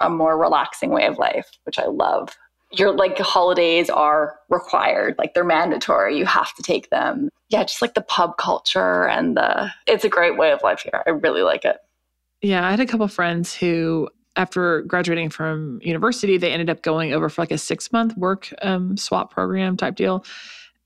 a 0.00 0.10
more 0.10 0.36
relaxing 0.36 0.90
way 0.90 1.06
of 1.06 1.18
life, 1.18 1.50
which 1.64 1.78
I 1.78 1.86
love 1.86 2.36
your 2.78 2.92
like 2.92 3.18
holidays 3.18 3.90
are 3.90 4.38
required 4.48 5.14
like 5.18 5.34
they're 5.34 5.44
mandatory 5.44 6.16
you 6.16 6.26
have 6.26 6.54
to 6.54 6.62
take 6.62 6.90
them. 6.90 7.28
Yeah 7.48 7.64
just 7.64 7.82
like 7.82 7.94
the 7.94 8.02
pub 8.02 8.36
culture 8.38 9.06
and 9.08 9.36
the 9.36 9.70
it's 9.86 10.04
a 10.04 10.08
great 10.08 10.36
way 10.36 10.52
of 10.52 10.62
life 10.62 10.80
here. 10.82 11.02
I 11.06 11.10
really 11.10 11.42
like 11.42 11.64
it. 11.64 11.76
Yeah 12.42 12.66
i 12.66 12.70
had 12.70 12.80
a 12.80 12.86
couple 12.86 13.06
friends 13.08 13.54
who 13.54 14.08
after 14.36 14.82
graduating 14.82 15.30
from 15.30 15.78
university 15.82 16.36
they 16.36 16.50
ended 16.50 16.68
up 16.68 16.82
going 16.82 17.12
over 17.12 17.28
for 17.28 17.42
like 17.42 17.52
a 17.52 17.58
six 17.58 17.92
month 17.92 18.16
work 18.16 18.52
um, 18.62 18.96
swap 18.96 19.32
program 19.32 19.76
type 19.76 19.96
deal. 19.96 20.24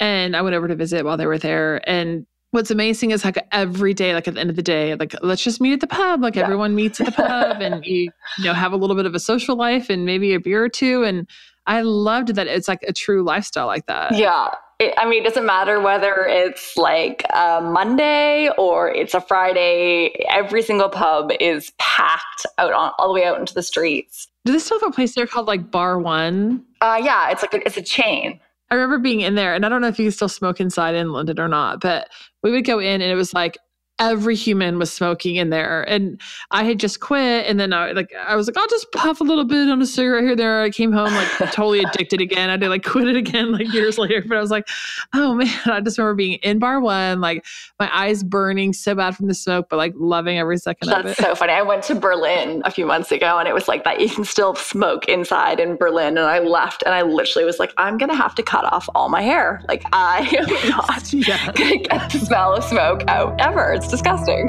And 0.01 0.37
i 0.37 0.43
went 0.43 0.55
over 0.55 0.69
to 0.69 0.77
visit 0.77 1.05
while 1.05 1.17
they 1.17 1.27
were 1.27 1.39
there. 1.39 1.89
And 1.89 2.27
what's 2.51 2.71
amazing 2.71 3.11
is 3.11 3.25
like 3.25 3.39
every 3.53 3.93
day 3.93 4.15
like 4.15 4.27
at 4.27 4.35
the 4.35 4.41
end 4.41 4.51
of 4.51 4.57
the 4.57 4.63
day 4.63 4.95
like 4.95 5.15
let's 5.23 5.43
just 5.43 5.61
meet 5.61 5.75
at 5.75 5.81
the 5.81 5.87
pub. 5.87 6.23
Like 6.23 6.37
yeah. 6.37 6.45
everyone 6.45 6.75
meets 6.75 7.01
at 7.01 7.07
the 7.07 7.13
pub 7.13 7.61
and 7.61 7.85
you 7.85 8.11
you 8.39 8.45
know 8.45 8.55
have 8.55 8.73
a 8.73 8.77
little 8.77 8.97
bit 8.97 9.07
of 9.07 9.15
a 9.15 9.21
social 9.21 9.57
life 9.57 9.91
and 9.91 10.05
maybe 10.05 10.35
a 10.35 10.41
beer 10.41 10.65
or 10.65 10.69
two. 10.69 11.05
And 11.05 11.29
I 11.69 11.83
loved 11.83 12.35
that 12.35 12.47
it's 12.47 12.67
like 12.67 12.83
a 12.83 12.93
true 12.93 13.23
lifestyle 13.23 13.67
like 13.67 13.87
that. 13.87 14.17
Yeah. 14.17 14.49
It, 14.79 14.95
I 14.97 15.09
mean, 15.09 15.23
it 15.23 15.29
doesn't 15.29 15.45
matter 15.45 15.81
whether 15.81 16.25
it's 16.27 16.77
like 16.77 17.25
a 17.31 17.61
Monday 17.61 18.49
or 18.57 18.89
it's 18.91 19.13
a 19.13 19.21
Friday. 19.21 20.25
Every 20.31 20.63
single 20.63 20.89
pub 20.89 21.31
is 21.41 21.73
packed 21.79 22.47
out 22.57 22.73
on 22.73 22.93
all 22.99 23.09
the 23.09 23.15
way 23.15 23.27
out 23.27 23.39
into 23.39 23.55
the 23.55 23.63
streets. 23.63 24.29
Do 24.45 24.53
they 24.53 24.59
still 24.59 24.81
have 24.81 24.89
a 24.89 24.93
place 24.93 25.15
there 25.15 25.27
called 25.27 25.47
like 25.47 25.71
Bar 25.71 25.99
One? 25.99 26.65
Uh, 26.81 27.01
yeah, 27.03 27.31
it's 27.31 27.43
like 27.43 27.55
a, 27.55 27.67
it's 27.67 27.77
a 27.77 27.83
chain. 27.83 28.41
I 28.71 28.75
remember 28.75 28.99
being 28.99 29.21
in 29.21 29.35
there, 29.35 29.55
and 29.55 29.65
I 29.67 29.69
don't 29.69 29.81
know 29.81 29.89
if 29.89 29.99
you 29.99 30.07
can 30.07 30.13
still 30.13 30.29
smoke 30.29 30.61
inside 30.61 30.95
in 30.95 31.13
London 31.13 31.41
or 31.41 31.49
not, 31.49 31.81
but 31.81 32.09
we 32.43 32.51
would 32.51 32.65
go 32.65 32.79
in, 32.79 33.01
and 33.01 33.11
it 33.11 33.15
was 33.15 33.35
like 33.35 33.59
every 33.99 34.35
human 34.35 34.79
was 34.79 34.93
smoking 34.93 35.37
in 35.37 35.51
there. 35.51 35.83
And 35.89 36.21
i 36.51 36.65
had 36.65 36.79
just 36.79 37.01
quit 37.01 37.47
and 37.47 37.59
then 37.59 37.73
i 37.73 37.93
like 37.93 38.13
i 38.27 38.37
was 38.37 38.47
like 38.47 38.57
i'll 38.57 38.69
just 38.69 38.91
puff 38.93 39.21
a 39.21 39.25
little 39.25 39.45
bit 39.45 39.69
on 39.69 39.81
a 39.83 39.87
cigarette 39.87 40.25
here 40.25 40.37
there. 40.37 40.63
I 40.63 40.71
came 40.71 40.93
home 40.93 41.13
like 41.15 41.29
totally 41.53 41.81
addicted 41.81 42.21
again. 42.21 42.51
I 42.51 42.57
did 42.57 42.69
like 42.69 42.85
quit 42.85 43.09
it 43.09 43.17
again 43.17 43.53
like 43.53 43.73
years 43.73 43.99
later 43.99 44.25
but 44.27 44.37
i 44.37 44.41
was 44.41 44.51
like 44.51 44.69
oh 45.15 45.35
man. 45.35 45.49
I 45.67 45.81
just 45.81 45.99
remember 45.99 46.15
being 46.15 46.35
in 46.35 46.59
bar 46.59 46.81
one 46.81 47.21
like 47.21 47.45
my 47.79 47.91
eyes 47.93 48.23
burning 48.23 48.73
so 48.73 48.95
bad 48.95 49.17
from 49.17 49.27
the 49.27 49.35
smoke 49.35 49.69
but 49.69 49.77
like 49.77 49.93
loving 49.97 50.39
every 50.39 50.59
second 50.59 50.89
That's 50.89 51.01
of 51.01 51.07
it. 51.07 51.17
That's 51.17 51.31
so 51.31 51.35
funny. 51.35 51.53
I 51.53 51.63
went 51.63 51.83
to 51.85 51.95
berlin 51.95 52.63
a 52.65 52.71
few 52.71 52.87
months 52.87 53.11
ago 53.13 53.39
and 53.39 53.49
it 53.49 53.55
was 53.55 53.69
like 53.69 53.85
that. 53.85 54.01
You 54.01 54.09
can 54.09 54.25
still 54.25 54.55
smoke 54.55 55.09
inside 55.09 55.61
in 55.61 55.77
berlin 55.77 56.19
and 56.19 56.27
i 56.27 56.39
left 56.39 56.83
and 56.85 56.95
i 56.95 57.03
literally 57.03 57.45
was 57.45 57.59
like 57.59 57.73
i'm 57.77 57.99
gonna 57.99 58.15
have 58.15 58.35
to 58.37 58.43
cut 58.43 58.65
off 58.73 58.89
all 58.95 59.09
my 59.09 59.23
hair. 59.23 59.63
Like 59.69 59.85
i 59.93 60.21
am 60.39 60.69
not 60.71 61.13
yeah. 61.13 61.53
gonna 61.53 61.79
get 61.79 62.11
the 62.13 62.19
smell 62.19 62.55
of 62.55 62.65
smoke 62.65 63.03
out 63.09 63.41
ever. 63.41 63.73
It's 63.73 63.88
disgusting. 63.91 64.49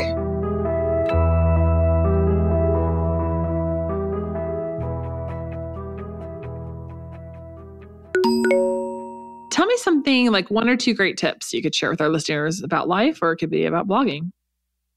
Tell 9.52 9.66
me 9.66 9.78
something 9.78 10.32
like 10.32 10.50
one 10.50 10.70
or 10.70 10.78
two 10.78 10.94
great 10.94 11.18
tips 11.18 11.52
you 11.54 11.62
could 11.62 11.76
share 11.76 11.90
with 11.90 12.00
our 12.02 12.10
listeners 12.10 12.64
about 12.64 12.88
life, 12.88 13.20
or 13.22 13.32
it 13.32 13.38
could 13.38 13.50
be 13.50 13.66
about 13.66 13.88
blogging. 13.88 14.32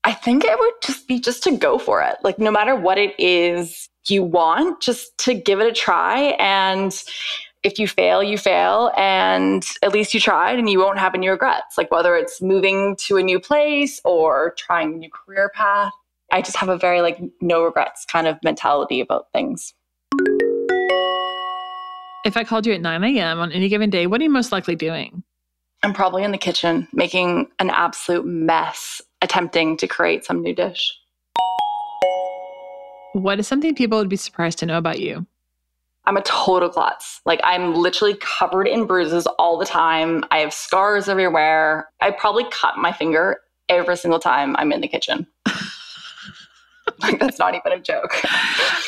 I 0.05 0.12
think 0.12 0.45
it 0.45 0.59
would 0.59 0.74
just 0.82 1.07
be 1.07 1.20
just 1.20 1.43
to 1.45 1.57
go 1.57 1.78
for 1.78 2.03
it. 2.03 2.16
Like, 2.22 2.38
no 2.38 2.51
matter 2.51 2.74
what 2.74 2.99
it 2.99 3.14
is 3.18 3.88
you 4.09 4.22
want, 4.22 4.82
just 4.82 5.16
to 5.18 5.34
give 5.34 5.61
it 5.61 5.66
a 5.66 5.72
try. 5.72 6.36
And 6.38 6.93
if 7.65 7.79
you 7.79 7.87
fail, 7.87 8.23
you 8.23 8.39
fail, 8.39 8.91
and 8.97 9.65
at 9.83 9.93
least 9.93 10.15
you 10.15 10.21
tried 10.21 10.59
and 10.59 10.69
you 10.69 10.81
won't 10.81 10.99
have 10.99 11.15
any 11.15 11.29
regrets. 11.29 11.79
Like 11.79 11.91
whether 11.91 12.17
it's 12.17 12.43
moving 12.43 12.97
to 12.97 13.17
a 13.19 13.23
new 13.23 13.39
place 13.39 14.01
or 14.05 14.55
trying 14.59 14.95
a 14.95 14.97
new 14.97 15.11
career 15.11 15.51
path. 15.55 15.93
I 16.33 16.41
just 16.41 16.57
have 16.57 16.69
a 16.69 16.79
very 16.79 17.03
like 17.03 17.21
no 17.41 17.63
regrets 17.63 18.05
kind 18.07 18.27
of 18.27 18.39
mentality 18.43 19.01
about 19.01 19.31
things. 19.33 19.75
If 22.25 22.37
I 22.37 22.45
called 22.45 22.67
you 22.67 22.73
at 22.73 22.81
9 22.81 23.05
a.m. 23.05 23.41
on 23.41 23.53
any 23.53 23.69
given 23.69 23.91
day, 23.91 24.07
what 24.07 24.21
are 24.21 24.25
you 24.25 24.31
most 24.31 24.53
likely 24.53 24.77
doing? 24.77 25.23
I'm 25.83 25.93
probably 25.93 26.23
in 26.23 26.31
the 26.31 26.39
kitchen 26.39 26.89
making 26.93 27.49
an 27.59 27.69
absolute 27.71 28.25
mess, 28.25 29.03
attempting 29.21 29.77
to 29.79 29.89
create 29.89 30.25
some 30.25 30.41
new 30.41 30.55
dish. 30.55 30.97
What 33.15 33.41
is 33.41 33.49
something 33.49 33.75
people 33.75 33.99
would 33.99 34.09
be 34.09 34.17
surprised 34.17 34.59
to 34.61 34.67
know 34.67 34.79
about 34.79 35.01
you? 35.01 35.27
I'm 36.05 36.16
a 36.16 36.22
total 36.22 36.68
klutz. 36.68 37.20
Like 37.24 37.40
I'm 37.44 37.74
literally 37.74 38.14
covered 38.14 38.66
in 38.66 38.86
bruises 38.86 39.26
all 39.38 39.59
the 39.59 39.64
time. 39.64 40.24
I 40.30 40.38
have 40.38 40.53
scars 40.53 41.09
everywhere. 41.09 41.88
I 42.00 42.11
probably 42.11 42.44
cut 42.50 42.76
my 42.76 42.92
finger 42.92 43.40
every 43.68 43.96
single 43.96 44.18
time 44.18 44.57
I'm 44.59 44.72
in 44.72 44.80
the 44.80 44.88
kitchen. 44.88 45.26
like 47.00 47.20
that's 47.20 47.38
not 47.38 47.55
even 47.55 47.72
a 47.72 47.80
joke. 47.80 48.12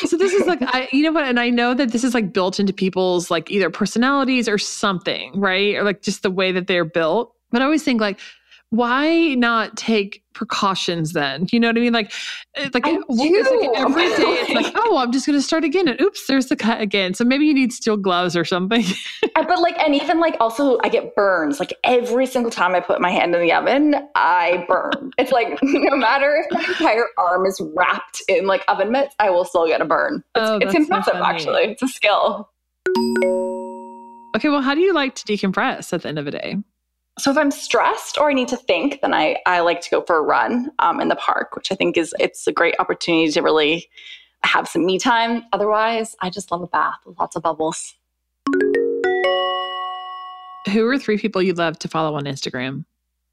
so 0.05 0.17
this 0.17 0.33
is 0.33 0.45
like 0.45 0.59
I 0.61 0.89
you 0.91 1.03
know 1.03 1.11
what 1.11 1.23
and 1.23 1.39
I 1.39 1.49
know 1.49 1.73
that 1.73 1.91
this 1.91 2.03
is 2.03 2.13
like 2.13 2.33
built 2.33 2.59
into 2.59 2.73
people's 2.73 3.31
like 3.31 3.49
either 3.49 3.69
personalities 3.69 4.49
or 4.49 4.57
something, 4.57 5.39
right? 5.39 5.75
Or 5.75 5.83
like 5.83 6.01
just 6.01 6.23
the 6.23 6.31
way 6.31 6.51
that 6.51 6.67
they're 6.67 6.85
built. 6.85 7.33
But 7.51 7.61
I 7.61 7.65
always 7.65 7.83
think 7.83 8.01
like 8.01 8.19
why 8.69 9.35
not 9.35 9.77
take 9.77 10.23
precautions 10.33 11.13
then? 11.13 11.47
You 11.51 11.59
know 11.59 11.67
what 11.67 11.77
I 11.77 11.79
mean? 11.79 11.93
Like, 11.93 12.11
eh, 12.55 12.69
like, 12.73 12.83
it's 12.85 13.51
like 13.51 13.69
every 13.77 14.03
day 14.03 14.41
it's 14.41 14.53
like, 14.53 14.73
oh, 14.75 14.97
I'm 14.97 15.11
just 15.11 15.25
going 15.25 15.37
to 15.37 15.41
start 15.41 15.63
again. 15.63 15.87
And 15.87 15.99
oops, 16.01 16.27
there's 16.27 16.47
the 16.47 16.55
cut 16.55 16.81
again. 16.81 17.13
So 17.13 17.23
maybe 17.23 17.45
you 17.45 17.53
need 17.53 17.71
steel 17.71 17.95
gloves 17.95 18.35
or 18.35 18.43
something. 18.43 18.83
but 19.33 19.59
like, 19.61 19.79
and 19.79 19.95
even 19.95 20.19
like 20.19 20.35
also 20.39 20.77
I 20.83 20.89
get 20.89 21.15
burns. 21.15 21.59
Like 21.59 21.73
every 21.83 22.25
single 22.25 22.51
time 22.51 22.75
I 22.75 22.79
put 22.79 22.99
my 22.99 23.11
hand 23.11 23.33
in 23.33 23.41
the 23.41 23.53
oven, 23.53 23.95
I 24.15 24.65
burn. 24.67 25.11
it's 25.17 25.31
like 25.31 25.57
no 25.63 25.95
matter 25.95 26.43
if 26.43 26.51
my 26.51 26.65
entire 26.67 27.05
arm 27.17 27.45
is 27.45 27.61
wrapped 27.75 28.21
in 28.27 28.47
like 28.47 28.63
oven 28.67 28.91
mitts, 28.91 29.15
I 29.19 29.29
will 29.29 29.45
still 29.45 29.67
get 29.67 29.81
a 29.81 29.85
burn. 29.85 30.23
It's, 30.35 30.49
oh, 30.49 30.57
it's 30.57 30.73
impressive 30.73 31.13
so 31.15 31.23
actually. 31.23 31.63
It's 31.63 31.83
a 31.83 31.87
skill. 31.87 32.49
Okay, 34.35 34.49
well, 34.49 34.61
how 34.61 34.75
do 34.75 34.81
you 34.81 34.93
like 34.93 35.15
to 35.15 35.23
decompress 35.23 35.93
at 35.93 36.01
the 36.01 36.09
end 36.09 36.19
of 36.19 36.27
a 36.27 36.31
day? 36.31 36.57
So 37.17 37.31
if 37.31 37.37
I'm 37.37 37.51
stressed 37.51 38.17
or 38.17 38.29
I 38.29 38.33
need 38.33 38.49
to 38.49 38.57
think, 38.57 38.99
then 39.01 39.13
I, 39.13 39.37
I 39.45 39.61
like 39.61 39.79
to 39.81 39.89
go 39.89 40.01
for 40.01 40.17
a 40.17 40.21
run 40.21 40.69
um, 40.79 40.99
in 40.99 41.07
the 41.07 41.15
park, 41.15 41.55
which 41.55 41.71
I 41.71 41.75
think 41.75 41.95
is 41.95 42.13
it's 42.19 42.45
a 42.45 42.51
great 42.51 42.75
opportunity 42.77 43.31
to 43.31 43.41
really 43.41 43.89
have 44.43 44.67
some 44.67 44.85
me 44.85 44.99
time. 44.99 45.43
Otherwise, 45.53 46.17
I 46.19 46.29
just 46.29 46.51
love 46.51 46.61
a 46.61 46.67
bath 46.67 46.99
with 47.05 47.17
lots 47.17 47.37
of 47.37 47.41
bubbles. 47.41 47.93
Who 50.71 50.85
are 50.87 50.97
three 50.97 51.17
people 51.17 51.41
you'd 51.41 51.57
love 51.57 51.79
to 51.79 51.87
follow 51.87 52.15
on 52.15 52.23
Instagram? 52.23 52.83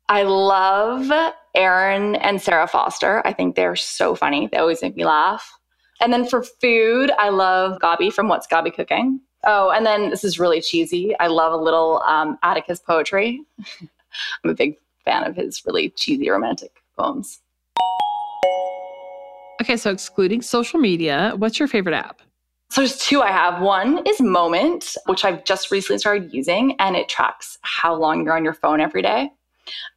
I 0.08 0.22
love 0.22 1.10
Erin 1.56 2.14
and 2.16 2.40
Sarah 2.40 2.68
Foster. 2.68 3.20
I 3.26 3.32
think 3.32 3.56
they're 3.56 3.74
so 3.74 4.14
funny. 4.14 4.46
They 4.46 4.58
always 4.58 4.80
make 4.80 4.94
me 4.94 5.04
laugh. 5.04 5.58
And 6.00 6.12
then 6.12 6.24
for 6.24 6.44
food, 6.44 7.10
I 7.18 7.30
love 7.30 7.80
Gabi 7.80 8.12
from 8.12 8.28
What's 8.28 8.46
Gaby 8.46 8.70
Cooking. 8.70 9.20
Oh, 9.44 9.70
and 9.70 9.84
then 9.84 10.10
this 10.10 10.22
is 10.22 10.38
really 10.38 10.60
cheesy. 10.60 11.18
I 11.18 11.26
love 11.26 11.52
a 11.52 11.56
little 11.56 12.02
um, 12.06 12.38
Atticus 12.42 12.78
poetry. 12.78 13.42
I'm 14.44 14.50
a 14.50 14.54
big 14.54 14.76
fan 15.04 15.24
of 15.24 15.34
his 15.34 15.64
really 15.66 15.90
cheesy 15.90 16.30
romantic 16.30 16.82
poems. 16.96 17.40
Okay, 19.60 19.76
so 19.76 19.90
excluding 19.90 20.42
social 20.42 20.78
media, 20.78 21.32
what's 21.36 21.58
your 21.58 21.68
favorite 21.68 21.94
app? 21.94 22.20
So 22.70 22.80
there's 22.80 22.98
two 22.98 23.22
I 23.22 23.30
have. 23.30 23.60
One 23.60 24.04
is 24.06 24.20
Moment, 24.20 24.96
which 25.06 25.24
I've 25.24 25.44
just 25.44 25.70
recently 25.70 25.98
started 25.98 26.32
using, 26.32 26.74
and 26.78 26.96
it 26.96 27.08
tracks 27.08 27.58
how 27.62 27.94
long 27.94 28.24
you're 28.24 28.34
on 28.36 28.44
your 28.44 28.54
phone 28.54 28.80
every 28.80 29.02
day, 29.02 29.30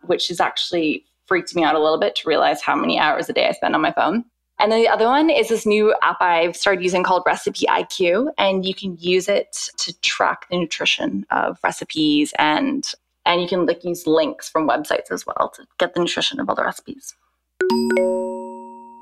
which 0.08 0.28
has 0.28 0.39
actually 0.39 1.06
freaked 1.26 1.56
me 1.56 1.64
out 1.64 1.76
a 1.76 1.80
little 1.80 2.00
bit 2.00 2.16
to 2.18 2.28
realize 2.28 2.62
how 2.62 2.76
many 2.76 3.00
hours 3.00 3.30
a 3.30 3.34
day 3.34 3.48
I 3.48 3.54
spend 3.54 3.76
on 3.76 3.82
my 3.82 3.91
phone. 3.91 4.26
And 4.60 4.72
then 4.72 4.82
the 4.82 4.88
other 4.88 5.06
one 5.06 5.30
is 5.30 5.49
this 5.49 5.66
new 5.66 5.93
app 6.01 6.22
I've 6.22 6.56
started 6.56 6.84
using 6.84 7.03
called 7.03 7.24
Recipe 7.26 7.66
IQ, 7.68 8.32
and 8.38 8.66
you 8.66 8.74
can 8.74 8.95
use 8.99 9.28
it 9.28 9.70
to 9.78 9.93
track 9.99 10.47
the 10.49 10.58
nutrition 10.58 11.26
of 11.30 11.60
recipes 11.64 12.34
and 12.39 12.89
and 13.26 13.41
you 13.41 13.47
can 13.47 13.66
like 13.66 13.84
use 13.84 14.06
links 14.06 14.47
from 14.47 14.70
websites 14.70 15.12
as 15.12 15.26
well 15.26 15.51
to 15.56 15.66
get 15.80 15.93
the 15.93 15.99
nutrition 15.99 16.39
of 16.39 16.47
all 16.47 16.56
the 16.56 16.64
recipes. 16.64 17.16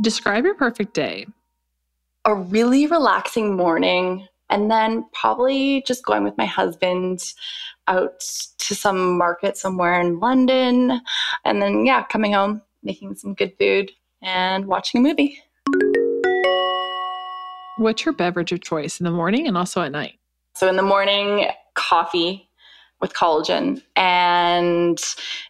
Describe 0.02 0.46
your 0.46 0.56
perfect 0.56 0.94
day. 0.94 1.28
A 2.26 2.34
really 2.34 2.88
relaxing 2.88 3.56
morning, 3.56 4.28
and 4.50 4.72
then 4.72 5.06
probably 5.14 5.84
just 5.86 6.06
going 6.06 6.24
with 6.24 6.38
my 6.38 6.46
husband 6.46 7.34
out 7.88 8.22
to 8.60 8.76
some 8.76 9.18
market 9.18 9.58
somewhere 9.58 10.00
in 10.00 10.20
London, 10.20 11.02
and 11.44 11.62
then 11.62 11.86
yeah, 11.86 12.04
coming 12.04 12.32
home, 12.32 12.62
making 12.82 13.16
some 13.16 13.34
good 13.34 13.54
food, 13.60 13.92
and 14.24 14.66
watching 14.66 15.06
a 15.06 15.08
movie. 15.08 15.40
What's 17.78 18.06
your 18.06 18.14
beverage 18.14 18.52
of 18.52 18.62
choice 18.62 19.00
in 19.00 19.04
the 19.04 19.12
morning 19.12 19.48
and 19.48 19.58
also 19.58 19.82
at 19.82 19.92
night? 19.92 20.20
So, 20.56 20.68
in 20.70 20.76
the 20.76 20.84
morning, 20.84 21.48
coffee 21.76 22.48
with 23.02 23.14
collagen, 23.14 23.82
and 23.96 24.98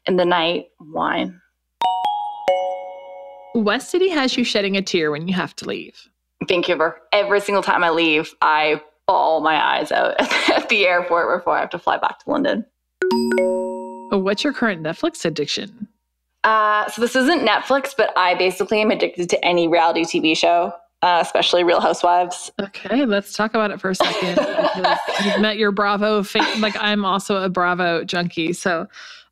in 0.07 0.15
the 0.15 0.26
night, 0.26 0.69
wine. 0.80 1.39
What 3.53 3.84
city 3.84 4.09
has 4.09 4.36
you 4.36 4.43
shedding 4.43 4.76
a 4.76 4.82
tear 4.82 5.11
when 5.11 5.28
you 5.28 5.36
have 5.36 5.55
to 5.57 5.65
leave? 5.65 6.09
Vancouver. 6.47 6.99
Every 7.11 7.39
single 7.39 7.61
time 7.61 7.84
I 7.84 7.91
leave, 7.91 8.34
I 8.41 8.82
bawl 9.05 9.41
my 9.41 9.55
eyes 9.55 9.91
out 9.91 10.15
at 10.49 10.69
the 10.69 10.88
airport 10.88 11.39
before 11.39 11.55
I 11.57 11.59
have 11.59 11.69
to 11.71 11.80
fly 11.80 11.97
back 11.97 12.19
to 12.19 12.30
London. 12.30 12.65
What's 14.11 14.43
your 14.43 14.53
current 14.53 14.82
Netflix 14.82 15.26
addiction? 15.26 15.88
Uh, 16.44 16.89
so 16.89 17.02
this 17.02 17.16
isn't 17.16 17.48
Netflix, 17.48 17.94
but 17.96 18.12
I 18.18 18.36
basically 18.36 18.82
am 18.82 18.91
addicted 18.91 19.30
to 19.30 19.46
any 19.46 19.68
reality 19.68 20.04
TV 20.04 20.36
show, 20.38 20.74
uh, 21.02 21.20
especially 21.22 21.64
Real 21.64 21.80
Housewives. 21.80 22.52
Okay, 22.62 23.06
let's 23.06 23.34
talk 23.34 23.54
about 23.54 23.72
it 23.72 23.80
for 23.80 23.91
a 23.91 23.96
second. 23.96 24.39
you've 25.26 25.39
met 25.39 25.58
your 25.58 25.72
Bravo 25.72 26.24
fan. 26.24 26.62
Like 26.62 26.76
I'm 26.80 27.06
also 27.06 27.38
a 27.38 27.50
Bravo 27.50 28.04
junkie, 28.04 28.54
so 28.54 28.88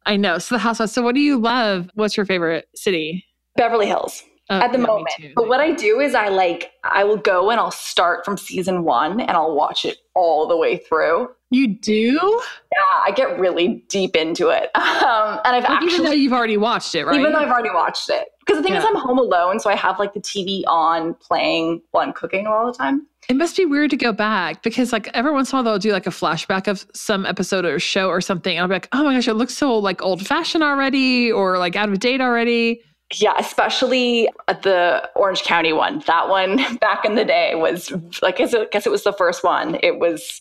I 0.05 0.15
know. 0.15 0.37
So 0.37 0.55
the 0.55 0.59
Housewives. 0.59 0.93
So 0.93 1.01
what 1.01 1.15
do 1.15 1.21
you 1.21 1.37
love? 1.37 1.89
What's 1.95 2.15
your 2.15 2.25
favorite 2.25 2.67
city? 2.75 3.25
Beverly 3.55 3.87
Hills. 3.87 4.23
Oh, 4.49 4.59
at 4.59 4.73
the 4.73 4.79
yeah, 4.79 4.85
moment. 4.85 5.15
But 5.35 5.47
what 5.47 5.61
I 5.61 5.71
do 5.71 5.99
is 5.99 6.13
I 6.13 6.27
like 6.27 6.71
I 6.83 7.03
will 7.03 7.17
go 7.17 7.51
and 7.51 7.59
I'll 7.59 7.71
start 7.71 8.25
from 8.25 8.37
season 8.37 8.83
one 8.83 9.21
and 9.21 9.31
I'll 9.31 9.55
watch 9.55 9.85
it 9.85 9.99
all 10.13 10.47
the 10.47 10.57
way 10.57 10.77
through. 10.77 11.29
You 11.51 11.67
do, 11.67 12.41
Yeah, 12.71 13.01
I 13.05 13.11
get 13.11 13.39
really 13.39 13.83
deep 13.87 14.15
into 14.15 14.49
it. 14.49 14.71
Um, 15.01 15.39
and 15.45 15.55
I've 15.55 15.63
like, 15.63 15.71
actually 15.71 15.93
even 15.93 16.05
though 16.05 16.11
you've 16.11 16.31
already 16.31 16.57
watched 16.57 16.93
it, 16.93 17.05
right? 17.05 17.19
even 17.19 17.33
though 17.33 17.39
I've 17.39 17.49
already 17.49 17.71
watched 17.71 18.09
it. 18.09 18.27
Because 18.39 18.57
the 18.61 18.63
thing 18.63 18.73
is 18.77 18.85
I'm 18.85 18.95
home 18.95 19.17
alone, 19.17 19.59
so 19.59 19.69
I 19.69 19.75
have 19.75 19.97
like 19.97 20.13
the 20.13 20.19
TV 20.19 20.63
on 20.67 21.15
playing 21.15 21.81
while 21.89 22.05
I'm 22.05 22.13
cooking 22.13 22.45
all 22.45 22.67
the 22.67 22.77
time. 22.77 23.07
It 23.27 23.35
must 23.35 23.57
be 23.57 23.65
weird 23.65 23.89
to 23.91 23.97
go 23.97 24.13
back 24.13 24.61
because 24.61 24.91
like 24.93 25.09
every 25.15 25.31
once 25.31 25.51
in 25.51 25.55
a 25.55 25.57
while 25.57 25.63
they'll 25.63 25.79
do 25.79 25.91
like 25.91 26.05
a 26.05 26.11
flashback 26.11 26.67
of 26.67 26.85
some 26.93 27.25
episode 27.25 27.65
or 27.65 27.79
show 27.79 28.09
or 28.09 28.21
something. 28.21 28.55
And 28.55 28.61
I'll 28.61 28.67
be 28.67 28.75
like, 28.75 28.89
oh 28.91 29.03
my 29.03 29.15
gosh, 29.15 29.27
it 29.27 29.33
looks 29.33 29.55
so 29.55 29.77
like 29.77 30.03
old 30.03 30.25
fashioned 30.25 30.63
already 30.63 31.31
or 31.31 31.57
like 31.57 31.75
out 31.75 31.89
of 31.89 31.99
date 31.99 32.21
already. 32.21 32.81
Yeah, 33.13 33.33
especially 33.37 34.29
the 34.47 35.09
Orange 35.15 35.43
County 35.43 35.73
one. 35.73 36.03
That 36.07 36.29
one 36.29 36.77
back 36.81 37.05
in 37.05 37.15
the 37.15 37.25
day 37.25 37.55
was 37.55 37.91
like 38.21 38.39
I 38.39 38.65
guess 38.71 38.85
it 38.85 38.91
was 38.91 39.03
the 39.03 39.13
first 39.13 39.43
one. 39.43 39.77
It 39.83 39.99
was 39.99 40.39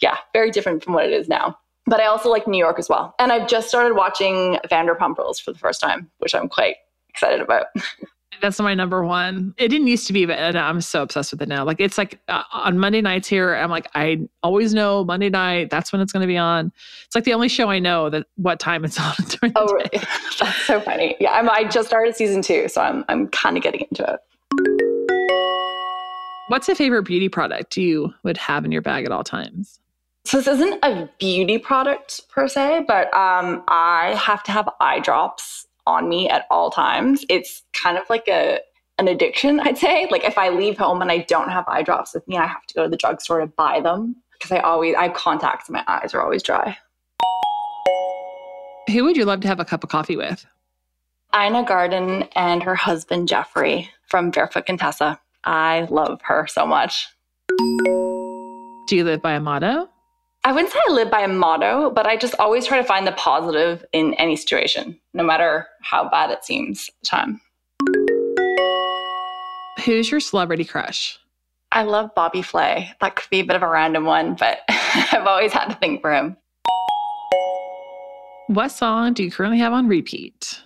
yeah, 0.00 0.16
very 0.32 0.50
different 0.50 0.84
from 0.84 0.94
what 0.94 1.06
it 1.06 1.12
is 1.12 1.28
now. 1.28 1.58
But 1.86 2.00
I 2.00 2.06
also 2.06 2.28
like 2.28 2.46
New 2.46 2.58
York 2.58 2.78
as 2.78 2.88
well. 2.88 3.14
And 3.18 3.32
I've 3.32 3.48
just 3.48 3.68
started 3.68 3.94
watching 3.94 4.58
Vanderpump 4.70 5.16
Rules 5.16 5.40
for 5.40 5.52
the 5.52 5.58
first 5.58 5.80
time, 5.80 6.10
which 6.18 6.34
I'm 6.34 6.48
quite 6.48 6.76
excited 7.08 7.40
about. 7.40 7.66
That's 8.40 8.60
my 8.60 8.74
number 8.74 9.04
one. 9.04 9.54
It 9.58 9.68
didn't 9.68 9.88
used 9.88 10.06
to 10.06 10.12
be, 10.12 10.24
but 10.26 10.54
I'm 10.56 10.80
so 10.80 11.02
obsessed 11.02 11.32
with 11.32 11.42
it 11.42 11.48
now. 11.48 11.64
Like 11.64 11.80
it's 11.80 11.98
like 11.98 12.20
uh, 12.28 12.42
on 12.52 12.78
Monday 12.78 13.00
nights 13.00 13.26
here, 13.28 13.54
I'm 13.54 13.70
like, 13.70 13.88
I 13.94 14.28
always 14.42 14.74
know 14.74 15.04
Monday 15.04 15.28
night, 15.28 15.70
that's 15.70 15.92
when 15.92 16.00
it's 16.00 16.12
going 16.12 16.20
to 16.20 16.26
be 16.26 16.36
on. 16.36 16.72
It's 17.04 17.14
like 17.14 17.24
the 17.24 17.34
only 17.34 17.48
show 17.48 17.68
I 17.68 17.78
know 17.78 18.10
that 18.10 18.26
what 18.36 18.60
time 18.60 18.84
it's 18.84 18.98
on 19.00 19.14
during 19.28 19.52
the 19.52 19.60
Oh, 19.60 19.78
day. 19.78 20.00
that's 20.40 20.56
so 20.66 20.80
funny. 20.80 21.16
Yeah, 21.20 21.32
I'm, 21.32 21.50
I 21.50 21.64
just 21.64 21.88
started 21.88 22.14
season 22.16 22.42
two, 22.42 22.68
so 22.68 22.80
I'm 22.80 23.04
I'm 23.08 23.28
kind 23.28 23.56
of 23.56 23.62
getting 23.62 23.86
into 23.90 24.04
it. 24.04 24.20
What's 26.48 26.68
a 26.68 26.74
favorite 26.74 27.02
beauty 27.02 27.28
product 27.28 27.76
you 27.76 28.14
would 28.22 28.38
have 28.38 28.64
in 28.64 28.72
your 28.72 28.80
bag 28.82 29.04
at 29.04 29.12
all 29.12 29.22
times? 29.24 29.80
So 30.24 30.38
this 30.38 30.46
isn't 30.46 30.78
a 30.82 31.08
beauty 31.18 31.58
product 31.58 32.28
per 32.28 32.48
se, 32.48 32.84
but 32.88 33.12
um, 33.14 33.62
I 33.68 34.14
have 34.18 34.42
to 34.44 34.52
have 34.52 34.68
eye 34.80 35.00
drops 35.00 35.66
on 35.88 36.08
me 36.08 36.28
at 36.28 36.46
all 36.50 36.70
times. 36.70 37.24
It's 37.28 37.62
kind 37.72 37.96
of 37.96 38.04
like 38.08 38.28
a 38.28 38.60
an 38.98 39.08
addiction, 39.08 39.60
I'd 39.60 39.78
say. 39.78 40.06
Like 40.10 40.24
if 40.24 40.36
I 40.36 40.50
leave 40.50 40.76
home 40.76 41.00
and 41.02 41.10
I 41.10 41.18
don't 41.18 41.50
have 41.50 41.66
eye 41.66 41.82
drops 41.82 42.14
with 42.14 42.26
me, 42.28 42.36
I 42.36 42.46
have 42.46 42.66
to 42.66 42.74
go 42.74 42.82
to 42.84 42.88
the 42.88 42.96
drugstore 42.96 43.40
to 43.40 43.46
buy 43.46 43.80
them 43.80 44.16
because 44.32 44.52
I 44.52 44.58
always 44.58 44.94
I 44.94 45.04
have 45.04 45.14
contacts 45.14 45.68
and 45.68 45.74
my 45.74 45.84
eyes 45.88 46.14
are 46.14 46.20
always 46.20 46.42
dry. 46.42 46.76
Who 48.92 49.04
would 49.04 49.16
you 49.16 49.24
love 49.24 49.40
to 49.40 49.48
have 49.48 49.60
a 49.60 49.64
cup 49.64 49.82
of 49.82 49.90
coffee 49.90 50.16
with? 50.16 50.46
Ina 51.34 51.64
Garten 51.64 52.24
and 52.34 52.62
her 52.62 52.74
husband 52.74 53.28
Jeffrey 53.28 53.90
from 54.06 54.30
Barefoot 54.30 54.66
Contessa. 54.66 55.20
I 55.44 55.86
love 55.90 56.20
her 56.22 56.46
so 56.46 56.66
much. 56.66 57.06
Do 58.86 58.96
you 58.96 59.04
live 59.04 59.20
by 59.20 59.34
a 59.34 59.40
motto? 59.40 59.88
I 60.44 60.52
wouldn't 60.52 60.72
say 60.72 60.78
I 60.88 60.92
live 60.92 61.10
by 61.10 61.20
a 61.20 61.28
motto, 61.28 61.90
but 61.90 62.06
I 62.06 62.16
just 62.16 62.34
always 62.38 62.66
try 62.66 62.78
to 62.78 62.84
find 62.84 63.06
the 63.06 63.12
positive 63.12 63.84
in 63.92 64.14
any 64.14 64.36
situation, 64.36 64.98
no 65.12 65.22
matter 65.22 65.66
how 65.82 66.08
bad 66.08 66.30
it 66.30 66.44
seems 66.44 66.88
at 66.88 66.94
the 67.00 67.06
time. 67.06 67.40
Who's 69.84 70.10
your 70.10 70.20
celebrity 70.20 70.64
crush? 70.64 71.18
I 71.72 71.82
love 71.82 72.14
Bobby 72.14 72.42
Flay. 72.42 72.92
That 73.00 73.16
could 73.16 73.28
be 73.30 73.40
a 73.40 73.44
bit 73.44 73.56
of 73.56 73.62
a 73.62 73.68
random 73.68 74.04
one, 74.04 74.34
but 74.34 74.60
I've 74.68 75.26
always 75.26 75.52
had 75.52 75.66
to 75.66 75.74
think 75.74 76.00
for 76.00 76.14
him. 76.14 76.36
What 78.46 78.68
song 78.68 79.12
do 79.12 79.22
you 79.24 79.30
currently 79.30 79.58
have 79.58 79.74
on 79.74 79.86
repeat? 79.86 80.62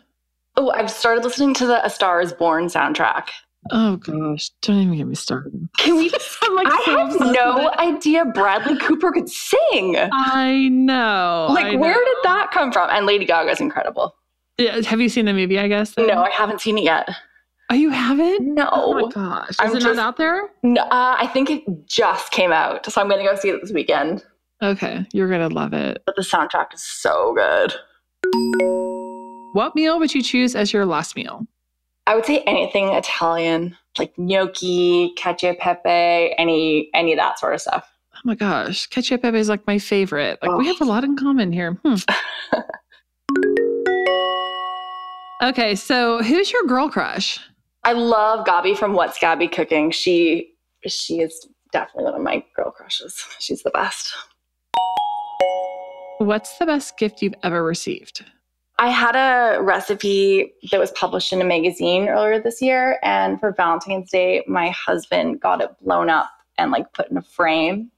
Oh, 0.56 0.70
I've 0.70 0.90
started 0.90 1.24
listening 1.24 1.54
to 1.54 1.66
the 1.66 1.84
A 1.84 1.90
Star 1.90 2.20
is 2.20 2.32
Born 2.32 2.66
soundtrack. 2.66 3.30
Oh 3.70 3.96
gosh, 3.96 4.50
don't 4.62 4.78
even 4.82 4.96
get 4.98 5.06
me 5.06 5.14
started. 5.14 5.68
Can 5.78 5.96
we? 5.96 6.10
I'm 6.42 6.54
like 6.56 6.66
I 6.68 6.82
so 6.84 7.04
with 7.06 7.34
no 7.34 7.68
it. 7.68 7.78
idea 7.78 8.24
Bradley 8.24 8.76
Cooper 8.78 9.12
could 9.12 9.28
sing. 9.28 9.96
I 10.12 10.68
know. 10.68 11.46
Like, 11.50 11.66
I 11.66 11.76
where 11.76 11.92
know. 11.92 11.98
did 12.00 12.16
that 12.24 12.50
come 12.52 12.72
from? 12.72 12.88
And 12.90 13.06
Lady 13.06 13.24
Gaga's 13.24 13.60
incredible. 13.60 14.16
Yeah, 14.58 14.80
have 14.82 15.00
you 15.00 15.08
seen 15.08 15.26
the 15.26 15.32
movie? 15.32 15.58
I 15.58 15.68
guess. 15.68 15.94
then? 15.94 16.08
No, 16.08 16.22
I 16.24 16.30
haven't 16.30 16.60
seen 16.60 16.76
it 16.78 16.84
yet. 16.84 17.08
Oh, 17.70 17.74
you 17.74 17.90
haven't? 17.90 18.54
No. 18.54 18.68
Oh 18.70 18.94
my 19.00 19.08
gosh, 19.10 19.50
is 19.50 19.56
I'm 19.60 19.70
it 19.70 19.74
just- 19.80 19.86
not 19.86 19.98
out 19.98 20.16
there? 20.16 20.50
No, 20.62 20.82
uh, 20.82 21.16
I 21.18 21.26
think 21.28 21.48
it 21.48 21.62
just 21.86 22.32
came 22.32 22.52
out, 22.52 22.84
so 22.90 23.00
I'm 23.00 23.08
going 23.08 23.24
to 23.24 23.30
go 23.30 23.36
see 23.38 23.48
it 23.50 23.60
this 23.62 23.72
weekend. 23.72 24.24
Okay, 24.62 25.04
you're 25.12 25.28
gonna 25.28 25.48
love 25.48 25.72
it. 25.72 26.02
But 26.06 26.14
the 26.14 26.22
soundtrack 26.22 26.72
is 26.74 26.84
so 26.84 27.34
good. 27.34 27.74
What 29.54 29.74
meal 29.74 29.98
would 29.98 30.14
you 30.14 30.22
choose 30.22 30.54
as 30.54 30.72
your 30.72 30.86
last 30.86 31.16
meal? 31.16 31.46
I 32.07 32.14
would 32.16 32.24
say 32.26 32.40
anything 32.46 32.88
Italian, 32.88 33.76
like 33.98 34.12
gnocchi, 34.18 35.14
cacio 35.16 35.53
e 35.53 35.57
pepe, 35.57 36.34
any 36.38 36.90
any 36.94 37.12
of 37.12 37.18
that 37.18 37.38
sort 37.38 37.55
of 37.55 37.61
stuff. 37.61 37.88
Oh 38.14 38.20
my 38.24 38.34
gosh, 38.34 38.88
cacio 38.88 39.14
e 39.14 39.18
pepe 39.18 39.38
is 39.38 39.48
like 39.48 39.66
my 39.66 39.78
favorite. 39.78 40.38
Like 40.42 40.57
we 40.59 40.68
Oh. 40.68 40.72
have 40.72 40.80
a 40.80 40.84
lot 40.84 41.05
in 41.05 41.16
common 41.16 41.53
here. 41.53 41.78
Hmm. 41.84 41.94
okay, 45.48 45.74
so 45.74 46.22
who's 46.22 46.53
your 46.53 46.64
girl 46.64 46.88
crush? 46.88 47.38
I 47.84 47.92
love 47.92 48.46
Gabi 48.46 48.76
from 48.76 48.92
What's 48.94 49.18
Gaby 49.18 49.48
Cooking. 49.48 49.90
She 49.90 50.53
she 50.86 51.20
is 51.20 51.46
definitely 51.72 52.05
one 52.05 52.14
of 52.14 52.22
my 52.22 52.44
girl 52.57 52.70
crushes. 52.72 53.24
She's 53.38 53.62
the 53.62 53.70
best. 53.70 54.12
What's 56.18 56.59
the 56.59 56.66
best 56.66 56.96
gift 56.98 57.22
you've 57.22 57.34
ever 57.42 57.62
received? 57.64 58.24
I 58.82 58.88
had 58.88 59.14
a 59.14 59.62
recipe 59.62 60.54
that 60.72 60.80
was 60.80 60.90
published 60.90 61.32
in 61.32 61.40
a 61.40 61.44
magazine 61.44 62.08
earlier 62.08 62.40
this 62.40 62.60
year, 62.60 62.98
and 63.04 63.38
for 63.38 63.52
Valentine's 63.52 64.10
Day, 64.10 64.42
my 64.48 64.70
husband 64.70 65.40
got 65.40 65.60
it 65.60 65.70
blown 65.82 66.10
up 66.10 66.32
and 66.58 66.72
like 66.72 66.92
put 66.92 67.08
in 67.08 67.16
a 67.16 67.22
frame, 67.22 67.92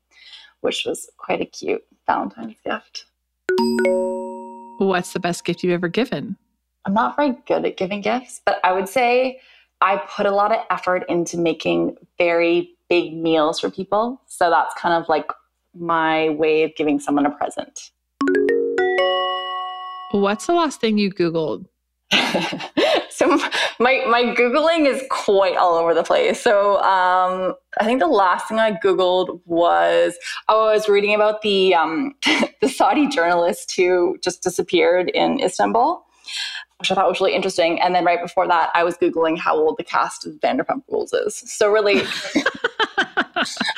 which 0.60 0.84
was 0.84 1.10
quite 1.16 1.40
a 1.40 1.46
cute 1.46 1.82
Valentine's 2.06 2.56
gift. 2.66 3.06
What's 4.76 5.14
the 5.14 5.20
best 5.20 5.46
gift 5.46 5.62
you've 5.62 5.72
ever 5.72 5.88
given? 5.88 6.36
I'm 6.84 6.92
not 6.92 7.16
very 7.16 7.34
good 7.46 7.64
at 7.64 7.78
giving 7.78 8.02
gifts, 8.02 8.42
but 8.44 8.60
I 8.62 8.74
would 8.74 8.86
say 8.90 9.40
I 9.80 9.96
put 10.14 10.26
a 10.26 10.32
lot 10.32 10.52
of 10.52 10.66
effort 10.68 11.06
into 11.08 11.38
making 11.38 11.96
very 12.18 12.76
big 12.90 13.16
meals 13.16 13.58
for 13.58 13.70
people. 13.70 14.20
So 14.26 14.50
that's 14.50 14.74
kind 14.74 15.02
of 15.02 15.08
like 15.08 15.32
my 15.74 16.28
way 16.28 16.62
of 16.62 16.76
giving 16.76 17.00
someone 17.00 17.24
a 17.24 17.30
present. 17.30 17.90
What's 20.14 20.46
the 20.46 20.52
last 20.52 20.80
thing 20.80 20.96
you 20.96 21.10
Googled? 21.10 21.66
so 23.10 23.26
my 23.80 24.04
my 24.08 24.32
googling 24.38 24.86
is 24.86 25.02
quite 25.10 25.56
all 25.56 25.74
over 25.74 25.92
the 25.92 26.04
place. 26.04 26.40
So 26.40 26.76
um, 26.82 27.54
I 27.80 27.84
think 27.84 27.98
the 27.98 28.06
last 28.06 28.46
thing 28.46 28.60
I 28.60 28.70
googled 28.74 29.40
was 29.44 30.16
oh, 30.48 30.68
I 30.68 30.72
was 30.72 30.88
reading 30.88 31.16
about 31.16 31.42
the 31.42 31.74
um, 31.74 32.14
the 32.60 32.68
Saudi 32.68 33.08
journalist 33.08 33.74
who 33.76 34.16
just 34.22 34.40
disappeared 34.40 35.08
in 35.08 35.40
Istanbul, 35.40 36.06
which 36.78 36.92
I 36.92 36.94
thought 36.94 37.08
was 37.08 37.20
really 37.20 37.34
interesting. 37.34 37.80
And 37.80 37.92
then 37.92 38.04
right 38.04 38.22
before 38.22 38.46
that, 38.46 38.70
I 38.72 38.84
was 38.84 38.96
googling 38.96 39.36
how 39.36 39.56
old 39.56 39.78
the 39.78 39.84
cast 39.84 40.28
of 40.28 40.34
Vanderpump 40.34 40.84
Rules 40.88 41.12
is. 41.12 41.42
So 41.52 41.72
really, 41.72 42.02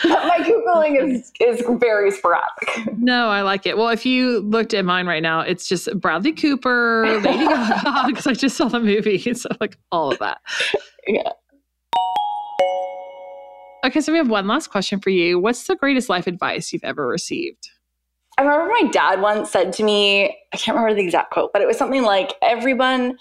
my 0.04 0.38
googling 0.38 1.02
is 1.02 1.32
is 1.40 1.62
very 1.78 2.10
sporadic. 2.10 2.98
No, 2.98 3.28
I 3.28 3.42
like 3.42 3.66
it. 3.66 3.76
Well, 3.76 3.88
if 3.88 4.06
you 4.06 4.40
looked 4.40 4.74
at 4.74 4.84
mine 4.84 5.06
right 5.06 5.22
now, 5.22 5.40
it's 5.40 5.68
just 5.68 5.88
Bradley 6.00 6.32
Cooper, 6.32 7.20
Lady 7.20 7.38
Gaga, 7.46 8.04
because 8.06 8.26
I 8.26 8.32
just 8.32 8.56
saw 8.56 8.68
the 8.68 8.80
movie. 8.80 9.22
So, 9.36 9.50
like, 9.60 9.76
all 9.92 10.12
of 10.12 10.18
that. 10.20 10.40
Yeah. 11.06 11.30
Okay, 13.84 14.00
so 14.00 14.10
we 14.12 14.18
have 14.18 14.30
one 14.30 14.46
last 14.46 14.68
question 14.68 14.98
for 14.98 15.10
you. 15.10 15.38
What's 15.38 15.66
the 15.66 15.76
greatest 15.76 16.08
life 16.08 16.26
advice 16.26 16.72
you've 16.72 16.84
ever 16.84 17.06
received? 17.06 17.68
I 18.38 18.42
remember 18.42 18.72
my 18.80 18.90
dad 18.90 19.20
once 19.20 19.50
said 19.50 19.72
to 19.74 19.84
me, 19.84 20.36
I 20.52 20.56
can't 20.56 20.76
remember 20.76 20.94
the 20.94 21.04
exact 21.04 21.30
quote, 21.32 21.52
but 21.52 21.62
it 21.62 21.68
was 21.68 21.76
something 21.76 22.02
like 22.02 22.32
everyone 22.42 23.16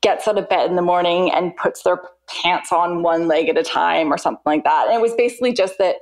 gets 0.00 0.26
out 0.26 0.38
of 0.38 0.48
bed 0.48 0.70
in 0.70 0.76
the 0.76 0.82
morning 0.82 1.30
and 1.32 1.54
puts 1.56 1.82
their 1.82 2.00
pants 2.28 2.72
on 2.72 3.02
one 3.02 3.28
leg 3.28 3.48
at 3.48 3.58
a 3.58 3.62
time 3.62 4.12
or 4.12 4.18
something 4.18 4.42
like 4.44 4.64
that. 4.64 4.86
And 4.86 4.96
it 4.96 5.02
was 5.02 5.14
basically 5.14 5.52
just 5.52 5.78
that 5.78 5.96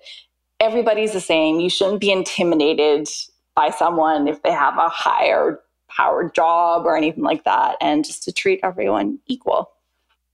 everybody's 0.61 1.12
the 1.12 1.20
same. 1.20 1.61
You 1.61 1.70
shouldn't 1.70 2.01
be 2.01 2.11
intimidated 2.11 3.09
by 3.55 3.70
someone 3.70 4.29
if 4.29 4.43
they 4.43 4.53
have 4.53 4.79
a 4.79 4.89
higher 4.89 5.61
powered 5.89 6.35
job 6.35 6.87
or 6.87 6.97
anything 6.97 7.25
like 7.25 7.45
that, 7.45 7.77
and 7.81 8.05
just 8.05 8.23
to 8.25 8.33
treat 8.33 8.61
everyone 8.62 9.18
equal. 9.27 9.70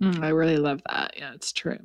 Mm, 0.00 0.22
I 0.22 0.28
really 0.28 0.56
love 0.56 0.80
that. 0.88 1.14
Yeah, 1.16 1.32
it's 1.34 1.52
true. 1.52 1.78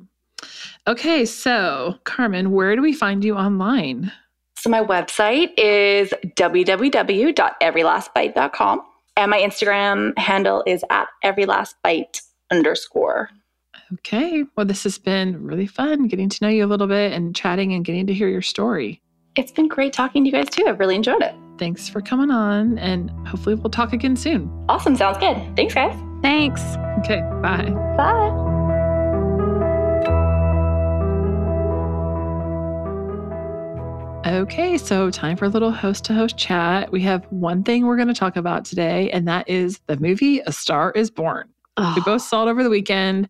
Okay, 0.86 1.24
so 1.24 1.98
Carmen, 2.04 2.52
where 2.52 2.76
do 2.76 2.82
we 2.82 2.92
find 2.92 3.24
you 3.24 3.34
online? 3.34 4.12
So 4.56 4.70
my 4.70 4.82
website 4.82 5.50
is 5.58 6.14
www.everylastbite.com. 6.36 8.82
And 9.16 9.30
my 9.30 9.38
Instagram 9.38 10.18
handle 10.18 10.64
is 10.66 10.84
at 10.90 11.06
everylastbite 11.24 12.20
underscore. 12.50 13.30
Okay. 13.92 14.44
Well, 14.56 14.66
this 14.66 14.84
has 14.84 14.98
been 14.98 15.42
really 15.42 15.66
fun 15.66 16.08
getting 16.08 16.28
to 16.28 16.44
know 16.44 16.48
you 16.50 16.64
a 16.64 16.66
little 16.66 16.86
bit 16.86 17.12
and 17.12 17.34
chatting 17.36 17.72
and 17.72 17.84
getting 17.84 18.06
to 18.06 18.14
hear 18.14 18.28
your 18.28 18.42
story. 18.42 19.00
It's 19.36 19.52
been 19.52 19.68
great 19.68 19.92
talking 19.92 20.24
to 20.24 20.28
you 20.28 20.32
guys 20.32 20.48
too. 20.48 20.64
I've 20.66 20.78
really 20.78 20.94
enjoyed 20.94 21.22
it. 21.22 21.34
Thanks 21.58 21.88
for 21.88 22.00
coming 22.00 22.30
on, 22.30 22.78
and 22.78 23.10
hopefully, 23.28 23.54
we'll 23.54 23.70
talk 23.70 23.92
again 23.92 24.16
soon. 24.16 24.50
Awesome. 24.68 24.96
Sounds 24.96 25.18
good. 25.18 25.36
Thanks, 25.56 25.74
guys. 25.74 25.96
Thanks. 26.22 26.60
Okay. 27.00 27.20
Bye. 27.40 27.70
Bye. 27.96 28.50
Okay, 34.26 34.78
so 34.78 35.10
time 35.10 35.36
for 35.36 35.44
a 35.44 35.48
little 35.48 35.70
host 35.70 36.04
to 36.06 36.14
host 36.14 36.38
chat. 36.38 36.90
We 36.90 37.02
have 37.02 37.24
one 37.30 37.62
thing 37.62 37.84
we're 37.86 37.96
going 37.96 38.08
to 38.08 38.14
talk 38.14 38.36
about 38.36 38.64
today, 38.64 39.10
and 39.10 39.28
that 39.28 39.46
is 39.48 39.80
the 39.86 39.98
movie 39.98 40.40
A 40.40 40.50
Star 40.52 40.92
is 40.92 41.10
Born. 41.10 41.50
Oh, 41.76 41.92
We 41.94 42.02
both 42.02 42.22
saw 42.22 42.46
it 42.46 42.50
over 42.50 42.64
the 42.64 42.70
weekend. 42.70 43.28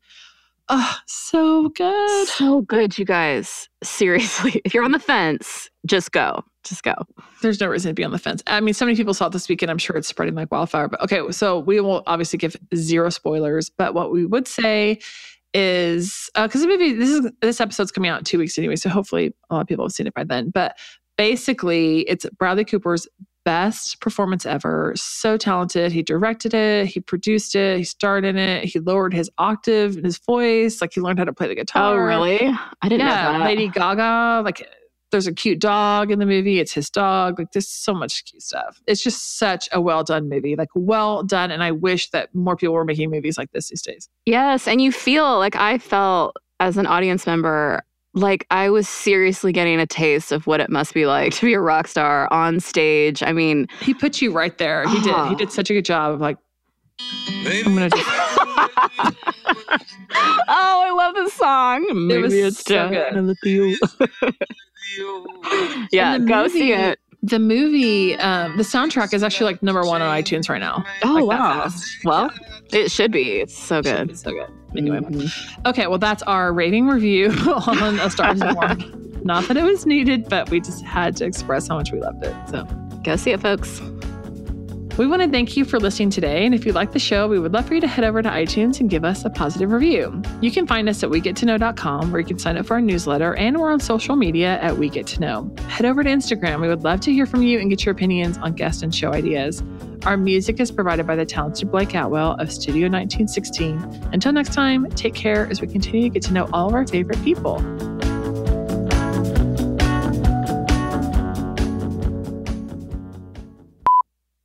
Oh, 0.68 0.96
so 1.06 1.68
good. 1.70 2.28
so 2.28 2.62
good, 2.62 2.98
you 2.98 3.04
guys. 3.04 3.68
Seriously, 3.84 4.62
if 4.64 4.72
you're 4.72 4.84
on 4.84 4.92
the 4.92 4.98
fence, 4.98 5.68
just 5.86 6.12
go. 6.12 6.42
Just 6.64 6.82
go. 6.82 6.94
There's 7.42 7.60
no 7.60 7.66
reason 7.66 7.90
to 7.90 7.94
be 7.94 8.04
on 8.04 8.10
the 8.12 8.18
fence. 8.18 8.42
I 8.46 8.60
mean, 8.60 8.72
so 8.72 8.86
many 8.86 8.96
people 8.96 9.12
saw 9.12 9.26
it 9.26 9.32
this 9.32 9.48
weekend. 9.48 9.70
I'm 9.70 9.78
sure 9.78 9.96
it's 9.96 10.08
spreading 10.08 10.34
like 10.34 10.50
wildfire. 10.50 10.88
But 10.88 11.02
okay, 11.02 11.30
so 11.32 11.58
we 11.58 11.80
will 11.80 12.02
obviously 12.06 12.38
give 12.38 12.56
zero 12.74 13.10
spoilers. 13.10 13.68
But 13.68 13.92
what 13.92 14.10
we 14.10 14.24
would 14.24 14.48
say 14.48 15.00
is 15.52 16.30
uh, 16.34 16.46
because 16.46 16.62
the 16.62 16.66
movie 16.66 16.94
this 16.94 17.10
is 17.10 17.30
this 17.42 17.60
episode's 17.60 17.92
coming 17.92 18.10
out 18.10 18.18
in 18.18 18.24
two 18.24 18.38
weeks 18.38 18.56
anyway, 18.58 18.76
so 18.76 18.88
hopefully 18.88 19.34
a 19.50 19.54
lot 19.54 19.60
of 19.60 19.66
people 19.66 19.84
have 19.84 19.92
seen 19.92 20.06
it 20.06 20.14
by 20.14 20.24
then. 20.24 20.48
But 20.50 20.76
basically, 21.18 22.00
it's 22.00 22.24
Bradley 22.38 22.64
Cooper's 22.64 23.06
best 23.44 24.00
performance 24.00 24.46
ever. 24.46 24.92
So 24.96 25.36
talented. 25.36 25.92
He 25.92 26.02
directed 26.02 26.54
it, 26.54 26.86
he 26.86 27.00
produced 27.00 27.54
it, 27.54 27.78
he 27.78 27.84
starred 27.84 28.24
in 28.24 28.36
it, 28.36 28.64
he 28.64 28.80
lowered 28.80 29.14
his 29.14 29.30
octave 29.38 29.96
in 29.96 30.04
his 30.04 30.18
voice, 30.18 30.80
like 30.80 30.92
he 30.94 31.00
learned 31.00 31.18
how 31.18 31.24
to 31.24 31.32
play 31.32 31.46
the 31.46 31.52
oh, 31.52 31.56
guitar. 31.56 31.94
Oh, 31.94 31.96
really? 31.96 32.40
I 32.82 32.88
didn't 32.88 33.06
Yeah, 33.06 33.32
know 33.32 33.38
that. 33.38 33.44
Lady 33.44 33.68
Gaga, 33.68 34.42
like 34.44 34.66
there's 35.10 35.26
a 35.28 35.32
cute 35.32 35.60
dog 35.60 36.10
in 36.10 36.18
the 36.18 36.26
movie. 36.26 36.58
It's 36.58 36.72
his 36.72 36.90
dog. 36.90 37.38
Like 37.38 37.52
there's 37.52 37.68
so 37.68 37.94
much 37.94 38.24
cute 38.24 38.42
stuff. 38.42 38.82
It's 38.88 39.00
just 39.00 39.38
such 39.38 39.68
a 39.70 39.80
well 39.80 40.02
done 40.02 40.28
movie. 40.28 40.56
Like 40.56 40.70
well 40.74 41.22
done. 41.22 41.52
And 41.52 41.62
I 41.62 41.70
wish 41.70 42.10
that 42.10 42.34
more 42.34 42.56
people 42.56 42.74
were 42.74 42.84
making 42.84 43.10
movies 43.10 43.38
like 43.38 43.52
this 43.52 43.68
these 43.68 43.82
days. 43.82 44.08
Yes, 44.26 44.66
and 44.66 44.80
you 44.80 44.90
feel 44.90 45.38
like 45.38 45.54
I 45.54 45.78
felt 45.78 46.36
as 46.58 46.76
an 46.76 46.86
audience 46.86 47.26
member 47.26 47.84
like 48.14 48.46
I 48.50 48.70
was 48.70 48.88
seriously 48.88 49.52
getting 49.52 49.80
a 49.80 49.86
taste 49.86 50.32
of 50.32 50.46
what 50.46 50.60
it 50.60 50.70
must 50.70 50.94
be 50.94 51.06
like 51.06 51.32
to 51.34 51.46
be 51.46 51.54
a 51.54 51.60
rock 51.60 51.86
star 51.88 52.32
on 52.32 52.60
stage. 52.60 53.22
I 53.22 53.32
mean, 53.32 53.66
He 53.80 53.94
put 53.94 54.22
you 54.22 54.32
right 54.32 54.56
there. 54.58 54.88
He 54.88 55.00
did. 55.00 55.14
Oh. 55.14 55.28
He 55.28 55.34
did 55.34 55.50
such 55.52 55.70
a 55.70 55.74
good 55.74 55.84
job 55.84 56.12
of 56.14 56.20
like 56.20 56.38
I'm 57.46 57.74
gonna 57.74 57.90
just 57.90 58.02
oh, 58.08 58.68
I 60.48 60.92
love 60.96 61.14
this 61.14 61.32
song. 61.34 61.86
Maybe 62.06 62.22
was 62.22 62.32
it's 62.34 62.64
so 62.64 62.76
time 62.76 62.92
good. 62.92 63.12
to 63.12 63.18
yeah, 65.92 66.14
And 66.14 66.24
the 66.24 66.28
go 66.28 66.48
see 66.48 66.72
it. 66.72 66.98
The 67.26 67.38
movie, 67.38 68.16
um, 68.16 68.56
the 68.56 68.62
soundtrack 68.62 69.14
is 69.14 69.22
actually 69.22 69.52
like 69.52 69.62
number 69.62 69.82
one 69.82 70.02
on 70.02 70.22
iTunes 70.22 70.48
right 70.48 70.60
now. 70.60 70.84
Oh 71.02 71.14
Like 71.14 71.26
wow. 71.26 71.70
Well, 72.04 72.30
it 72.72 72.90
should 72.90 73.10
be. 73.12 73.40
It's 73.40 73.56
so 73.56 73.80
good. 73.82 74.10
It's 74.10 74.22
so 74.22 74.30
good. 74.32 74.48
Anyway. 74.76 74.98
Mhm. 74.98 75.66
Okay, 75.66 75.86
well 75.86 75.98
that's 75.98 76.22
our 76.24 76.52
rating 76.52 76.86
review 76.86 77.30
on 77.66 77.98
A 78.00 78.10
Star 78.10 78.32
is 78.34 78.40
Born. 78.54 79.20
Not 79.24 79.48
that 79.48 79.56
it 79.56 79.62
was 79.64 79.86
needed, 79.86 80.28
but 80.28 80.50
we 80.50 80.60
just 80.60 80.84
had 80.84 81.16
to 81.16 81.24
express 81.24 81.68
how 81.68 81.76
much 81.76 81.92
we 81.92 82.00
loved 82.00 82.24
it. 82.24 82.34
So 82.48 82.64
Go 83.02 83.16
see 83.16 83.30
it, 83.32 83.40
folks. 83.40 83.80
We 84.96 85.08
want 85.08 85.22
to 85.22 85.28
thank 85.28 85.56
you 85.56 85.64
for 85.64 85.80
listening 85.80 86.10
today. 86.10 86.46
And 86.46 86.54
if 86.54 86.64
you 86.64 86.72
like 86.72 86.92
the 86.92 87.00
show, 87.00 87.26
we 87.26 87.40
would 87.40 87.52
love 87.52 87.66
for 87.66 87.74
you 87.74 87.80
to 87.80 87.86
head 87.88 88.04
over 88.04 88.22
to 88.22 88.28
iTunes 88.28 88.78
and 88.78 88.88
give 88.88 89.04
us 89.04 89.24
a 89.24 89.30
positive 89.30 89.72
review. 89.72 90.22
You 90.40 90.52
can 90.52 90.68
find 90.68 90.88
us 90.88 91.02
at 91.02 91.10
wegettoknow.com 91.10 92.12
where 92.12 92.20
you 92.20 92.26
can 92.26 92.38
sign 92.38 92.56
up 92.56 92.66
for 92.66 92.74
our 92.74 92.80
newsletter 92.80 93.34
and 93.34 93.58
we're 93.58 93.72
on 93.72 93.80
social 93.80 94.14
media 94.14 94.60
at 94.60 94.78
We 94.78 94.88
Get 94.88 95.08
to 95.08 95.20
Know. 95.20 95.52
Head 95.66 95.84
over 95.84 96.04
to 96.04 96.08
Instagram. 96.08 96.60
We 96.60 96.68
would 96.68 96.84
love 96.84 97.00
to 97.00 97.12
hear 97.12 97.26
from 97.26 97.42
you 97.42 97.58
and 97.58 97.68
get 97.68 97.84
your 97.84 97.92
opinions 97.92 98.38
on 98.38 98.52
guest 98.52 98.84
and 98.84 98.94
show 98.94 99.12
ideas. 99.12 99.64
Our 100.04 100.16
music 100.16 100.60
is 100.60 100.70
provided 100.70 101.08
by 101.08 101.16
the 101.16 101.26
talented 101.26 101.72
Blake 101.72 101.92
Atwell 101.96 102.34
of 102.34 102.52
Studio 102.52 102.82
1916. 102.82 104.10
Until 104.12 104.32
next 104.32 104.52
time, 104.52 104.88
take 104.90 105.14
care 105.14 105.48
as 105.50 105.60
we 105.60 105.66
continue 105.66 106.02
to 106.02 106.08
get 106.08 106.22
to 106.24 106.32
know 106.32 106.48
all 106.52 106.68
of 106.68 106.74
our 106.74 106.86
favorite 106.86 107.20
people. 107.24 107.58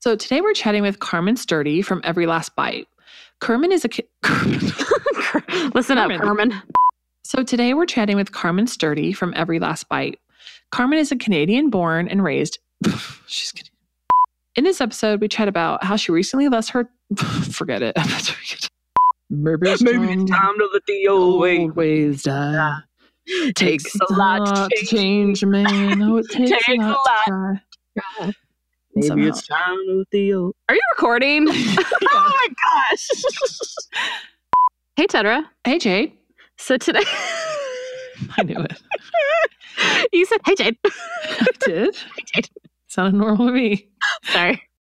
So 0.10 0.16
today 0.16 0.42
we're 0.42 0.54
chatting 0.54 0.82
with 0.82 0.98
Carmen 0.98 1.36
Sturdy 1.36 1.84
from 1.84 2.02
Every 2.04 2.26
Last 2.26 2.56
Bite. 2.56 2.88
Carmen 3.42 3.72
is 3.72 3.86
a 3.86 3.90
ki- 3.90 4.10
Carmen. 4.24 4.60
Listen 5.76 6.00
up, 6.00 6.10
Carmen. 6.10 6.20
Carmen. 6.50 6.64
So 7.24 7.44
today 7.44 7.76
we're 7.76 7.86
chatting 7.86 8.16
with 8.16 8.32
Carmen 8.32 8.66
Sturdy 8.66 9.14
from 9.14 9.36
Every 9.36 9.60
Last 9.60 9.88
Bite. 9.88 10.20
Carmen 10.72 10.98
is 10.98 11.12
a 11.12 11.16
Canadian 11.16 11.70
born 11.70 12.08
and 12.08 12.24
raised. 12.24 12.58
She's 13.28 13.52
Canadian. 13.52 13.72
In 14.56 14.64
this 14.64 14.82
episode, 14.82 15.22
we 15.22 15.28
chat 15.28 15.48
about 15.48 15.84
how 15.84 15.96
she 15.96 16.12
recently 16.12 16.50
lost 16.50 16.72
her. 16.72 16.90
Forget 17.52 17.84
it. 17.84 17.96
Not 17.96 18.34
doing. 19.30 20.02
Maybe 20.02 20.24
it's 20.24 20.32
time 20.32 20.58
to 20.58 20.70
let 20.74 20.88
the 20.88 21.08
old 21.08 21.76
ways 21.76 22.24
die. 22.24 22.80
Takes 23.54 23.94
a 24.10 24.14
lot 24.14 24.70
to 24.72 24.76
change. 24.88 25.42
change, 25.42 25.46
man. 25.46 26.02
Oh, 26.02 26.18
it 26.18 26.26
takes, 26.32 26.50
Takes 26.66 26.84
a 26.84 26.98
a 26.98 26.98
lot. 28.24 28.40
Lot. 29.08 29.18
Maybe 29.18 29.28
Somehow. 29.28 29.28
it's 29.30 29.48
time 29.48 29.78
to 29.88 29.94
let 30.00 30.08
the. 30.12 30.34
Are 30.34 30.76
you 30.76 30.82
recording? 30.96 31.48
oh 31.50 31.86
my 32.12 32.48
gosh. 32.62 33.08
hey, 34.96 35.08
Tedra. 35.08 35.44
Hey, 35.64 35.80
Jade. 35.80 36.14
So 36.58 36.78
today, 36.78 37.04
I 38.38 38.44
knew 38.44 38.60
it. 38.60 38.82
you 40.14 40.26
said, 40.26 40.40
"Hey, 40.46 40.56
Jade." 40.56 40.78
I 40.86 41.48
did. 41.62 41.96
I 41.96 42.22
Jade. 42.34 42.50
Sounded 42.88 43.18
normal 43.18 43.48
to 43.48 43.54
me. 43.54 43.88
Sorry. 44.26 44.62